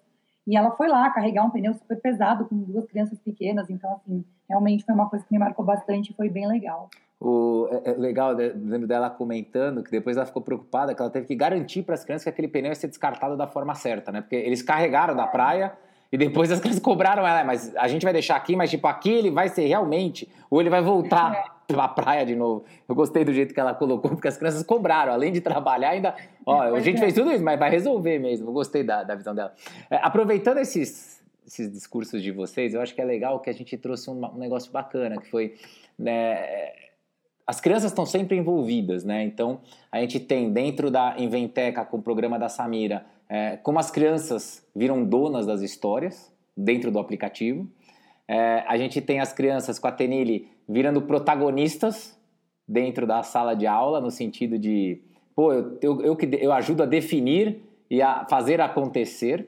E 0.48 0.56
ela 0.56 0.72
foi 0.72 0.88
lá 0.88 1.10
carregar 1.10 1.44
um 1.44 1.50
pneu 1.50 1.74
super 1.74 2.00
pesado 2.00 2.46
com 2.46 2.56
duas 2.56 2.86
crianças 2.86 3.18
pequenas. 3.20 3.68
Então, 3.68 3.92
assim, 3.94 4.24
realmente 4.48 4.86
foi 4.86 4.94
uma 4.94 5.10
coisa 5.10 5.26
que 5.26 5.34
me 5.34 5.40
marcou 5.40 5.66
bastante 5.66 6.12
e 6.12 6.14
foi 6.14 6.30
bem 6.30 6.48
legal. 6.48 6.88
O, 7.20 7.68
é, 7.72 7.92
é 7.92 7.94
legal, 7.94 8.36
né, 8.36 8.52
lembro 8.56 8.88
dela 8.88 9.10
comentando 9.10 9.82
que 9.82 9.90
depois 9.90 10.18
ela 10.18 10.26
ficou 10.26 10.44
preocupada 10.44 10.94
que 10.94 11.02
ela 11.02 11.10
teve 11.10 11.26
que 11.26 11.36
garantir 11.36 11.82
para 11.82 11.96
as 11.96 12.04
crianças 12.04 12.26
que 12.26 12.30
aquele 12.30 12.48
pneu 12.48 12.70
ia 12.70 12.76
ser 12.76 12.88
descartado 12.88 13.36
da 13.36 13.48
forma 13.48 13.74
certa, 13.74 14.12
né? 14.12 14.22
Porque 14.22 14.36
eles 14.36 14.62
carregaram 14.62 15.16
da 15.16 15.26
praia 15.26 15.76
e 16.12 16.18
depois 16.18 16.52
as 16.52 16.60
crianças 16.60 16.82
cobraram 16.82 17.28
ela, 17.28 17.44
mas 17.44 17.76
a 17.76 17.88
gente 17.88 18.04
vai 18.04 18.14
deixar 18.14 18.36
aqui, 18.36 18.56
mas 18.56 18.70
tipo, 18.70 18.88
aqui 18.88 19.10
ele 19.10 19.32
vai 19.32 19.50
ser 19.50 19.66
realmente, 19.66 20.30
ou 20.50 20.62
ele 20.62 20.70
vai 20.70 20.82
voltar 20.82 21.34
é. 21.34 21.74
para 21.74 21.84
a 21.84 21.88
praia 21.88 22.26
de 22.26 22.36
novo. 22.36 22.64
Eu 22.88 22.96
gostei 22.96 23.26
do 23.26 23.34
jeito 23.34 23.54
que 23.54 23.60
ela 23.60 23.74
colocou, 23.74 24.12
porque 24.12 24.28
as 24.28 24.38
crianças 24.38 24.64
cobraram, 24.64 25.12
além 25.12 25.32
de 25.32 25.42
trabalhar, 25.42 25.90
ainda. 25.90 26.16
Ó, 26.46 26.62
a 26.62 26.80
gente 26.80 26.98
é. 26.98 27.00
fez 27.00 27.14
tudo 27.14 27.32
isso, 27.32 27.44
mas 27.44 27.60
vai 27.60 27.70
resolver 27.70 28.20
mesmo. 28.20 28.50
Eu 28.50 28.54
gostei 28.54 28.84
da, 28.84 29.04
da 29.04 29.16
visão 29.16 29.34
dela. 29.34 29.54
É, 29.90 29.98
aproveitando 29.98 30.60
esses, 30.60 31.22
esses 31.46 31.72
discursos 31.72 32.22
de 32.22 32.32
vocês, 32.32 32.74
eu 32.74 32.82
acho 32.82 32.94
que 32.94 33.02
é 33.02 33.06
legal 33.06 33.40
que 33.40 33.50
a 33.50 33.54
gente 33.54 33.76
trouxe 33.78 34.10
um, 34.10 34.26
um 34.26 34.38
negócio 34.38 34.72
bacana, 34.72 35.18
que 35.18 35.30
foi. 35.30 35.56
Né, 35.98 36.72
as 37.48 37.62
crianças 37.62 37.92
estão 37.92 38.06
sempre 38.06 38.36
envolvidas, 38.36 39.04
né? 39.04 39.24
Então, 39.24 39.62
a 39.92 40.00
gente 40.00 40.20
tem 40.20 40.52
dentro 40.52 40.90
da 40.90 41.16
Inventeca, 41.18 41.86
com 41.86 41.98
o 41.98 42.02
programa 42.02 42.40
da 42.40 42.50
Samira, 42.50 43.06
é, 43.30 43.58
como 43.58 43.80
as 43.80 43.90
crianças 43.92 44.66
viram 44.76 45.04
donas 45.04 45.46
das 45.46 45.62
histórias 45.62 46.32
dentro 46.56 46.92
do 46.92 47.00
aplicativo. 47.00 47.68
É, 48.28 48.64
a 48.68 48.78
gente 48.78 49.02
tem 49.02 49.20
as 49.20 49.34
crianças 49.34 49.78
com 49.78 49.88
a 49.88 49.92
Tenille 49.92 50.50
virando 50.68 51.02
protagonistas 51.02 52.18
dentro 52.68 53.06
da 53.06 53.22
sala 53.22 53.56
de 53.56 53.68
aula, 53.68 54.02
no 54.02 54.10
sentido 54.10 54.58
de, 54.58 55.02
pô, 55.36 55.54
eu, 55.54 55.78
eu, 55.82 56.02
eu, 56.02 56.18
eu 56.40 56.52
ajudo 56.52 56.84
a 56.84 56.86
definir 56.86 57.62
e 57.90 58.02
a 58.02 58.26
fazer 58.26 58.60
acontecer. 58.62 59.48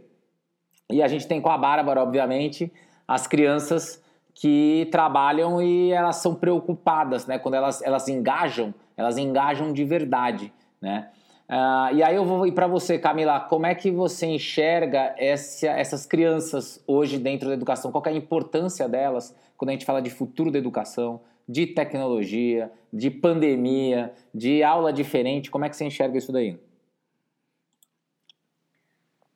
E 0.91 1.01
a 1.01 1.07
gente 1.07 1.27
tem 1.27 1.41
com 1.41 1.49
a 1.49 1.57
Bárbara, 1.57 2.01
obviamente, 2.01 2.71
as 3.07 3.25
crianças 3.25 4.03
que 4.33 4.87
trabalham 4.91 5.61
e 5.61 5.91
elas 5.91 6.17
são 6.17 6.35
preocupadas, 6.35 7.25
né? 7.25 7.39
Quando 7.39 7.55
elas, 7.55 7.81
elas 7.81 8.07
engajam, 8.07 8.73
elas 8.95 9.17
engajam 9.17 9.73
de 9.73 9.83
verdade, 9.83 10.53
né? 10.79 11.09
Uh, 11.49 11.95
e 11.95 12.03
aí 12.03 12.15
eu 12.15 12.25
vou 12.25 12.45
ir 12.45 12.51
para 12.51 12.67
você, 12.67 12.99
Camila, 12.99 13.39
como 13.39 13.65
é 13.65 13.73
que 13.73 13.89
você 13.89 14.25
enxerga 14.25 15.15
essa, 15.17 15.67
essas 15.67 16.05
crianças 16.05 16.83
hoje 16.85 17.17
dentro 17.17 17.47
da 17.47 17.53
educação? 17.53 17.89
Qual 17.91 18.03
é 18.05 18.09
a 18.09 18.13
importância 18.13 18.87
delas 18.89 19.33
quando 19.55 19.69
a 19.69 19.71
gente 19.71 19.85
fala 19.85 20.01
de 20.01 20.09
futuro 20.09 20.51
da 20.51 20.59
educação, 20.59 21.21
de 21.47 21.65
tecnologia, 21.65 22.69
de 22.91 23.09
pandemia, 23.09 24.11
de 24.35 24.61
aula 24.61 24.91
diferente? 24.91 25.49
Como 25.49 25.63
é 25.63 25.69
que 25.69 25.77
você 25.77 25.85
enxerga 25.85 26.17
isso 26.17 26.33
daí? 26.33 26.59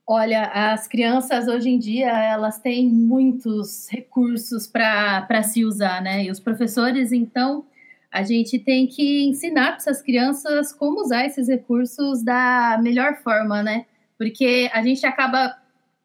Olha, 0.06 0.44
as 0.48 0.90
crianças 0.90 1.48
hoje 1.48 1.70
em 1.70 1.80
dia 1.80 2.10
elas 2.10 2.60
têm 2.60 2.90
muitos 2.90 3.88
recursos 3.90 4.68
para 4.68 5.42
se 5.44 5.64
usar, 5.64 6.02
né? 6.02 6.26
E 6.26 6.30
os 6.30 6.42
professores, 6.42 7.14
então, 7.14 7.64
a 8.12 8.24
gente 8.24 8.60
tem 8.60 8.86
que 8.88 9.24
ensinar 9.24 9.68
para 9.68 9.78
essas 9.78 10.02
crianças 10.02 10.74
como 10.74 11.02
usar 11.02 11.26
esses 11.26 11.48
recursos 11.48 12.22
da 12.22 12.78
melhor 12.82 13.16
forma, 13.24 13.64
né? 13.64 13.86
Porque 14.18 14.70
a 14.74 14.84
gente 14.84 15.06
acaba 15.06 15.58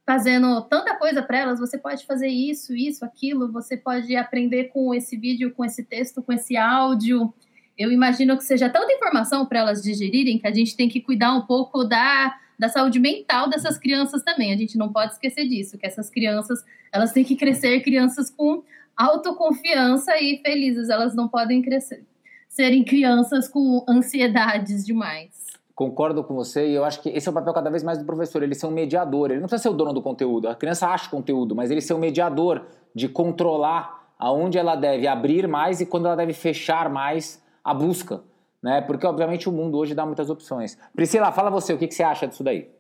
fazendo 0.07 0.63
tanta 0.63 0.95
coisa 0.95 1.21
para 1.21 1.39
elas, 1.39 1.59
você 1.59 1.77
pode 1.77 2.07
fazer 2.07 2.29
isso, 2.29 2.77
isso, 2.77 3.05
aquilo, 3.05 3.51
você 3.51 3.77
pode 3.77 4.15
aprender 4.15 4.65
com 4.65 4.95
esse 4.95 5.17
vídeo, 5.17 5.53
com 5.53 5.65
esse 5.65 5.83
texto, 5.83 6.23
com 6.23 6.33
esse 6.33 6.57
áudio. 6.57 7.35
Eu 7.77 7.91
imagino 7.91 8.37
que 8.37 8.45
seja 8.45 8.71
tanta 8.71 8.93
informação 8.93 9.45
para 9.45 9.59
elas 9.59 9.83
digerirem 9.83 10.39
que 10.39 10.47
a 10.47 10.55
gente 10.55 10.77
tem 10.77 10.89
que 10.89 11.01
cuidar 11.01 11.33
um 11.33 11.43
pouco 11.43 11.83
da, 11.83 12.39
da 12.57 12.69
saúde 12.69 13.01
mental 13.01 13.51
dessas 13.51 13.77
crianças 13.77 14.23
também. 14.23 14.55
A 14.55 14.57
gente 14.57 14.79
não 14.79 14.93
pode 14.93 15.15
esquecer 15.15 15.45
disso, 15.49 15.77
que 15.77 15.85
essas 15.85 16.09
crianças, 16.09 16.65
elas 16.93 17.13
têm 17.13 17.25
que 17.25 17.35
crescer 17.35 17.81
crianças 17.81 18.31
com 18.31 18.63
autoconfiança 18.97 20.13
e 20.19 20.41
felizes, 20.45 20.89
elas 20.89 21.15
não 21.15 21.29
podem 21.29 21.63
crescer 21.63 22.05
serem 22.57 22.83
crianças 22.83 23.49
com 23.49 23.85
ansiedades 23.87 24.87
demais. 24.87 25.45
Concordo 25.75 26.25
com 26.25 26.35
você 26.35 26.67
e 26.71 26.75
eu 26.75 26.87
acho 26.87 27.03
que 27.03 27.11
esse 27.11 27.29
é 27.29 27.31
o 27.31 27.35
papel 27.35 27.53
cada 27.53 27.69
vez 27.69 27.83
mais 27.83 27.99
do 27.99 28.05
professor, 28.07 28.43
ele 28.43 28.55
ser 28.55 28.65
um 28.65 28.71
mediador, 28.71 29.31
ele 29.31 29.41
não 29.41 29.47
precisa 29.47 29.65
ser 29.65 29.69
o 29.69 29.77
dono 29.77 29.93
do 29.93 30.01
conteúdo, 30.01 30.49
a 30.49 30.55
criança 30.55 30.89
acha 30.89 31.11
conteúdo, 31.11 31.55
mas 31.55 31.71
ele 31.71 31.83
ser 31.83 31.93
um 31.93 31.99
mediador 31.99 32.65
de 32.95 33.11
controlar 33.11 34.15
aonde 34.19 34.57
ela 34.57 34.75
deve 34.75 35.07
abrir 35.07 35.47
mais 35.47 35.83
e 35.83 35.87
quando 35.87 36.07
ela 36.07 36.17
deve 36.17 36.33
fechar 36.33 36.89
mais 36.89 37.45
a 37.63 37.75
busca, 37.75 38.23
né? 38.63 38.81
Porque 38.81 39.07
obviamente 39.07 39.51
o 39.51 39.53
mundo 39.53 39.77
hoje 39.77 39.95
dá 39.95 40.07
muitas 40.07 40.31
opções. 40.31 40.79
Priscila, 40.95 41.31
fala 41.33 41.51
você, 41.51 41.75
o 41.75 41.79
que, 41.79 41.87
que 41.87 41.95
você 41.95 42.03
acha 42.03 42.27
disso 42.27 42.43
daí? 42.43 42.71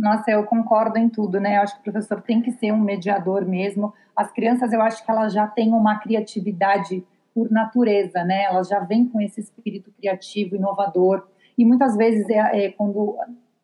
Nossa, 0.00 0.30
eu 0.30 0.44
concordo 0.44 0.98
em 0.98 1.10
tudo, 1.10 1.38
né? 1.38 1.58
Eu 1.58 1.60
acho 1.60 1.74
que 1.74 1.80
o 1.80 1.92
professor 1.92 2.22
tem 2.22 2.40
que 2.40 2.50
ser 2.52 2.72
um 2.72 2.80
mediador 2.80 3.44
mesmo. 3.44 3.92
As 4.16 4.32
crianças, 4.32 4.72
eu 4.72 4.80
acho 4.80 5.04
que 5.04 5.10
elas 5.10 5.30
já 5.30 5.46
têm 5.46 5.74
uma 5.74 5.98
criatividade 5.98 7.04
por 7.34 7.50
natureza, 7.50 8.24
né? 8.24 8.44
Elas 8.44 8.68
já 8.68 8.80
vêm 8.80 9.06
com 9.06 9.20
esse 9.20 9.40
espírito 9.40 9.92
criativo, 9.92 10.56
inovador. 10.56 11.28
E 11.56 11.66
muitas 11.66 11.98
vezes 11.98 12.26
é, 12.30 12.64
é 12.64 12.70
quando, 12.70 13.14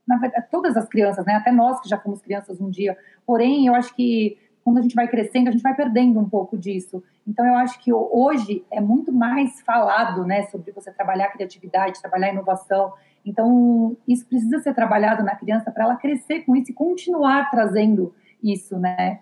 na 0.06 0.18
verdade, 0.18 0.46
todas 0.50 0.76
as 0.76 0.86
crianças, 0.86 1.24
né? 1.24 1.36
Até 1.36 1.50
nós 1.50 1.80
que 1.80 1.88
já 1.88 1.96
fomos 1.96 2.20
crianças 2.20 2.60
um 2.60 2.68
dia. 2.68 2.98
Porém, 3.24 3.66
eu 3.66 3.74
acho 3.74 3.94
que 3.94 4.36
quando 4.62 4.76
a 4.76 4.82
gente 4.82 4.94
vai 4.94 5.08
crescendo, 5.08 5.48
a 5.48 5.52
gente 5.52 5.62
vai 5.62 5.74
perdendo 5.74 6.20
um 6.20 6.28
pouco 6.28 6.58
disso. 6.58 7.02
Então, 7.26 7.46
eu 7.46 7.54
acho 7.54 7.78
que 7.80 7.90
hoje 7.94 8.62
é 8.70 8.80
muito 8.80 9.10
mais 9.10 9.58
falado, 9.62 10.26
né, 10.26 10.42
sobre 10.48 10.70
você 10.72 10.92
trabalhar 10.92 11.28
criatividade, 11.28 12.02
trabalhar 12.02 12.30
inovação. 12.30 12.92
Então, 13.26 13.96
isso 14.06 14.24
precisa 14.26 14.60
ser 14.60 14.72
trabalhado 14.72 15.24
na 15.24 15.34
criança 15.34 15.70
para 15.70 15.84
ela 15.84 15.96
crescer 15.96 16.40
com 16.40 16.54
isso 16.54 16.70
e 16.70 16.74
continuar 16.74 17.50
trazendo 17.50 18.14
isso, 18.42 18.78
né, 18.78 19.20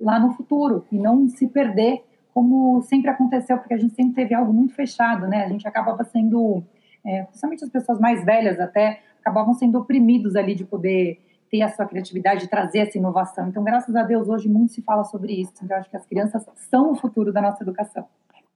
lá 0.00 0.18
no 0.18 0.32
futuro 0.32 0.86
e 0.90 0.98
não 0.98 1.28
se 1.28 1.46
perder 1.46 2.02
como 2.32 2.80
sempre 2.82 3.10
aconteceu, 3.10 3.58
porque 3.58 3.74
a 3.74 3.76
gente 3.76 3.94
sempre 3.94 4.14
teve 4.14 4.34
algo 4.34 4.52
muito 4.52 4.74
fechado, 4.74 5.26
né? 5.26 5.44
A 5.44 5.48
gente 5.48 5.68
acabava 5.68 6.02
sendo, 6.04 6.62
é, 7.04 7.24
principalmente 7.24 7.64
as 7.64 7.70
pessoas 7.70 8.00
mais 8.00 8.24
velhas 8.24 8.58
até, 8.58 9.00
acabavam 9.20 9.52
sendo 9.54 9.78
oprimidos 9.78 10.34
ali 10.34 10.54
de 10.54 10.64
poder 10.64 11.20
ter 11.50 11.60
a 11.60 11.68
sua 11.68 11.84
criatividade, 11.84 12.48
trazer 12.48 12.78
essa 12.78 12.96
inovação. 12.96 13.48
Então, 13.48 13.62
graças 13.62 13.94
a 13.94 14.02
Deus, 14.02 14.28
hoje 14.28 14.48
muito 14.48 14.72
se 14.72 14.80
fala 14.80 15.04
sobre 15.04 15.34
isso. 15.34 15.52
Então, 15.62 15.76
eu 15.76 15.80
acho 15.80 15.90
que 15.90 15.96
as 15.96 16.06
crianças 16.06 16.46
são 16.70 16.92
o 16.92 16.94
futuro 16.94 17.30
da 17.32 17.42
nossa 17.42 17.62
educação. 17.62 18.06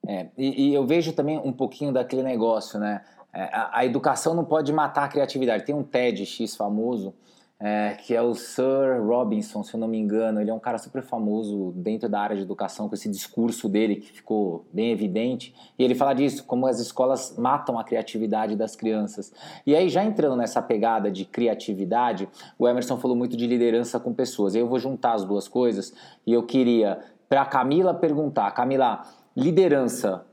É, 0.09 0.29
e, 0.39 0.71
e 0.71 0.75
eu 0.75 0.87
vejo 0.87 1.13
também 1.13 1.37
um 1.39 1.53
pouquinho 1.53 1.93
daquele 1.93 2.23
negócio, 2.23 2.79
né? 2.81 3.03
É, 3.37 3.51
a, 3.53 3.81
a, 3.81 3.85
educação 3.85 4.35
não 4.35 4.47
pode 4.47 4.73
matar 4.73 5.05
a 5.05 5.09
criatividade. 5.09 5.67
Tem 5.67 5.75
um 5.75 5.83
TEDx 5.83 6.57
famoso, 6.57 7.13
é, 7.61 7.95
que 8.01 8.15
é 8.15 8.23
o 8.23 8.35
Sir 8.35 8.99
Robinson, 9.07 9.63
se 9.63 9.75
eu 9.75 9.79
não 9.79 9.87
me 9.87 9.99
engano. 9.99 10.41
Ele 10.41 10.49
é 10.49 10.55
um 10.55 10.59
cara 10.59 10.79
super 10.79 11.03
famoso 11.03 11.71
dentro 11.77 12.09
da 12.09 12.19
área 12.19 12.35
de 12.35 12.41
educação, 12.41 12.89
com 12.89 12.95
esse 12.95 13.11
discurso 13.11 13.69
dele 13.69 13.97
que 13.97 14.11
ficou 14.11 14.65
bem 14.73 14.91
evidente. 14.91 15.55
E 15.79 15.85
ele 15.85 15.95
fala 15.95 16.15
disso, 16.15 16.45
como 16.45 16.67
as 16.67 16.81
escolas 16.81 17.37
matam 17.37 17.79
a 17.79 17.85
criatividade 17.85 18.57
das 18.57 18.75
crianças. 18.75 19.31
E 19.67 19.77
aí, 19.77 19.91
já 19.91 20.03
entrando 20.03 20.35
nessa 20.35 20.63
pegada 20.63 21.11
de 21.11 21.27
criatividade, 21.27 22.27
o 22.59 22.67
Emerson 22.67 22.97
falou 22.97 23.15
muito 23.15 23.37
de 23.37 23.47
liderança 23.47 24.01
com 24.01 24.15
pessoas. 24.15 24.55
Eu 24.55 24.67
vou 24.67 24.79
juntar 24.79 25.13
as 25.13 25.27
duas 25.27 25.47
coisas 25.47 25.93
e 26.27 26.33
eu 26.33 26.43
queria, 26.43 27.01
para 27.29 27.45
Camila, 27.45 27.93
perguntar: 27.93 28.51
Camila, 28.53 29.03
liderança 29.37 30.25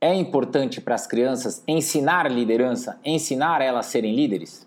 é 0.00 0.14
importante 0.14 0.80
para 0.80 0.94
as 0.94 1.06
crianças 1.06 1.62
ensinar 1.68 2.30
liderança, 2.30 2.98
ensinar 3.04 3.60
elas 3.60 3.86
a 3.86 3.88
serem 3.90 4.14
líderes? 4.16 4.66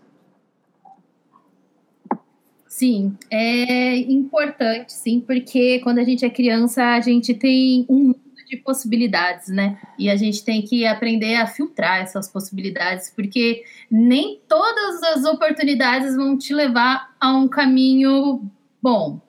Sim, 2.68 3.16
é 3.30 3.98
importante, 3.98 4.94
sim, 4.94 5.20
porque 5.20 5.80
quando 5.80 6.00
a 6.00 6.04
gente 6.04 6.26
é 6.26 6.30
criança, 6.30 6.84
a 6.84 7.00
gente 7.00 7.34
tem 7.34 7.86
um 7.88 8.06
mundo 8.06 8.20
de 8.48 8.58
possibilidades, 8.58 9.48
né? 9.48 9.80
E 9.98 10.10
a 10.10 10.16
gente 10.16 10.44
tem 10.44 10.62
que 10.62 10.86
aprender 10.86 11.36
a 11.36 11.48
filtrar 11.48 12.02
essas 12.02 12.28
possibilidades, 12.28 13.12
porque 13.16 13.64
nem 13.90 14.40
todas 14.48 15.02
as 15.04 15.24
oportunidades 15.24 16.16
vão 16.16 16.38
te 16.38 16.54
levar 16.54 17.16
a 17.20 17.36
um 17.36 17.48
caminho 17.48 18.42
bom. 18.82 19.20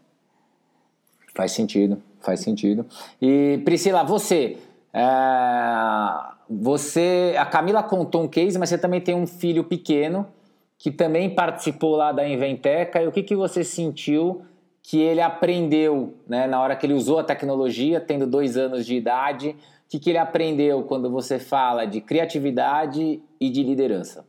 Faz 1.35 1.53
sentido, 1.53 2.03
faz 2.21 2.41
sentido. 2.41 2.87
E 3.21 3.61
Priscila, 3.65 4.05
você, 4.05 4.59
é, 4.95 6.35
você, 6.49 7.35
a 7.37 7.45
Camila 7.45 7.83
contou 7.83 8.23
um 8.23 8.29
case, 8.29 8.59
mas 8.59 8.69
você 8.69 8.79
também 8.79 9.01
tem 9.01 9.15
um 9.15 9.27
filho 9.27 9.65
pequeno 9.65 10.27
que 10.79 10.91
também 10.91 11.35
participou 11.35 11.97
lá 11.97 12.13
da 12.13 12.29
Inventeca. 12.29 13.03
E 13.03 13.07
o 13.07 13.13
que, 13.13 13.23
que 13.23 13.35
você 13.35 13.65
sentiu 13.65 14.43
que 14.83 15.01
ele 15.01 15.21
aprendeu 15.21 16.15
né, 16.29 16.47
na 16.47 16.61
hora 16.61 16.77
que 16.77 16.85
ele 16.85 16.93
usou 16.93 17.19
a 17.19 17.25
tecnologia, 17.25 18.01
tendo 18.01 18.27
dois 18.27 18.57
anos 18.57 18.85
de 18.87 18.95
idade? 18.95 19.51
O 19.51 19.57
que, 19.89 19.99
que 19.99 20.11
ele 20.11 20.19
aprendeu 20.19 20.83
quando 20.83 21.11
você 21.11 21.39
fala 21.39 21.87
de 21.87 22.01
criatividade 22.01 23.21
e 23.41 23.51
de 23.51 23.63
liderança? 23.63 24.25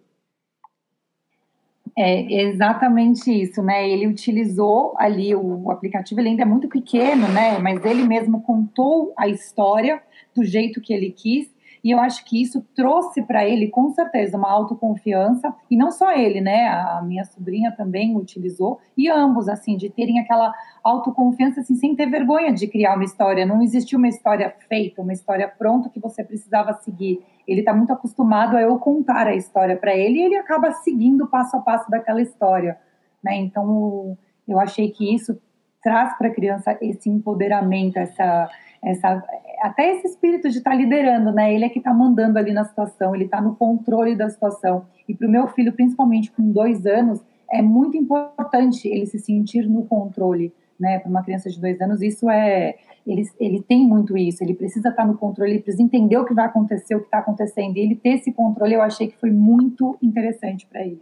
É 1.97 2.43
exatamente 2.43 3.31
isso, 3.31 3.61
né? 3.61 3.89
Ele 3.89 4.07
utilizou 4.07 4.93
ali 4.97 5.33
o 5.33 5.71
aplicativo, 5.71 6.19
ele 6.19 6.29
ainda 6.29 6.41
é 6.41 6.45
muito 6.45 6.67
pequeno, 6.67 7.27
né? 7.29 7.57
Mas 7.59 7.83
ele 7.85 8.03
mesmo 8.03 8.41
contou 8.41 9.13
a 9.15 9.29
história 9.29 10.01
do 10.35 10.43
jeito 10.43 10.81
que 10.81 10.93
ele 10.93 11.11
quis 11.11 11.55
e 11.85 11.91
eu 11.91 11.99
acho 11.99 12.25
que 12.25 12.41
isso 12.41 12.65
trouxe 12.75 13.21
para 13.21 13.47
ele, 13.47 13.67
com 13.67 13.91
certeza, 13.91 14.35
uma 14.35 14.49
autoconfiança. 14.49 15.53
E 15.69 15.77
não 15.77 15.91
só 15.91 16.11
ele, 16.13 16.41
né? 16.41 16.67
A 16.67 16.99
minha 17.03 17.23
sobrinha 17.23 17.71
também 17.71 18.17
utilizou. 18.17 18.79
E 18.97 19.07
ambos, 19.07 19.47
assim, 19.47 19.77
de 19.77 19.87
terem 19.91 20.19
aquela 20.19 20.51
autoconfiança, 20.83 21.61
assim, 21.61 21.75
sem 21.75 21.95
ter 21.95 22.07
vergonha 22.07 22.51
de 22.51 22.65
criar 22.65 22.95
uma 22.95 23.03
história. 23.03 23.45
Não 23.45 23.61
existia 23.61 23.99
uma 23.99 24.07
história 24.07 24.51
feita, 24.67 25.03
uma 25.03 25.13
história 25.13 25.47
pronta 25.47 25.87
que 25.87 25.99
você 25.99 26.23
precisava 26.23 26.73
seguir. 26.73 27.23
Ele 27.47 27.59
está 27.59 27.71
muito 27.71 27.93
acostumado 27.93 28.57
a 28.57 28.61
eu 28.63 28.79
contar 28.79 29.27
a 29.27 29.35
história 29.35 29.77
para 29.77 29.95
ele 29.95 30.17
e 30.17 30.23
ele 30.23 30.37
acaba 30.37 30.71
seguindo 30.71 31.27
passo 31.27 31.55
a 31.55 31.59
passo 31.59 31.87
daquela 31.91 32.19
história. 32.19 32.79
Né? 33.23 33.35
Então, 33.35 34.17
eu 34.47 34.59
achei 34.59 34.89
que 34.89 35.13
isso 35.13 35.39
traz 35.83 36.17
para 36.17 36.29
a 36.29 36.33
criança 36.33 36.75
esse 36.81 37.11
empoderamento, 37.11 37.97
essa 37.97 38.49
essa, 38.85 39.23
até 39.61 39.95
esse 39.95 40.07
espírito 40.07 40.47
de 40.49 40.59
estar 40.59 40.69
tá 40.71 40.77
liderando, 40.77 41.31
né? 41.31 41.53
Ele 41.53 41.65
é 41.65 41.69
que 41.69 41.79
está 41.79 41.91
mandando 41.91 42.37
ali 42.37 42.53
na 42.53 42.63
situação, 42.63 43.15
ele 43.15 43.25
está 43.25 43.41
no 43.41 43.55
controle 43.55 44.15
da 44.15 44.29
situação. 44.29 44.85
E 45.09 45.15
para 45.15 45.27
o 45.27 45.31
meu 45.31 45.47
filho, 45.47 45.73
principalmente 45.73 46.31
com 46.31 46.51
dois 46.51 46.85
anos, 46.85 47.19
é 47.51 47.63
muito 47.63 47.97
importante 47.97 48.87
ele 48.87 49.07
se 49.07 49.17
sentir 49.17 49.67
no 49.67 49.85
controle, 49.85 50.53
né? 50.79 50.99
Para 50.99 51.09
uma 51.09 51.23
criança 51.23 51.49
de 51.49 51.59
dois 51.59 51.81
anos, 51.81 52.01
isso 52.01 52.29
é. 52.29 52.75
Ele, 53.07 53.23
ele 53.39 53.61
tem 53.61 53.87
muito 53.87 54.17
isso, 54.17 54.43
ele 54.43 54.53
precisa 54.53 54.89
estar 54.89 55.03
tá 55.03 55.07
no 55.07 55.17
controle, 55.17 55.51
ele 55.51 55.61
precisa 55.61 55.83
entender 55.83 56.17
o 56.17 56.25
que 56.25 56.33
vai 56.33 56.45
acontecer, 56.45 56.95
o 56.95 56.99
que 56.99 57.05
está 57.05 57.19
acontecendo. 57.19 57.77
E 57.77 57.79
ele 57.79 57.95
ter 57.95 58.15
esse 58.15 58.31
controle, 58.31 58.73
eu 58.73 58.81
achei 58.81 59.07
que 59.07 59.17
foi 59.17 59.31
muito 59.31 59.97
interessante 60.01 60.67
para 60.67 60.81
ele. 60.81 61.01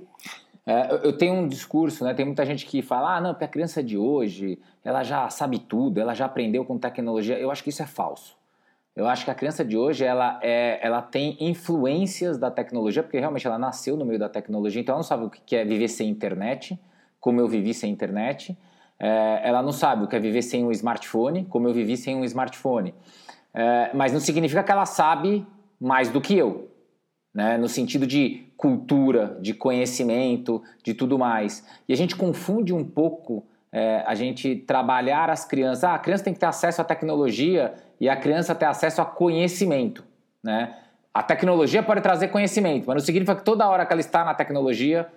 É, 0.66 1.02
eu 1.04 1.18
tenho 1.18 1.34
um 1.34 1.48
discurso, 1.48 2.04
né? 2.06 2.14
Tem 2.14 2.26
muita 2.26 2.46
gente 2.46 2.66
que 2.66 2.82
fala, 2.82 3.18
ah, 3.18 3.22
não, 3.22 3.34
porque 3.34 3.44
a 3.44 3.50
criança 3.50 3.84
de 3.84 3.98
hoje, 3.98 4.60
ela 4.84 5.04
já 5.04 5.30
sabe 5.30 5.60
tudo, 5.60 6.00
ela 6.00 6.14
já 6.14 6.26
aprendeu 6.26 6.64
com 6.64 6.78
tecnologia. 6.78 7.38
Eu 7.38 7.52
acho 7.52 7.64
que 7.64 7.70
isso 7.70 7.84
é 7.84 7.86
falso. 7.86 8.38
Eu 8.96 9.08
acho 9.08 9.26
que 9.26 9.32
a 9.32 9.36
criança 9.36 9.66
de 9.66 9.76
hoje, 9.76 10.06
ela, 10.06 10.40
é, 10.42 10.80
ela 10.82 11.02
tem 11.02 11.36
influências 11.40 12.38
da 12.38 12.52
tecnologia, 12.52 13.02
porque 13.02 13.20
realmente 13.20 13.46
ela 13.46 13.58
nasceu 13.58 13.98
no 13.98 14.06
meio 14.06 14.20
da 14.20 14.30
tecnologia, 14.30 14.80
então 14.80 14.94
ela 14.94 15.00
não 15.00 15.04
sabe 15.04 15.26
o 15.26 15.30
que 15.30 15.56
é 15.56 15.66
viver 15.66 15.88
sem 15.88 16.10
internet, 16.10 16.80
como 17.20 17.42
eu 17.42 17.48
vivi 17.48 17.74
sem 17.74 17.92
internet. 17.92 18.58
É, 19.00 19.42
ela 19.44 19.64
não 19.64 19.72
sabe 19.72 20.04
o 20.04 20.08
que 20.08 20.16
é 20.16 20.20
viver 20.20 20.44
sem 20.44 20.64
um 20.64 20.72
smartphone, 20.72 21.44
como 21.46 21.68
eu 21.68 21.74
vivi 21.74 21.98
sem 21.98 22.16
um 22.16 22.24
smartphone. 22.24 22.94
É, 23.54 23.90
mas 23.94 24.14
não 24.14 24.20
significa 24.20 24.64
que 24.64 24.72
ela 24.72 24.86
sabe 24.86 25.46
mais 25.80 26.10
do 26.10 26.22
que 26.22 26.38
eu 26.38 26.73
né? 27.34 27.58
no 27.58 27.68
sentido 27.68 28.06
de 28.06 28.46
cultura, 28.56 29.38
de 29.42 29.54
conhecimento, 29.54 30.62
de 30.84 30.94
tudo 30.94 31.18
mais. 31.18 31.66
E 31.88 31.94
a 31.94 31.98
gente 31.98 32.16
confunde 32.16 32.74
um 32.74 32.84
pouco 32.84 33.44
é, 33.72 34.04
a 34.06 34.14
gente 34.14 34.56
trabalhar 34.56 35.30
as 35.30 35.44
crianças. 35.44 35.84
Ah, 35.84 35.96
a 35.96 36.00
criança 36.00 36.24
tem 36.24 36.34
que 36.34 36.40
ter 36.40 36.46
acesso 36.46 36.80
à 36.82 36.84
tecnologia 36.86 37.74
e 38.00 38.08
a 38.08 38.16
criança 38.16 38.54
ter 38.54 38.66
acesso 38.66 39.02
a 39.02 39.06
conhecimento. 39.06 40.04
Né? 40.44 40.76
A 41.14 41.24
tecnologia 41.24 41.82
pode 41.82 42.02
trazer 42.02 42.28
conhecimento, 42.28 42.86
mas 42.86 42.96
não 42.96 43.04
significa 43.04 43.36
que 43.36 43.44
toda 43.44 43.68
hora 43.68 43.86
que 43.86 43.92
ela 43.92 44.02
está 44.02 44.24
na 44.24 44.34
tecnologia, 44.34 45.08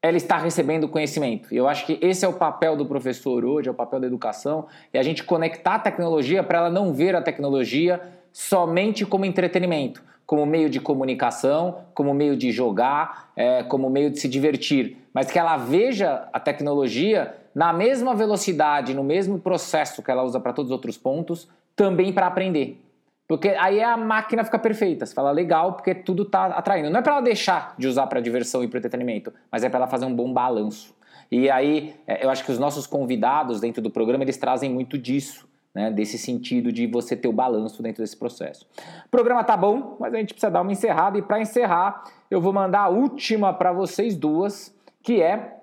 ela 0.00 0.16
está 0.16 0.36
recebendo 0.36 0.88
conhecimento. 0.88 1.52
E 1.52 1.56
eu 1.56 1.68
acho 1.68 1.86
que 1.86 1.98
esse 2.00 2.24
é 2.24 2.28
o 2.28 2.34
papel 2.34 2.76
do 2.76 2.86
professor 2.86 3.44
hoje, 3.44 3.68
é 3.68 3.72
o 3.72 3.74
papel 3.74 4.00
da 4.00 4.06
educação, 4.06 4.66
é 4.92 4.98
a 4.98 5.02
gente 5.02 5.24
conectar 5.24 5.76
a 5.76 5.78
tecnologia 5.78 6.42
para 6.42 6.58
ela 6.58 6.70
não 6.70 6.92
ver 6.92 7.16
a 7.16 7.22
tecnologia 7.22 8.00
somente 8.34 9.06
como 9.06 9.24
entretenimento, 9.24 10.02
como 10.26 10.44
meio 10.44 10.68
de 10.68 10.80
comunicação, 10.80 11.82
como 11.94 12.12
meio 12.12 12.36
de 12.36 12.50
jogar, 12.50 13.30
é, 13.36 13.62
como 13.62 13.88
meio 13.88 14.10
de 14.10 14.18
se 14.18 14.28
divertir, 14.28 14.96
mas 15.14 15.30
que 15.30 15.38
ela 15.38 15.56
veja 15.56 16.28
a 16.32 16.40
tecnologia 16.40 17.32
na 17.54 17.72
mesma 17.72 18.12
velocidade, 18.12 18.92
no 18.92 19.04
mesmo 19.04 19.38
processo 19.38 20.02
que 20.02 20.10
ela 20.10 20.24
usa 20.24 20.40
para 20.40 20.52
todos 20.52 20.70
os 20.70 20.72
outros 20.72 20.98
pontos, 20.98 21.48
também 21.76 22.12
para 22.12 22.26
aprender. 22.26 22.80
Porque 23.28 23.50
aí 23.50 23.80
a 23.80 23.96
máquina 23.96 24.42
fica 24.42 24.58
perfeita. 24.58 25.06
Você 25.06 25.14
fala 25.14 25.30
legal, 25.30 25.74
porque 25.74 25.94
tudo 25.94 26.24
está 26.24 26.46
atraindo. 26.46 26.90
Não 26.90 26.98
é 26.98 27.02
para 27.02 27.12
ela 27.12 27.22
deixar 27.22 27.76
de 27.78 27.86
usar 27.86 28.08
para 28.08 28.20
diversão 28.20 28.64
e 28.64 28.68
para 28.68 28.78
entretenimento, 28.78 29.32
mas 29.50 29.62
é 29.62 29.68
para 29.68 29.78
ela 29.78 29.86
fazer 29.86 30.06
um 30.06 30.14
bom 30.14 30.32
balanço. 30.32 30.92
E 31.30 31.48
aí, 31.48 31.94
é, 32.04 32.24
eu 32.24 32.30
acho 32.30 32.44
que 32.44 32.50
os 32.50 32.58
nossos 32.58 32.84
convidados 32.84 33.60
dentro 33.60 33.80
do 33.80 33.90
programa, 33.90 34.24
eles 34.24 34.36
trazem 34.36 34.68
muito 34.68 34.98
disso. 34.98 35.48
Né, 35.74 35.90
desse 35.90 36.16
sentido 36.16 36.70
de 36.70 36.86
você 36.86 37.16
ter 37.16 37.26
o 37.26 37.32
balanço 37.32 37.82
dentro 37.82 38.00
desse 38.00 38.16
processo. 38.16 38.64
O 39.06 39.08
programa 39.08 39.42
tá 39.42 39.56
bom, 39.56 39.96
mas 39.98 40.14
a 40.14 40.18
gente 40.18 40.32
precisa 40.32 40.48
dar 40.48 40.62
uma 40.62 40.70
encerrada 40.70 41.18
e 41.18 41.22
para 41.22 41.40
encerrar, 41.40 42.04
eu 42.30 42.40
vou 42.40 42.52
mandar 42.52 42.82
a 42.82 42.88
última 42.88 43.52
para 43.52 43.72
vocês 43.72 44.16
duas, 44.16 44.72
que 45.02 45.20
é 45.20 45.58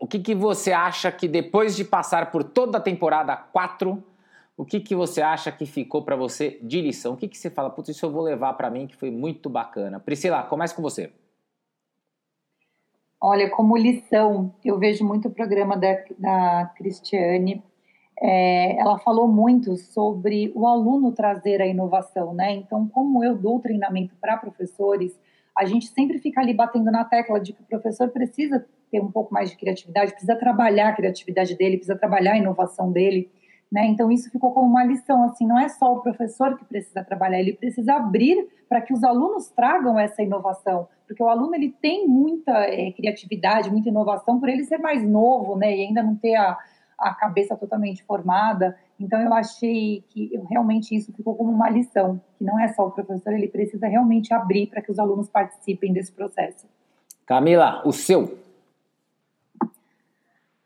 o 0.00 0.06
que, 0.06 0.20
que 0.20 0.34
você 0.34 0.72
acha 0.72 1.10
que 1.10 1.26
depois 1.26 1.74
de 1.74 1.84
passar 1.84 2.30
por 2.30 2.44
toda 2.44 2.78
a 2.78 2.80
temporada 2.80 3.36
4, 3.36 4.02
o 4.56 4.64
que, 4.64 4.80
que 4.80 4.94
você 4.94 5.22
acha 5.22 5.50
que 5.50 5.66
ficou 5.66 6.02
para 6.02 6.16
você 6.16 6.58
de 6.62 6.80
lição? 6.80 7.14
O 7.14 7.16
que, 7.16 7.28
que 7.28 7.38
você 7.38 7.50
fala, 7.50 7.70
putz, 7.70 7.88
isso 7.88 8.06
eu 8.06 8.10
vou 8.10 8.22
levar 8.22 8.52
para 8.54 8.70
mim 8.70 8.86
que 8.86 8.96
foi 8.96 9.10
muito 9.10 9.48
bacana? 9.48 9.98
Priscila, 9.98 10.42
comece 10.44 10.74
com 10.74 10.82
você. 10.82 11.12
Olha, 13.20 13.48
como 13.50 13.76
lição, 13.76 14.52
eu 14.64 14.78
vejo 14.78 15.04
muito 15.04 15.28
o 15.28 15.30
programa 15.30 15.76
da, 15.76 15.96
da 16.18 16.72
Cristiane. 16.76 17.62
É, 18.24 18.78
ela 18.78 18.98
falou 19.00 19.26
muito 19.26 19.76
sobre 19.76 20.52
o 20.54 20.64
aluno 20.64 21.10
trazer 21.10 21.60
a 21.60 21.66
inovação, 21.66 22.32
né? 22.32 22.52
Então, 22.52 22.86
como 22.86 23.24
eu 23.24 23.36
dou 23.36 23.58
treinamento 23.58 24.14
para 24.20 24.36
professores, 24.36 25.18
a 25.58 25.64
gente 25.64 25.86
sempre 25.88 26.18
fica 26.18 26.40
ali 26.40 26.54
batendo 26.54 26.90
na 26.92 27.04
tecla 27.04 27.40
de 27.40 27.52
que 27.52 27.62
o 27.62 27.66
professor 27.66 28.08
precisa 28.10 28.64
ter 28.92 29.00
um 29.00 29.10
pouco 29.10 29.34
mais 29.34 29.50
de 29.50 29.56
criatividade, 29.56 30.12
precisa 30.12 30.36
trabalhar 30.36 30.90
a 30.90 30.92
criatividade 30.92 31.56
dele, 31.56 31.78
precisa 31.78 31.98
trabalhar 31.98 32.34
a 32.34 32.38
inovação 32.38 32.92
dele. 32.92 33.28
Né? 33.72 33.86
Então 33.86 34.12
isso 34.12 34.30
ficou 34.30 34.52
como 34.52 34.68
uma 34.68 34.84
lição, 34.84 35.24
assim, 35.24 35.46
não 35.46 35.58
é 35.58 35.68
só 35.68 35.92
o 35.92 36.00
professor 36.00 36.56
que 36.58 36.64
precisa 36.64 37.02
trabalhar, 37.02 37.40
ele 37.40 37.54
precisa 37.54 37.94
abrir 37.94 38.46
para 38.68 38.82
que 38.82 38.92
os 38.92 39.02
alunos 39.02 39.48
tragam 39.48 39.98
essa 39.98 40.22
inovação, 40.22 40.86
porque 41.06 41.22
o 41.22 41.28
aluno 41.28 41.54
ele 41.54 41.74
tem 41.80 42.06
muita 42.06 42.52
é, 42.66 42.92
criatividade, 42.92 43.70
muita 43.70 43.88
inovação 43.88 44.38
por 44.38 44.50
ele 44.50 44.62
ser 44.64 44.76
mais 44.76 45.02
novo, 45.02 45.56
né, 45.56 45.74
e 45.74 45.86
ainda 45.86 46.02
não 46.02 46.14
ter 46.14 46.34
a, 46.34 46.58
a 47.02 47.14
cabeça 47.14 47.56
totalmente 47.56 48.02
formada. 48.04 48.76
Então 48.98 49.20
eu 49.20 49.34
achei 49.34 50.04
que 50.08 50.30
eu, 50.32 50.44
realmente 50.44 50.94
isso 50.94 51.12
ficou 51.12 51.34
como 51.34 51.50
uma 51.50 51.68
lição, 51.68 52.20
que 52.38 52.44
não 52.44 52.58
é 52.58 52.68
só 52.68 52.86
o 52.86 52.90
professor, 52.90 53.32
ele 53.32 53.48
precisa 53.48 53.86
realmente 53.86 54.32
abrir 54.32 54.68
para 54.68 54.80
que 54.80 54.90
os 54.90 54.98
alunos 54.98 55.28
participem 55.28 55.92
desse 55.92 56.12
processo. 56.12 56.66
Camila, 57.26 57.82
o 57.84 57.92
seu 57.92 58.38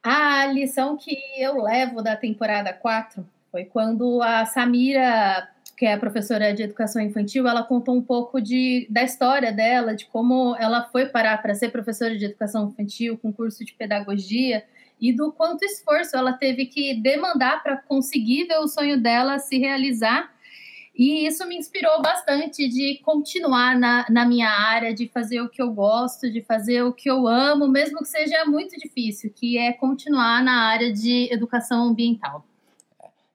a 0.08 0.46
lição 0.46 0.96
que 0.96 1.18
eu 1.36 1.60
levo 1.60 2.00
da 2.00 2.14
temporada 2.14 2.72
4 2.72 3.26
foi 3.50 3.64
quando 3.64 4.22
a 4.22 4.46
Samira, 4.46 5.48
que 5.76 5.84
é 5.84 5.94
a 5.94 5.98
professora 5.98 6.54
de 6.54 6.62
educação 6.62 7.02
infantil, 7.02 7.48
ela 7.48 7.64
contou 7.64 7.96
um 7.96 8.00
pouco 8.00 8.40
de, 8.40 8.86
da 8.88 9.02
história 9.02 9.52
dela, 9.52 9.96
de 9.96 10.06
como 10.06 10.54
ela 10.60 10.84
foi 10.92 11.06
parar 11.06 11.42
para 11.42 11.56
ser 11.56 11.70
professora 11.70 12.16
de 12.16 12.24
educação 12.24 12.68
infantil 12.68 13.18
com 13.18 13.32
curso 13.32 13.64
de 13.64 13.74
pedagogia 13.74 14.62
e 15.00 15.12
do 15.12 15.32
quanto 15.32 15.64
esforço 15.64 16.16
ela 16.16 16.32
teve 16.32 16.66
que 16.66 16.94
demandar 16.94 17.62
para 17.62 17.76
conseguir 17.76 18.44
ver 18.44 18.58
o 18.58 18.68
sonho 18.68 19.00
dela 19.00 19.38
se 19.38 19.58
realizar 19.58 20.34
e 20.98 21.26
isso 21.26 21.46
me 21.46 21.56
inspirou 21.56 22.00
bastante 22.00 22.66
de 22.66 22.98
continuar 23.04 23.78
na, 23.78 24.06
na 24.08 24.24
minha 24.24 24.48
área, 24.48 24.94
de 24.94 25.06
fazer 25.06 25.42
o 25.42 25.48
que 25.48 25.60
eu 25.60 25.70
gosto, 25.70 26.30
de 26.32 26.40
fazer 26.40 26.82
o 26.84 26.92
que 26.92 27.10
eu 27.10 27.28
amo, 27.28 27.68
mesmo 27.68 27.98
que 27.98 28.08
seja 28.08 28.46
muito 28.46 28.74
difícil, 28.78 29.30
que 29.34 29.58
é 29.58 29.74
continuar 29.74 30.42
na 30.42 30.62
área 30.62 30.90
de 30.90 31.30
educação 31.30 31.84
ambiental. 31.84 32.46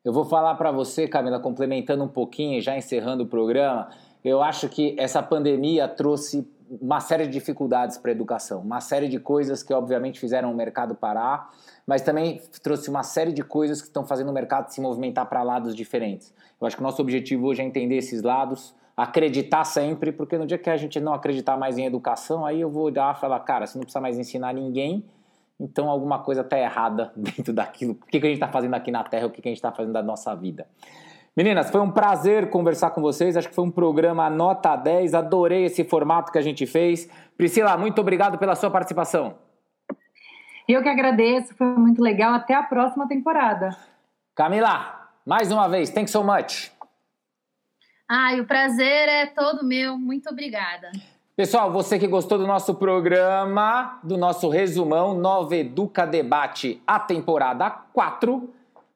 Eu 0.03 0.11
vou 0.11 0.25
falar 0.25 0.55
para 0.55 0.71
você, 0.71 1.07
Camila, 1.07 1.39
complementando 1.39 2.03
um 2.03 2.07
pouquinho, 2.07 2.59
já 2.59 2.75
encerrando 2.75 3.25
o 3.25 3.27
programa. 3.27 3.89
Eu 4.25 4.41
acho 4.41 4.67
que 4.67 4.95
essa 4.97 5.21
pandemia 5.21 5.87
trouxe 5.87 6.49
uma 6.79 7.01
série 7.01 7.25
de 7.25 7.33
dificuldades 7.33 7.97
para 7.97 8.11
a 8.11 8.13
educação, 8.13 8.61
uma 8.61 8.79
série 8.79 9.09
de 9.09 9.19
coisas 9.19 9.61
que 9.61 9.73
obviamente 9.73 10.19
fizeram 10.19 10.51
o 10.51 10.55
mercado 10.55 10.95
parar, 10.95 11.51
mas 11.85 12.01
também 12.01 12.41
trouxe 12.63 12.89
uma 12.89 13.03
série 13.03 13.33
de 13.33 13.43
coisas 13.43 13.81
que 13.81 13.87
estão 13.87 14.05
fazendo 14.05 14.29
o 14.29 14.33
mercado 14.33 14.69
se 14.69 14.79
movimentar 14.79 15.25
para 15.27 15.43
lados 15.43 15.75
diferentes. 15.75 16.33
Eu 16.59 16.67
acho 16.67 16.77
que 16.77 16.81
o 16.81 16.85
nosso 16.85 17.01
objetivo 17.01 17.47
hoje 17.47 17.61
é 17.61 17.65
entender 17.65 17.97
esses 17.97 18.21
lados, 18.21 18.73
acreditar 18.95 19.65
sempre, 19.65 20.13
porque 20.13 20.37
no 20.37 20.45
dia 20.45 20.57
que 20.57 20.69
a 20.69 20.77
gente 20.77 20.99
não 20.99 21.13
acreditar 21.13 21.57
mais 21.57 21.77
em 21.77 21.85
educação, 21.85 22.45
aí 22.45 22.61
eu 22.61 22.69
vou 22.69 22.83
olhar 22.83 23.15
e 23.15 23.19
falar, 23.19 23.39
cara, 23.41 23.67
você 23.67 23.77
não 23.77 23.83
precisa 23.83 23.99
mais 23.99 24.17
ensinar 24.17 24.53
ninguém, 24.53 25.03
então 25.59 25.89
alguma 25.89 26.19
coisa 26.19 26.41
está 26.41 26.57
errada 26.57 27.11
dentro 27.17 27.51
daquilo. 27.51 27.93
O 27.93 28.05
que, 28.05 28.19
que 28.19 28.25
a 28.25 28.29
gente 28.29 28.37
está 28.37 28.47
fazendo 28.47 28.75
aqui 28.75 28.91
na 28.91 29.03
Terra, 29.03 29.27
o 29.27 29.29
que, 29.29 29.41
que 29.41 29.49
a 29.49 29.51
gente 29.51 29.57
está 29.57 29.71
fazendo 29.73 29.93
da 29.93 30.01
nossa 30.01 30.33
vida. 30.35 30.67
Meninas, 31.35 31.69
foi 31.69 31.79
um 31.79 31.89
prazer 31.89 32.49
conversar 32.49 32.91
com 32.91 33.01
vocês. 33.01 33.37
Acho 33.37 33.47
que 33.47 33.55
foi 33.55 33.63
um 33.63 33.71
programa 33.71 34.29
nota 34.29 34.75
10. 34.75 35.13
Adorei 35.13 35.63
esse 35.63 35.83
formato 35.85 36.29
que 36.29 36.37
a 36.37 36.41
gente 36.41 36.65
fez. 36.65 37.09
Priscila, 37.37 37.77
muito 37.77 38.01
obrigado 38.01 38.37
pela 38.37 38.53
sua 38.53 38.69
participação. 38.69 39.37
Eu 40.67 40.83
que 40.83 40.89
agradeço, 40.89 41.55
foi 41.55 41.67
muito 41.67 42.01
legal. 42.01 42.33
Até 42.33 42.53
a 42.53 42.63
próxima 42.63 43.07
temporada. 43.07 43.75
Camila, 44.35 45.09
mais 45.25 45.51
uma 45.51 45.69
vez, 45.69 45.89
thanks 45.89 46.11
so 46.11 46.21
much. 46.21 46.69
Ai, 48.09 48.41
o 48.41 48.45
prazer 48.45 49.07
é 49.07 49.25
todo 49.27 49.65
meu. 49.65 49.97
Muito 49.97 50.29
obrigada. 50.29 50.91
Pessoal, 51.33 51.71
você 51.71 51.97
que 51.97 52.07
gostou 52.07 52.37
do 52.37 52.45
nosso 52.45 52.75
programa, 52.75 53.99
do 54.03 54.17
nosso 54.17 54.49
resumão 54.49 55.13
Nova 55.13 55.55
Educa 55.55 56.05
Debate, 56.05 56.83
a 56.85 56.99
temporada 56.99 57.69
4 57.69 58.53